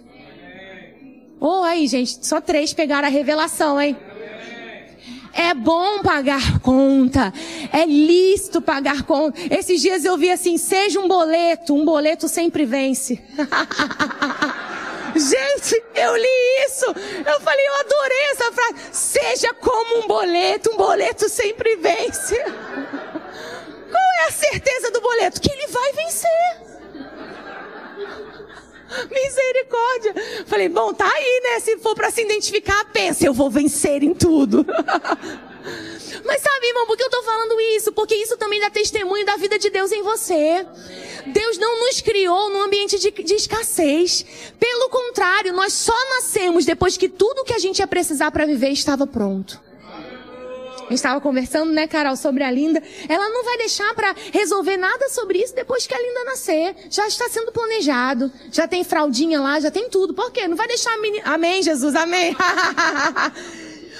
Oh, 1.41 1.63
aí, 1.63 1.87
gente. 1.87 2.27
Só 2.27 2.41
três 2.41 2.73
pegaram 2.73 3.07
a 3.07 3.11
revelação, 3.11 3.81
hein? 3.81 3.97
É 5.33 5.55
bom 5.55 6.03
pagar 6.03 6.59
conta. 6.61 7.33
É 7.73 7.85
lícito 7.85 8.61
pagar 8.61 9.05
conta. 9.05 9.39
Esses 9.55 9.81
dias 9.81 10.05
eu 10.05 10.17
vi 10.17 10.31
assim, 10.31 10.59
seja 10.59 10.99
um 10.99 11.07
boleto. 11.07 11.75
Um 11.75 11.85
boleto 11.85 12.29
sempre 12.29 12.65
vence. 12.65 13.23
Gente, 15.15 15.83
eu 15.95 16.17
li 16.17 16.67
isso. 16.67 16.85
Eu 16.87 17.41
falei, 17.41 17.67
eu 17.67 17.75
adorei 17.81 18.23
essa 18.31 18.53
frase. 18.53 18.75
Seja 18.93 19.55
como 19.55 20.05
um 20.05 20.07
boleto, 20.07 20.71
um 20.71 20.77
boleto 20.77 21.29
sempre 21.29 21.77
vence. 21.77 22.37
Qual 23.91 24.13
é 24.21 24.29
a 24.29 24.31
certeza 24.31 24.91
do 24.91 25.01
boleto? 25.01 25.41
Que 25.41 25.51
ele 25.51 25.67
vai 25.69 25.93
vencer. 25.93 26.68
Misericórdia. 29.11 30.15
Falei, 30.47 30.69
bom, 30.69 30.93
tá 30.93 31.11
aí, 31.11 31.41
né? 31.45 31.61
Se 31.61 31.79
for 31.79 31.95
para 31.95 32.11
se 32.11 32.23
identificar, 32.23 32.85
pensa, 32.93 33.27
eu 33.27 33.35
vou 33.35 33.51
vencer 33.51 34.03
em 34.03 34.15
tudo. 34.15 34.65
Mas 36.25 36.43
sabe, 36.43 36.67
irmão, 36.67 36.87
por 36.87 36.97
que 36.97 37.05
eu 37.05 37.11
tô 37.11 37.23
falando 37.23 37.61
isso? 37.77 37.93
Porque 37.93 38.15
isso 38.15 38.37
também 38.37 38.61
dá 38.61 38.71
testemunho 38.71 39.25
da 39.25 39.37
vida 39.37 39.59
de 39.59 39.71
Deus 39.71 39.93
em 39.93 40.03
você. 40.03 40.67
Deus 41.27 41.59
não 41.59 41.81
nos 41.81 42.01
criou 42.01 42.51
num 42.51 42.63
ambiente 42.63 42.99
de, 42.99 43.11
de 43.11 43.35
escassez. 43.35 44.25
Pelo 44.59 44.89
contrário, 44.89 45.53
nós 45.53 45.73
só 45.73 45.97
nascemos 46.17 46.65
depois 46.65 46.97
que 46.97 47.09
tudo 47.09 47.45
que 47.45 47.53
a 47.53 47.59
gente 47.59 47.81
ia 47.81 47.87
precisar 47.87 48.31
para 48.31 48.47
viver 48.47 48.71
estava 48.71 49.07
pronto. 49.07 49.68
Estava 50.91 51.21
conversando, 51.21 51.73
né, 51.73 51.87
Carol, 51.87 52.17
sobre 52.17 52.43
a 52.43 52.51
Linda. 52.51 52.83
Ela 53.09 53.29
não 53.29 53.45
vai 53.45 53.59
deixar 53.59 53.95
para 53.95 54.15
resolver 54.33 54.77
nada 54.77 55.09
sobre 55.11 55.39
isso 55.39 55.55
depois 55.55 55.87
que 55.87 55.95
a 55.95 55.99
Linda 55.99 56.25
nascer. 56.25 56.75
Já 56.91 57.07
está 57.07 57.29
sendo 57.29 57.53
planejado. 57.53 58.33
Já 58.51 58.67
tem 58.67 58.83
fraldinha 58.85 59.41
lá, 59.41 59.61
já 59.61 59.71
tem 59.71 59.89
tudo. 59.89 60.15
Por 60.15 60.31
quê? 60.31 60.49
Não 60.49 60.57
vai 60.57 60.67
deixar 60.67 60.93
a 60.93 60.99
menina... 60.99 61.25
Amém, 61.27 61.63
Jesus, 61.63 61.95
amém. 61.95 62.35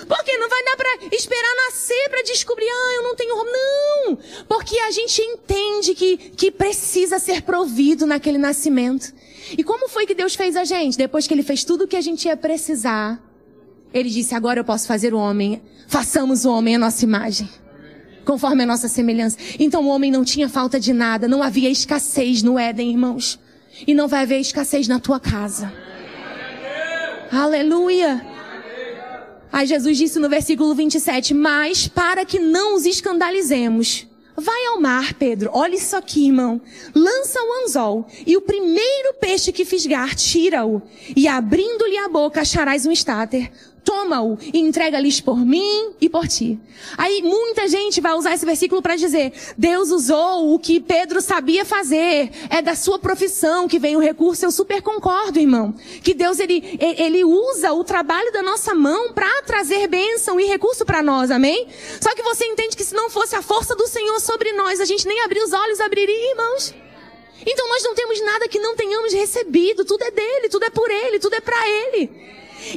Porque 0.07 0.39
não 0.39 0.49
vai 0.49 0.65
dar 0.65 0.77
para 0.77 1.17
esperar 1.17 1.55
nascer 1.67 2.09
para 2.09 2.23
descobrir, 2.23 2.67
ah, 2.67 2.95
eu 2.97 3.03
não 3.03 3.15
tenho 3.15 3.35
roupa. 3.35 3.51
Não! 3.53 4.19
Porque 4.49 4.79
a 4.79 4.91
gente 4.91 5.21
entende 5.21 5.95
que, 5.95 6.17
que 6.17 6.51
precisa 6.51 7.19
ser 7.19 7.43
provido 7.43 8.07
naquele 8.07 8.39
nascimento. 8.39 9.13
E 9.57 9.63
como 9.63 9.89
foi 9.89 10.07
que 10.07 10.15
Deus 10.15 10.35
fez 10.35 10.57
a 10.57 10.65
gente? 10.65 10.97
Depois 10.97 11.27
que 11.27 11.35
Ele 11.35 11.43
fez 11.43 11.65
tudo 11.65 11.85
o 11.85 11.89
que 11.89 11.97
a 11.97 12.01
gente 12.01 12.27
ia 12.27 12.37
precisar, 12.37 13.21
Ele 13.93 14.11
disse, 14.11 14.35
agora 14.35 14.61
eu 14.61 14.65
posso 14.65 14.87
fazer 14.87 15.15
o 15.15 15.19
homem. 15.19 15.63
Façamos 15.87 16.45
o 16.45 16.53
homem 16.53 16.77
a 16.77 16.79
nossa 16.79 17.05
imagem. 17.05 17.49
Conforme 18.25 18.63
a 18.63 18.67
nossa 18.67 18.89
semelhança. 18.89 19.39
Então 19.59 19.85
o 19.85 19.89
homem 19.89 20.11
não 20.11 20.25
tinha 20.25 20.49
falta 20.49 20.79
de 20.79 20.93
nada, 20.93 21.27
não 21.27 21.43
havia 21.43 21.71
escassez 21.71 22.43
no 22.43 22.59
Éden, 22.59 22.91
irmãos. 22.91 23.39
E 23.87 23.95
não 23.95 24.09
vai 24.09 24.23
haver 24.23 24.41
escassez 24.41 24.87
na 24.87 24.99
tua 24.99 25.19
casa. 25.19 25.73
Aleluia. 27.31 28.25
Aí 29.51 29.67
Jesus 29.67 29.97
disse 29.97 30.19
no 30.19 30.29
versículo 30.29 30.75
27, 30.75 31.33
mas 31.33 31.89
para 31.89 32.25
que 32.25 32.39
não 32.39 32.75
os 32.75 32.85
escandalizemos, 32.85 34.07
vai 34.37 34.67
ao 34.67 34.81
mar, 34.81 35.15
Pedro, 35.15 35.51
olha 35.55 35.75
isso 35.75 35.97
aqui, 35.97 36.27
irmão. 36.27 36.61
Lança 36.95 37.41
o 37.41 37.65
anzol, 37.65 38.07
e 38.27 38.37
o 38.37 38.43
primeiro 38.43 39.15
peixe 39.21 39.53
que 39.53 39.65
fisgar, 39.65 40.15
tira-o, 40.15 40.83
e 41.17 41.27
abrindo-lhe 41.27 41.97
a 41.97 42.09
boca 42.09 42.43
acharás 42.43 42.85
um 42.85 42.93
estáter 42.93 43.51
toma-o 43.89 44.37
e 44.53 44.59
entrega-lhes 44.59 45.19
por 45.19 45.39
mim 45.39 45.95
e 45.99 46.11
por 46.11 46.29
ti. 46.29 46.61
Aí 46.99 47.23
muita 47.23 47.67
gente 47.67 48.03
vai 48.03 48.13
usar 48.13 48.35
esse 48.35 48.45
versículo 48.45 48.83
para 48.83 48.97
dizer, 48.97 49.33
Deus 49.57 49.91
usou 49.91 50.53
o 50.53 50.59
que 50.59 50.79
Pedro 50.79 51.23
sabia 51.23 51.65
fazer, 51.65 52.31
é 52.51 52.61
da 52.61 52.75
sua 52.75 52.99
profissão 52.99 53.67
que 53.67 53.79
vem 53.79 53.97
o 53.97 53.99
recurso. 53.99 54.45
Eu 54.45 54.51
super 54.51 54.83
concordo, 54.83 55.41
irmão, 55.41 55.75
que 56.03 56.13
Deus 56.13 56.39
ele, 56.39 56.79
ele 56.79 57.25
usa 57.25 57.73
o 57.73 57.83
trabalho 57.83 58.31
da 58.31 58.43
nossa 58.43 58.75
mão 58.75 59.15
para 59.15 59.43
trazer 59.45 59.89
bênção 59.89 60.39
e 60.39 60.45
recurso 60.45 60.85
para 60.85 61.03
nós, 61.03 61.31
amém? 61.31 61.67
Só 61.99 62.15
que 62.15 62.23
você 62.23 62.45
entende 62.45 62.77
que 62.77 62.85
se 62.85 62.95
não 62.95 63.09
fosse 63.09 63.37
a 63.37 63.41
força 63.41 63.75
do 63.75 63.87
Senhor 63.87 64.21
sobre 64.21 64.53
nós, 64.53 64.83
a 64.83 64.85
gente 64.85 65.09
nem 65.09 65.23
abrir 65.23 65.41
os 65.41 65.55
olhos 65.55 65.81
abriria, 65.81 66.31
irmãos. 66.33 66.75
Então 67.41 67.69
nós 67.69 67.83
não 67.85 67.95
temos 67.95 68.21
nada 68.21 68.49
que 68.49 68.59
não 68.59 68.77
tenhamos 68.77 69.15
recebido, 69.15 69.83
tudo 69.83 70.03
é 70.05 70.11
dele, 70.11 70.51
tudo 70.51 70.67
é 70.67 70.71
por 70.71 70.91
ele, 70.91 71.19
tudo 71.19 71.35
é 71.35 71.41
para 71.41 71.69
ele. 71.69 72.29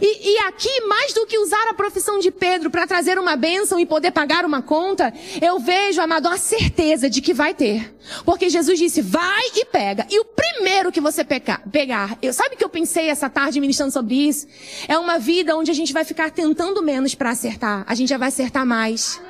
E, 0.02 0.34
e, 0.34 0.38
aqui, 0.40 0.82
mais 0.82 1.14
do 1.14 1.26
que 1.26 1.38
usar 1.38 1.68
a 1.70 1.74
profissão 1.74 2.20
de 2.20 2.32
Pedro 2.32 2.70
para 2.70 2.86
trazer 2.86 3.18
uma 3.18 3.36
bênção 3.36 3.80
e 3.80 3.86
poder 3.86 4.12
pagar 4.12 4.46
uma 4.46 4.62
conta, 4.62 5.14
eu 5.42 5.60
vejo, 5.60 6.02
amado, 6.02 6.28
a 6.28 6.38
certeza 6.38 7.10
de 7.10 7.22
que 7.22 7.34
vai 7.34 7.54
ter. 7.54 7.94
Porque 8.24 8.50
Jesus 8.50 8.78
disse, 8.78 9.02
vai 9.02 9.44
e 9.56 9.66
pega. 9.66 10.06
E 10.10 10.20
o 10.20 10.26
primeiro 10.26 10.92
que 10.92 11.02
você 11.02 11.24
pegar, 11.24 12.18
eu, 12.22 12.34
sabe 12.34 12.56
que 12.56 12.64
eu 12.64 12.70
pensei 12.70 13.10
essa 13.10 13.30
tarde 13.30 13.60
ministrando 13.60 13.92
sobre 13.92 14.16
isso? 14.16 14.48
É 14.88 14.98
uma 14.98 15.18
vida 15.18 15.56
onde 15.58 15.72
a 15.72 15.74
gente 15.74 15.94
vai 15.94 16.04
ficar 16.04 16.32
tentando 16.32 16.82
menos 16.82 17.16
para 17.16 17.32
acertar. 17.32 17.84
A 17.88 17.96
gente 17.96 18.10
já 18.10 18.18
vai 18.18 18.28
acertar 18.28 18.66
mais. 18.66 19.22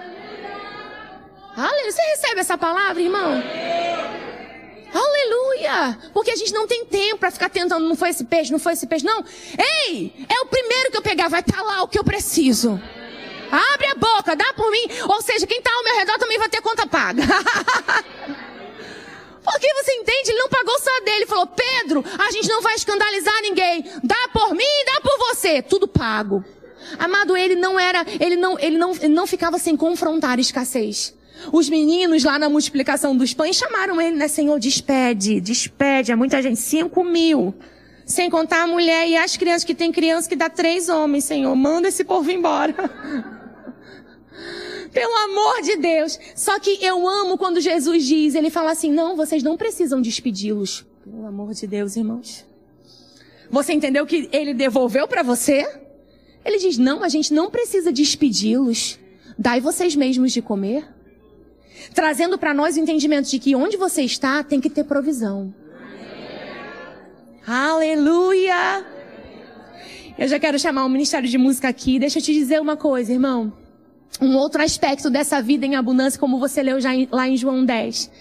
Aleluia. 1.55 1.91
Você 1.91 2.01
recebe 2.01 2.39
essa 2.39 2.57
palavra, 2.57 3.01
irmão? 3.01 3.33
Aleluia! 3.33 4.30
Porque 6.13 6.31
a 6.31 6.35
gente 6.35 6.53
não 6.53 6.67
tem 6.67 6.85
tempo 6.85 7.17
para 7.17 7.31
ficar 7.31 7.49
tentando, 7.49 7.87
não 7.87 7.95
foi 7.95 8.09
esse 8.09 8.23
peixe, 8.25 8.51
não 8.51 8.59
foi 8.59 8.73
esse 8.73 8.85
peixe, 8.85 9.05
não. 9.05 9.23
Ei, 9.57 10.13
é 10.29 10.41
o 10.41 10.45
primeiro 10.45 10.91
que 10.91 10.97
eu 10.97 11.01
pegar, 11.01 11.29
vai 11.29 11.39
estar 11.41 11.57
tá 11.57 11.63
lá 11.63 11.83
o 11.83 11.87
que 11.87 11.97
eu 11.97 12.03
preciso. 12.03 12.79
Abre 13.51 13.87
a 13.87 13.95
boca, 13.95 14.35
dá 14.35 14.53
por 14.53 14.69
mim. 14.71 14.85
Ou 15.09 15.21
seja, 15.21 15.45
quem 15.45 15.57
está 15.57 15.71
ao 15.73 15.83
meu 15.83 15.95
redor 15.95 16.17
também 16.17 16.37
vai 16.37 16.49
ter 16.49 16.61
conta 16.61 16.87
paga. 16.87 17.23
Porque 19.43 19.73
você 19.73 19.93
entende? 19.93 20.29
Ele 20.31 20.39
não 20.39 20.49
pagou 20.49 20.79
só 20.79 20.99
dele. 21.01 21.17
Ele 21.17 21.25
falou, 21.25 21.47
Pedro, 21.47 22.05
a 22.19 22.31
gente 22.31 22.47
não 22.47 22.61
vai 22.61 22.75
escandalizar 22.75 23.41
ninguém. 23.41 23.83
Dá 24.03 24.29
por 24.31 24.53
mim, 24.53 24.85
dá 24.85 25.01
por 25.01 25.17
você. 25.17 25.61
Tudo 25.61 25.87
pago. 25.87 26.45
Amado, 26.97 27.35
ele 27.35 27.55
não 27.55 27.79
era, 27.79 28.05
ele 28.19 28.35
não, 28.35 28.57
ele 28.59 28.77
não, 28.77 28.91
ele 28.93 29.09
não 29.09 29.27
ficava 29.27 29.57
sem 29.57 29.75
confrontar 29.75 30.39
escassez. 30.39 31.13
Os 31.51 31.69
meninos 31.69 32.23
lá 32.23 32.37
na 32.37 32.49
multiplicação 32.49 33.15
dos 33.15 33.33
pães 33.33 33.55
chamaram 33.55 34.01
ele, 34.01 34.17
né? 34.17 34.27
Senhor, 34.27 34.59
despede, 34.59 35.39
despede. 35.39 36.11
É 36.11 36.15
muita 36.15 36.41
gente. 36.41 36.59
Cinco 36.59 37.03
mil. 37.03 37.53
Sem 38.05 38.29
contar 38.29 38.63
a 38.63 38.67
mulher 38.67 39.07
e 39.07 39.15
as 39.15 39.37
crianças, 39.37 39.63
que 39.63 39.73
tem 39.73 39.91
criança 39.91 40.27
que 40.27 40.35
dá 40.35 40.49
três 40.49 40.89
homens, 40.89 41.23
Senhor. 41.23 41.55
Manda 41.55 41.87
esse 41.87 42.03
povo 42.03 42.29
embora. 42.29 42.75
Pelo 44.91 45.15
amor 45.15 45.61
de 45.61 45.77
Deus. 45.77 46.19
Só 46.35 46.59
que 46.59 46.77
eu 46.83 47.07
amo 47.07 47.37
quando 47.37 47.61
Jesus 47.61 48.05
diz, 48.05 48.35
ele 48.35 48.49
fala 48.49 48.71
assim, 48.71 48.91
não, 48.91 49.15
vocês 49.15 49.41
não 49.41 49.55
precisam 49.55 50.01
despedi-los. 50.01 50.85
Pelo 51.03 51.25
amor 51.25 51.53
de 51.53 51.65
Deus, 51.65 51.95
irmãos. 51.95 52.45
Você 53.49 53.73
entendeu 53.73 54.05
que 54.05 54.29
ele 54.31 54.53
devolveu 54.53 55.07
para 55.07 55.23
você? 55.23 55.67
Ele 56.43 56.57
diz, 56.57 56.77
não, 56.77 57.03
a 57.03 57.09
gente 57.09 57.33
não 57.33 57.49
precisa 57.49 57.91
despedi-los. 57.91 58.99
Dai 59.37 59.61
vocês 59.61 59.95
mesmos 59.95 60.31
de 60.33 60.41
comer 60.41 60.85
trazendo 61.93 62.37
para 62.37 62.53
nós 62.53 62.75
o 62.75 62.79
entendimento 62.79 63.29
de 63.29 63.39
que 63.39 63.55
onde 63.55 63.77
você 63.77 64.03
está 64.03 64.43
tem 64.43 64.59
que 64.59 64.69
ter 64.69 64.83
provisão. 64.83 65.53
Aleluia! 67.45 68.85
Eu 70.17 70.27
já 70.27 70.39
quero 70.39 70.59
chamar 70.59 70.85
o 70.85 70.89
Ministério 70.89 71.27
de 71.27 71.37
Música 71.37 71.67
aqui. 71.67 71.97
Deixa 71.97 72.19
eu 72.19 72.23
te 72.23 72.33
dizer 72.33 72.61
uma 72.61 72.77
coisa, 72.77 73.11
irmão. 73.11 73.51
Um 74.21 74.35
outro 74.35 74.61
aspecto 74.61 75.09
dessa 75.09 75.41
vida 75.41 75.65
em 75.65 75.75
abundância, 75.75 76.19
como 76.19 76.37
você 76.37 76.61
leu 76.61 76.79
já 76.79 76.93
em, 76.93 77.07
lá 77.11 77.27
em 77.27 77.35
João 77.35 77.65
10. 77.65 78.11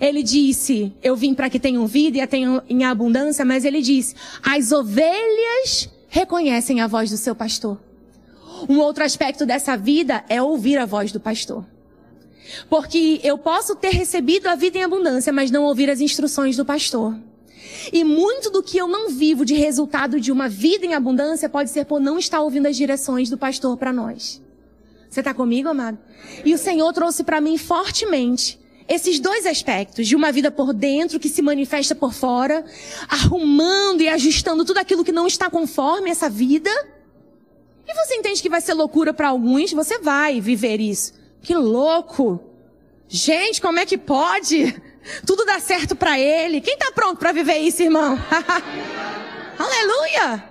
Ele 0.00 0.22
disse, 0.22 0.92
eu 1.02 1.16
vim 1.16 1.32
para 1.32 1.48
que 1.48 1.58
tenham 1.58 1.86
vida 1.86 2.18
e 2.18 2.20
a 2.20 2.26
tenham 2.26 2.62
em 2.68 2.84
abundância, 2.84 3.44
mas 3.44 3.64
ele 3.64 3.80
disse, 3.80 4.14
as 4.42 4.72
ovelhas 4.72 5.88
reconhecem 6.08 6.80
a 6.80 6.86
voz 6.86 7.10
do 7.10 7.16
seu 7.16 7.34
pastor. 7.34 7.80
Um 8.68 8.78
outro 8.78 9.04
aspecto 9.04 9.46
dessa 9.46 9.76
vida 9.76 10.24
é 10.28 10.42
ouvir 10.42 10.76
a 10.78 10.84
voz 10.84 11.12
do 11.12 11.20
pastor. 11.20 11.64
Porque 12.68 13.20
eu 13.22 13.36
posso 13.38 13.74
ter 13.76 13.90
recebido 13.90 14.46
a 14.46 14.54
vida 14.54 14.78
em 14.78 14.84
abundância, 14.84 15.32
mas 15.32 15.50
não 15.50 15.64
ouvir 15.64 15.90
as 15.90 16.00
instruções 16.00 16.56
do 16.56 16.64
pastor. 16.64 17.16
E 17.92 18.04
muito 18.04 18.50
do 18.50 18.62
que 18.62 18.78
eu 18.78 18.88
não 18.88 19.10
vivo 19.10 19.44
de 19.44 19.54
resultado 19.54 20.20
de 20.20 20.32
uma 20.32 20.48
vida 20.48 20.86
em 20.86 20.94
abundância 20.94 21.48
pode 21.48 21.70
ser 21.70 21.84
por 21.84 22.00
não 22.00 22.18
estar 22.18 22.40
ouvindo 22.40 22.66
as 22.66 22.76
direções 22.76 23.30
do 23.30 23.38
pastor 23.38 23.76
para 23.76 23.92
nós. 23.92 24.42
Você 25.08 25.20
está 25.20 25.32
comigo, 25.32 25.68
amado? 25.68 25.98
E 26.44 26.52
o 26.52 26.58
Senhor 26.58 26.92
trouxe 26.92 27.24
para 27.24 27.40
mim 27.40 27.56
fortemente 27.56 28.58
esses 28.88 29.18
dois 29.18 29.46
aspectos 29.46 30.06
de 30.06 30.14
uma 30.14 30.30
vida 30.30 30.50
por 30.50 30.72
dentro 30.72 31.18
que 31.18 31.28
se 31.28 31.42
manifesta 31.42 31.94
por 31.94 32.12
fora, 32.12 32.64
arrumando 33.08 34.00
e 34.00 34.08
ajustando 34.08 34.64
tudo 34.64 34.78
aquilo 34.78 35.04
que 35.04 35.12
não 35.12 35.26
está 35.26 35.50
conforme 35.50 36.10
essa 36.10 36.28
vida. 36.28 36.70
E 37.86 37.94
você 37.94 38.14
entende 38.14 38.42
que 38.42 38.50
vai 38.50 38.60
ser 38.60 38.74
loucura 38.74 39.12
para 39.12 39.28
alguns, 39.28 39.72
você 39.72 39.98
vai 39.98 40.40
viver 40.40 40.80
isso. 40.80 41.12
Que 41.46 41.54
louco! 41.54 42.40
Gente, 43.06 43.60
como 43.60 43.78
é 43.78 43.86
que 43.86 43.96
pode? 43.96 44.82
Tudo 45.24 45.44
dá 45.44 45.60
certo 45.60 45.94
para 45.94 46.18
ele. 46.18 46.60
Quem 46.60 46.74
está 46.74 46.90
pronto 46.90 47.20
para 47.20 47.30
viver 47.30 47.58
isso, 47.58 47.84
irmão? 47.84 48.18
Aleluia! 49.56 50.42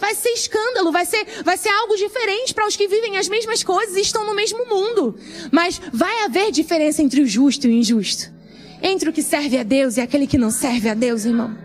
Vai 0.00 0.16
ser 0.16 0.30
escândalo, 0.30 0.90
vai 0.90 1.06
ser, 1.06 1.24
vai 1.44 1.56
ser 1.56 1.68
algo 1.68 1.96
diferente 1.96 2.52
para 2.52 2.66
os 2.66 2.74
que 2.74 2.88
vivem 2.88 3.18
as 3.18 3.28
mesmas 3.28 3.62
coisas 3.62 3.96
e 3.96 4.00
estão 4.00 4.26
no 4.26 4.34
mesmo 4.34 4.66
mundo. 4.66 5.16
Mas 5.52 5.80
vai 5.92 6.24
haver 6.24 6.50
diferença 6.50 7.00
entre 7.00 7.20
o 7.20 7.26
justo 7.26 7.68
e 7.68 7.70
o 7.70 7.72
injusto. 7.72 8.32
Entre 8.82 9.08
o 9.08 9.12
que 9.12 9.22
serve 9.22 9.58
a 9.58 9.62
Deus 9.62 9.96
e 9.96 10.00
aquele 10.00 10.26
que 10.26 10.36
não 10.36 10.50
serve 10.50 10.88
a 10.88 10.94
Deus, 10.94 11.24
irmão. 11.24 11.56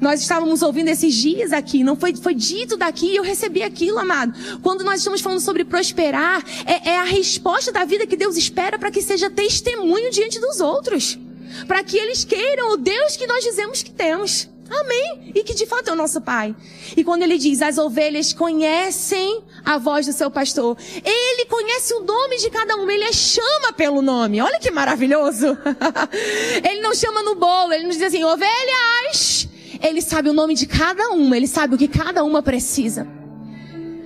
Nós 0.00 0.20
estávamos 0.20 0.62
ouvindo 0.62 0.88
esses 0.88 1.14
dias 1.14 1.52
aqui, 1.52 1.84
não 1.84 1.94
foi, 1.94 2.16
foi 2.16 2.34
dito 2.34 2.76
daqui 2.76 3.06
e 3.06 3.16
eu 3.16 3.22
recebi 3.22 3.62
aquilo, 3.62 3.98
amado. 3.98 4.32
Quando 4.62 4.82
nós 4.82 5.00
estamos 5.00 5.20
falando 5.20 5.40
sobre 5.40 5.64
prosperar, 5.64 6.42
é, 6.64 6.90
é 6.90 6.98
a 6.98 7.04
resposta 7.04 7.70
da 7.70 7.84
vida 7.84 8.06
que 8.06 8.16
Deus 8.16 8.36
espera 8.36 8.78
para 8.78 8.90
que 8.90 9.02
seja 9.02 9.28
testemunho 9.28 10.10
diante 10.10 10.40
dos 10.40 10.60
outros. 10.60 11.18
Para 11.66 11.84
que 11.84 11.98
eles 11.98 12.24
queiram 12.24 12.72
o 12.72 12.76
Deus 12.76 13.16
que 13.16 13.26
nós 13.26 13.44
dizemos 13.44 13.82
que 13.82 13.90
temos. 13.90 14.48
Amém. 14.70 15.32
E 15.34 15.42
que 15.42 15.52
de 15.52 15.66
fato 15.66 15.88
é 15.88 15.92
o 15.92 15.96
nosso 15.96 16.20
Pai. 16.20 16.54
E 16.96 17.02
quando 17.02 17.22
ele 17.22 17.36
diz, 17.36 17.60
as 17.60 17.76
ovelhas 17.76 18.32
conhecem 18.32 19.42
a 19.64 19.78
voz 19.78 20.06
do 20.06 20.12
seu 20.12 20.30
pastor. 20.30 20.78
Ele 21.04 21.44
conhece 21.46 21.92
o 21.94 22.00
nome 22.04 22.38
de 22.38 22.48
cada 22.50 22.76
um. 22.76 22.88
Ele 22.88 23.12
chama 23.12 23.72
pelo 23.72 24.00
nome. 24.00 24.40
Olha 24.40 24.60
que 24.60 24.70
maravilhoso. 24.70 25.58
ele 26.64 26.80
não 26.80 26.94
chama 26.94 27.22
no 27.22 27.34
bolo. 27.34 27.72
Ele 27.72 27.82
não 27.82 27.90
diz 27.90 28.00
assim, 28.00 28.22
ovelhas. 28.22 29.49
Ele 29.82 30.02
sabe 30.02 30.28
o 30.28 30.32
nome 30.32 30.54
de 30.54 30.66
cada 30.66 31.10
uma. 31.10 31.36
Ele 31.36 31.46
sabe 31.46 31.74
o 31.74 31.78
que 31.78 31.88
cada 31.88 32.22
uma 32.24 32.42
precisa. 32.42 33.06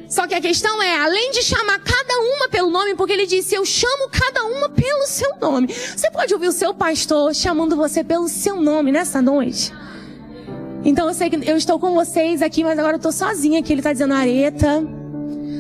Só 0.09 0.27
que 0.29 0.35
a 0.35 0.41
questão 0.41 0.81
é, 0.81 1.01
além 1.01 1.33
de 1.33 1.43
chamar 1.43 1.81
cada 1.81 2.21
uma 2.21 2.49
pelo 2.49 2.71
nome, 2.71 2.95
porque 2.95 3.13
ele 3.13 3.27
disse, 3.27 3.55
eu 3.55 3.65
chamo 3.65 4.09
cada 4.11 4.45
uma 4.45 4.69
pelo 4.69 5.05
seu 5.07 5.37
nome. 5.41 5.67
Você 5.67 6.09
pode 6.11 6.33
ouvir 6.33 6.47
o 6.47 6.53
seu 6.53 6.73
pastor 6.73 7.35
chamando 7.35 7.75
você 7.75 8.05
pelo 8.05 8.29
seu 8.29 8.61
nome 8.61 8.93
nessa 8.93 9.21
noite? 9.21 9.73
Então 10.85 11.09
eu 11.09 11.15
sei 11.15 11.31
que 11.31 11.51
eu 11.51 11.57
estou 11.57 11.81
com 11.81 11.95
vocês 11.95 12.43
aqui, 12.43 12.63
mas 12.63 12.79
agora 12.79 12.95
eu 12.95 12.99
estou 12.99 13.11
sozinha 13.11 13.59
aqui. 13.59 13.73
Ele 13.73 13.81
está 13.81 13.93
dizendo 13.93 14.15
Areta. 14.15 14.85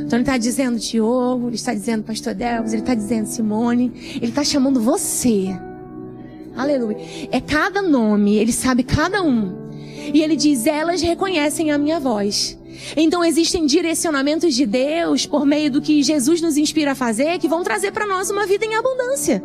Então 0.04 0.18
ele 0.18 0.22
está 0.22 0.36
dizendo 0.36 0.78
Diogo, 0.78 1.48
ele 1.48 1.56
está 1.56 1.72
dizendo 1.72 2.04
Pastor 2.04 2.34
Delves, 2.34 2.74
ele 2.74 2.82
está 2.82 2.94
dizendo 2.94 3.26
Simone. 3.26 3.90
Ele 4.16 4.26
está 4.26 4.44
chamando 4.44 4.80
você. 4.80 5.48
Aleluia. 6.54 6.98
É 7.32 7.40
cada 7.40 7.82
nome, 7.82 8.36
ele 8.36 8.52
sabe 8.52 8.84
cada 8.84 9.22
um. 9.22 9.63
E 10.12 10.22
ele 10.22 10.36
diz: 10.36 10.66
elas 10.66 11.02
reconhecem 11.02 11.70
a 11.70 11.78
minha 11.78 11.98
voz. 12.00 12.58
Então 12.96 13.24
existem 13.24 13.66
direcionamentos 13.66 14.54
de 14.54 14.66
Deus 14.66 15.26
por 15.26 15.46
meio 15.46 15.70
do 15.70 15.80
que 15.80 16.02
Jesus 16.02 16.40
nos 16.40 16.56
inspira 16.56 16.92
a 16.92 16.94
fazer 16.94 17.38
que 17.38 17.48
vão 17.48 17.62
trazer 17.62 17.92
para 17.92 18.06
nós 18.06 18.30
uma 18.30 18.46
vida 18.46 18.64
em 18.64 18.74
abundância. 18.74 19.42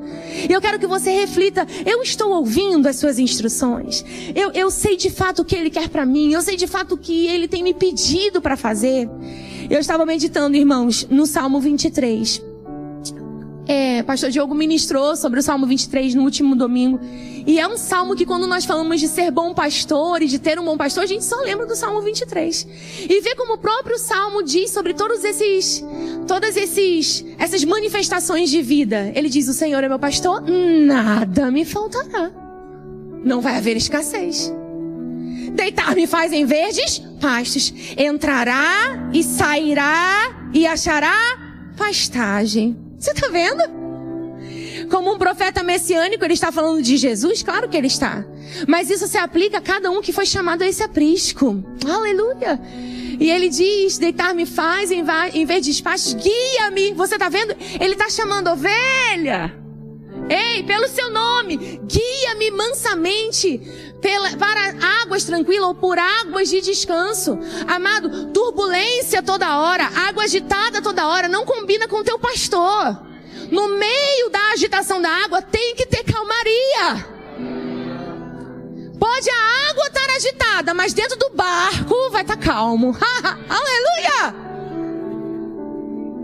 Eu 0.50 0.60
quero 0.60 0.80
que 0.80 0.88
você 0.88 1.12
reflita: 1.12 1.66
eu 1.86 2.02
estou 2.02 2.32
ouvindo 2.32 2.88
as 2.88 2.98
suas 2.98 3.20
instruções. 3.20 4.04
Eu, 4.36 4.52
eu 4.52 4.72
sei 4.72 4.98
de 4.98 5.10
fato 5.10 5.42
o 5.42 5.46
que 5.46 5.56
Ele 5.56 5.70
quer 5.70 5.90
para 5.90 6.06
mim. 6.06 6.34
Eu 6.34 6.42
sei 6.42 6.56
de 6.56 6.68
fato 6.68 6.96
o 6.96 6.98
que 6.98 7.28
Ele 7.28 7.48
tem 7.48 7.64
me 7.64 7.74
pedido 7.74 8.42
para 8.42 8.58
fazer. 8.58 9.10
Eu 9.70 9.80
estava 9.80 10.06
meditando, 10.06 10.58
irmãos, 10.58 11.08
no 11.10 11.26
Salmo 11.26 11.60
23. 11.60 12.50
É, 13.68 14.02
pastor 14.02 14.32
Diogo 14.32 14.56
ministrou 14.56 15.16
sobre 15.16 15.40
o 15.40 15.44
Salmo 15.44 15.68
23 15.68 16.16
no 16.16 16.24
último 16.24 16.56
domingo. 16.56 17.00
E 17.50 17.58
é 17.58 17.68
um 17.68 17.78
salmo 17.78 18.16
que 18.16 18.28
quando 18.28 18.46
nós 18.46 18.64
falamos 18.64 19.00
de 19.00 19.08
ser 19.08 19.32
bom 19.32 19.56
pastor 19.56 20.22
e 20.22 20.28
de 20.28 20.38
ter 20.38 20.60
um 20.60 20.64
bom 20.64 20.78
pastor, 20.78 21.04
a 21.04 21.08
gente 21.08 21.26
só 21.26 21.36
lembra 21.38 21.66
do 21.66 21.76
Salmo 21.76 22.00
23. 22.00 22.68
E 23.10 23.22
vê 23.22 23.34
como 23.34 23.54
o 23.54 23.58
próprio 23.58 23.98
salmo 23.98 24.44
diz 24.44 24.70
sobre 24.70 24.94
todos 24.94 25.24
esses 25.24 25.84
todas 26.28 26.56
esses 26.56 27.26
essas 27.40 27.64
manifestações 27.64 28.52
de 28.52 28.62
vida. 28.62 29.12
Ele 29.16 29.30
diz: 29.30 29.48
"O 29.48 29.54
Senhor 29.54 29.84
é 29.84 29.90
meu 29.90 29.98
pastor, 29.98 30.44
nada 30.48 31.50
me 31.50 31.66
faltará. 31.66 32.30
Não 33.26 33.42
vai 33.42 33.58
haver 33.58 33.76
escassez. 33.78 34.54
Deitar-me 35.54 36.06
faz 36.06 36.32
em 36.32 36.46
verdes 36.46 37.00
pastos, 37.20 37.74
entrará 37.98 39.10
e 39.12 39.24
sairá 39.24 40.52
e 40.54 40.68
achará 40.68 41.18
pastagem." 41.76 42.78
Você 43.00 43.10
está 43.10 43.28
vendo? 43.30 43.79
Como 44.90 45.14
um 45.14 45.18
profeta 45.18 45.62
messiânico, 45.62 46.26
ele 46.26 46.34
está 46.34 46.52
falando 46.52 46.82
de 46.82 46.98
Jesus? 46.98 47.44
Claro 47.44 47.70
que 47.70 47.78
ele 47.78 47.88
está. 47.88 48.26
Mas 48.68 48.90
isso 48.90 49.08
se 49.08 49.18
aplica 49.18 49.60
a 49.60 49.62
cada 49.62 49.92
um 49.92 50.02
que 50.02 50.12
foi 50.12 50.26
chamado 50.26 50.64
a 50.64 50.68
esse 50.68 50.82
aprisco. 50.82 51.64
Aleluia. 51.88 52.60
E 53.20 53.30
ele 53.30 53.50
diz: 53.50 53.98
deitar-me 53.98 54.46
faz 54.46 54.92
em, 54.92 55.04
vez 55.46 55.66
de 55.66 55.72
espaços, 55.72 56.14
guia-me. 56.14 56.94
Você 56.94 57.16
está 57.16 57.30
vendo? 57.30 57.56
Ele 57.80 57.94
está 57.94 58.10
chamando 58.10 58.50
ovelha. 58.50 59.56
Ei, 60.30 60.64
pelo 60.64 60.88
seu 60.88 61.10
nome, 61.10 61.58
guia-me 61.58 62.52
mansamente 62.52 63.60
pela, 64.00 64.30
para 64.38 65.02
águas 65.02 65.24
tranquilas 65.24 65.68
ou 65.68 65.76
por 65.76 65.98
águas 65.98 66.50
de 66.50 66.62
descanso. 66.62 67.38
Amado, 67.68 68.28
turbulência 68.28 69.24
toda 69.24 69.60
hora, 69.60 69.86
água 69.86 70.24
agitada 70.24 70.82
toda 70.82 71.08
hora, 71.08 71.28
não 71.28 71.46
combina 71.46 71.88
com 71.88 71.98
o 71.98 72.04
teu 72.04 72.20
pastor. 72.20 73.09
No 73.52 73.78
meio 73.78 74.30
da 74.30 74.52
agitação 74.54 75.02
da 75.02 75.10
água 75.10 75.42
tem 75.42 75.76
que 75.76 75.86
ter 75.86 76.04
calmaria. 76.04 77.06
Pode 79.00 79.30
a 79.30 79.70
água 79.70 79.88
estar 79.88 80.10
agitada, 80.16 80.74
mas 80.74 80.94
dentro 80.94 81.18
do 81.18 81.30
barco 81.32 81.96
vai 82.12 82.22
estar 82.22 82.38
calmo. 82.38 82.96
Aleluia! 83.50 84.36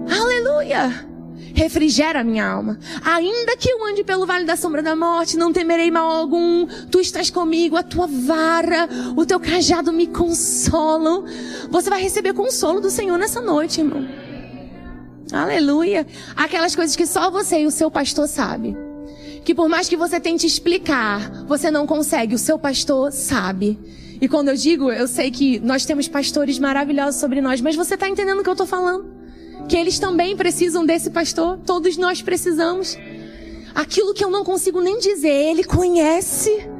Aleluia! 0.09 1.15
refrigera 1.55 2.19
a 2.19 2.23
minha 2.23 2.45
alma. 2.45 2.78
Ainda 3.01 3.55
que 3.55 3.69
eu 3.69 3.84
ande 3.86 4.03
pelo 4.03 4.26
vale 4.26 4.43
da 4.43 4.57
sombra 4.57 4.84
da 4.84 4.95
morte, 4.95 5.38
não 5.38 5.53
temerei 5.53 5.89
mal 5.89 6.11
algum. 6.11 6.67
Tu 6.91 6.99
estás 6.99 7.30
comigo, 7.30 7.78
a 7.78 7.82
tua 7.82 8.05
vara, 8.05 8.88
o 9.15 9.26
teu 9.26 9.39
cajado 9.39 9.93
me 9.93 10.05
consolam. 10.05 11.23
Você 11.69 11.89
vai 11.89 12.01
receber 12.01 12.34
consolo 12.34 12.82
do 12.82 12.89
Senhor 12.89 13.17
nessa 13.17 13.39
noite, 13.39 13.80
irmão. 13.80 14.05
Aleluia. 15.32 16.05
Aquelas 16.36 16.76
coisas 16.76 16.95
que 16.95 17.05
só 17.05 17.30
você 17.30 17.61
e 17.61 17.65
o 17.65 17.71
seu 17.71 17.89
pastor 17.89 18.28
sabe. 18.28 18.76
Que 19.43 19.53
por 19.53 19.69
mais 19.69 19.88
que 19.88 19.97
você 19.97 20.19
tente 20.19 20.47
explicar, 20.47 21.45
você 21.45 21.69
não 21.69 21.86
consegue, 21.86 22.36
o 22.36 22.39
seu 22.39 22.57
pastor 22.57 23.11
sabe. 23.11 23.78
E 24.19 24.28
quando 24.28 24.49
eu 24.49 24.55
digo, 24.55 24.91
eu 24.91 25.07
sei 25.07 25.30
que 25.30 25.59
nós 25.59 25.86
temos 25.86 26.07
pastores 26.07 26.57
maravilhosos 26.57 27.19
sobre 27.19 27.41
nós, 27.41 27.61
mas 27.61 27.76
você 27.76 27.95
está 27.95 28.07
entendendo 28.09 28.39
o 28.39 28.43
que 28.43 28.49
eu 28.49 28.53
estou 28.53 28.67
falando? 28.67 29.15
que 29.67 29.76
eles 29.76 29.97
também 29.99 30.36
precisam 30.36 30.86
desse 30.86 31.09
pastor, 31.09 31.57
todos 31.65 31.97
nós 31.97 32.21
precisamos. 32.21 32.97
Aquilo 33.73 34.13
que 34.13 34.23
eu 34.23 34.30
não 34.30 34.43
consigo 34.43 34.82
nem 34.82 34.99
dizer, 34.99 35.30
ele 35.30 35.63
conhece. 35.63 36.74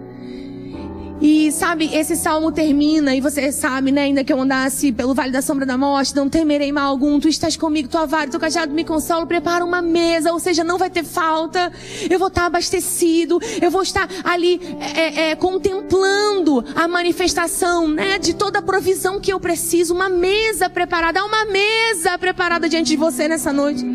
E 1.22 1.50
sabe, 1.52 1.90
esse 1.94 2.16
salmo 2.16 2.52
termina, 2.52 3.16
e 3.16 3.22
você 3.22 3.52
sabe, 3.52 3.92
né? 3.92 4.04
Ainda 4.04 4.24
que 4.24 4.34
eu 4.34 4.40
andasse 4.40 4.92
pelo 4.92 5.14
vale 5.14 5.32
da 5.32 5.42
sombra 5.42 5.66
da 5.66 5.78
morte, 5.78 6.16
não 6.16 6.30
temerei 6.30 6.72
mal 6.72 6.90
algum, 6.90 7.20
tu 7.20 7.30
estás 7.30 7.56
comigo, 7.56 7.88
tua 7.88 8.06
vara, 8.06 8.30
teu 8.30 8.40
cajado 8.40 8.74
me 8.74 8.84
consola, 8.84 9.26
prepara 9.26 9.64
uma 9.64 9.82
mesa, 9.82 10.34
ou 10.34 10.40
seja, 10.40 10.64
não 10.64 10.78
vai 10.78 10.90
ter 10.90 11.06
falta, 11.06 11.72
eu 12.10 12.20
vou 12.20 12.28
estar 12.28 12.46
abastecido, 12.46 13.40
eu 13.62 13.72
vou 13.72 13.82
estar 13.82 14.10
ali 14.24 14.60
é, 14.80 15.00
é, 15.00 15.30
é 15.32 15.36
contemplando 15.36 16.64
a 16.76 16.88
manifestação, 16.88 17.88
né? 17.88 18.20
De 18.20 18.34
toda 18.34 18.60
a 18.60 18.62
provisão 18.62 19.20
que 19.20 19.32
eu 19.32 19.40
preciso, 19.40 19.94
uma 19.94 20.10
mesa 20.10 20.70
preparada, 20.70 21.22
há 21.22 21.26
uma 21.26 21.46
mesa 21.46 22.18
preparada 22.18 22.68
diante 22.68 22.88
de 22.88 22.98
você 22.98 23.28
nessa 23.28 23.54
noite. 23.54 23.86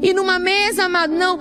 E 0.00 0.12
numa 0.12 0.38
mesa, 0.38 0.84
amado, 0.84 1.12
não, 1.12 1.38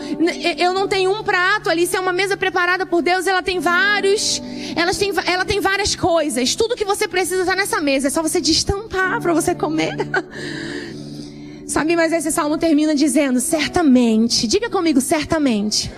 eu 0.58 0.74
não 0.74 0.88
tenho 0.88 1.12
um 1.12 1.24
prato 1.24 1.70
ali, 1.70 1.86
se 1.86 1.96
é 1.96 2.00
uma 2.00 2.14
mesa 2.14 2.36
preparada 2.36 2.86
por 2.86 3.02
Deus, 3.02 3.28
ela 3.28 3.44
tem 3.44 3.60
vários, 3.60 4.42
ela 4.76 4.94
tem, 4.94 5.12
ela 5.26 5.46
tem 5.46 5.60
várias 5.60 5.96
coisas. 5.96 6.56
Tudo 6.56 6.76
que 6.76 6.86
você 6.86 7.08
precisa 7.08 7.42
está 7.42 7.56
nessa 7.56 7.80
mesa, 7.80 8.08
é 8.08 8.10
só 8.10 8.22
você 8.22 8.42
destampar 8.42 9.22
para 9.22 9.34
você 9.34 9.54
comer. 9.54 9.96
Sabe, 11.68 11.96
mas 11.96 12.14
esse 12.14 12.32
salmo 12.32 12.58
termina 12.58 12.96
dizendo, 12.96 13.40
certamente, 13.40 14.48
diga 14.48 14.70
comigo, 14.70 15.02
certamente. 15.02 15.92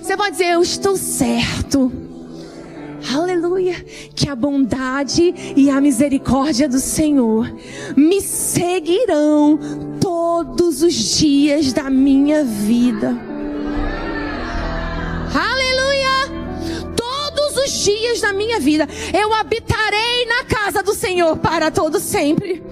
Você 0.00 0.16
pode 0.16 0.32
dizer, 0.32 0.52
eu 0.52 0.62
estou 0.62 0.96
certo. 0.96 2.09
Aleluia. 3.12 3.74
Que 4.14 4.28
a 4.28 4.36
bondade 4.36 5.34
e 5.56 5.70
a 5.70 5.80
misericórdia 5.80 6.68
do 6.68 6.78
Senhor 6.78 7.50
me 7.96 8.20
seguirão 8.20 9.58
todos 10.00 10.82
os 10.82 10.94
dias 10.94 11.72
da 11.72 11.88
minha 11.88 12.44
vida. 12.44 13.16
Aleluia. 15.34 16.90
Todos 16.96 17.56
os 17.64 17.72
dias 17.84 18.20
da 18.20 18.32
minha 18.32 18.60
vida 18.60 18.88
eu 19.12 19.32
habitarei 19.32 20.26
na 20.26 20.44
casa 20.44 20.82
do 20.82 20.94
Senhor 20.94 21.36
para 21.36 21.70
todo 21.70 21.98
sempre. 21.98 22.62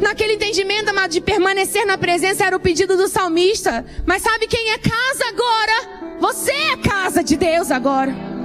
Naquele 0.00 0.34
entendimento, 0.34 0.88
de 1.08 1.20
permanecer 1.20 1.86
na 1.86 1.96
presença 1.96 2.44
era 2.44 2.56
o 2.56 2.60
pedido 2.60 2.96
do 2.96 3.08
salmista. 3.08 3.84
Mas 4.06 4.22
sabe 4.22 4.46
quem 4.46 4.70
é 4.72 4.78
casa 4.78 5.24
agora? 5.28 6.18
Você 6.20 6.52
é 6.52 6.76
casa 6.76 7.24
de 7.24 7.36
Deus 7.36 7.70
agora. 7.70 8.37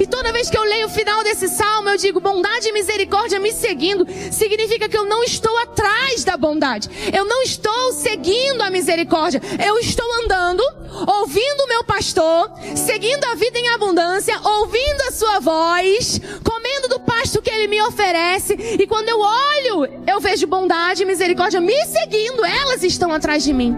E 0.00 0.06
toda 0.06 0.32
vez 0.32 0.48
que 0.48 0.56
eu 0.56 0.64
leio 0.64 0.86
o 0.86 0.90
final 0.90 1.22
desse 1.22 1.46
salmo, 1.46 1.90
eu 1.90 1.96
digo: 1.98 2.20
bondade 2.20 2.68
e 2.68 2.72
misericórdia 2.72 3.38
me 3.38 3.52
seguindo. 3.52 4.06
Significa 4.32 4.88
que 4.88 4.96
eu 4.96 5.04
não 5.04 5.22
estou 5.22 5.54
atrás 5.58 6.24
da 6.24 6.38
bondade. 6.38 6.88
Eu 7.14 7.26
não 7.26 7.42
estou 7.42 7.92
seguindo 7.92 8.62
a 8.62 8.70
misericórdia. 8.70 9.42
Eu 9.62 9.78
estou 9.78 10.06
andando, 10.24 10.62
ouvindo 11.06 11.64
o 11.64 11.68
meu 11.68 11.84
pastor, 11.84 12.50
seguindo 12.74 13.22
a 13.26 13.34
vida 13.34 13.58
em 13.58 13.68
abundância, 13.68 14.40
ouvindo 14.42 15.02
a 15.02 15.12
sua 15.12 15.38
voz, 15.38 16.18
comendo 16.42 16.88
do 16.88 17.00
pasto 17.00 17.42
que 17.42 17.50
ele 17.50 17.68
me 17.68 17.82
oferece. 17.82 18.54
E 18.54 18.86
quando 18.86 19.10
eu 19.10 19.20
olho, 19.20 20.02
eu 20.06 20.18
vejo 20.18 20.46
bondade 20.46 21.02
e 21.02 21.06
misericórdia 21.06 21.60
me 21.60 21.76
seguindo. 21.84 22.42
Elas 22.42 22.82
estão 22.82 23.12
atrás 23.12 23.44
de 23.44 23.52
mim. 23.52 23.76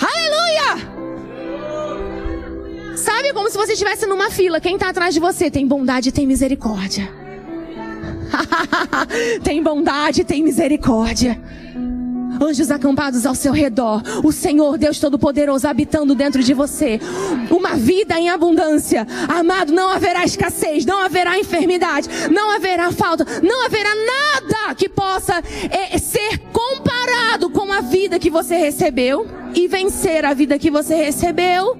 Aleluia! 0.00 0.95
Sabe 2.96 3.32
como 3.32 3.50
se 3.50 3.56
você 3.56 3.72
estivesse 3.72 4.06
numa 4.06 4.30
fila. 4.30 4.60
Quem 4.60 4.74
está 4.74 4.88
atrás 4.88 5.14
de 5.14 5.20
você 5.20 5.50
tem 5.50 5.66
bondade 5.66 6.08
e 6.08 6.12
tem 6.12 6.26
misericórdia. 6.26 7.08
tem 9.44 9.62
bondade 9.62 10.22
e 10.22 10.24
tem 10.24 10.42
misericórdia 10.42 11.40
anjos 12.42 12.70
acampados 12.70 13.24
ao 13.26 13.34
seu 13.34 13.52
redor, 13.52 14.02
o 14.24 14.32
Senhor 14.32 14.76
Deus 14.78 14.98
Todo-Poderoso 14.98 15.66
habitando 15.66 16.14
dentro 16.14 16.42
de 16.42 16.52
você, 16.54 17.00
uma 17.50 17.74
vida 17.76 18.18
em 18.18 18.28
abundância. 18.28 19.06
Amado, 19.28 19.72
não 19.72 19.90
haverá 19.90 20.24
escassez, 20.24 20.84
não 20.84 21.00
haverá 21.00 21.38
enfermidade, 21.38 22.08
não 22.30 22.50
haverá 22.50 22.90
falta, 22.92 23.24
não 23.42 23.64
haverá 23.64 23.90
nada 23.94 24.74
que 24.74 24.88
possa 24.88 25.42
é, 25.70 25.98
ser 25.98 26.38
comparado 26.52 27.50
com 27.50 27.72
a 27.72 27.80
vida 27.80 28.18
que 28.18 28.30
você 28.30 28.56
recebeu 28.56 29.26
e 29.54 29.66
vencer 29.66 30.24
a 30.24 30.34
vida 30.34 30.58
que 30.58 30.70
você 30.70 30.94
recebeu. 30.94 31.78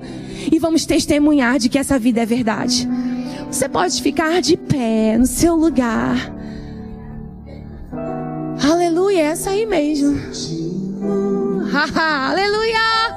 E 0.51 0.59
vamos 0.59 0.87
testemunhar 0.87 1.59
de 1.59 1.69
que 1.69 1.79
essa 1.79 1.99
vida 1.99 2.23
é 2.23 2.27
verdade. 2.27 2.89
Você 3.51 3.69
pode 3.69 4.01
ficar 4.03 4.41
de 4.41 4.57
pé 4.57 5.17
no 5.19 5.27
seu 5.27 5.55
lugar. 5.55 6.35
Aleluia, 8.63 9.21
é 9.21 9.25
essa 9.27 9.51
aí 9.51 9.67
mesmo. 9.67 10.19
Aleluia! 11.95 13.17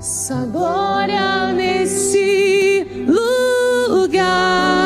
Sua 0.00 0.46
glória 0.46 1.52
nesse 1.52 2.86
lugar. 3.06 4.79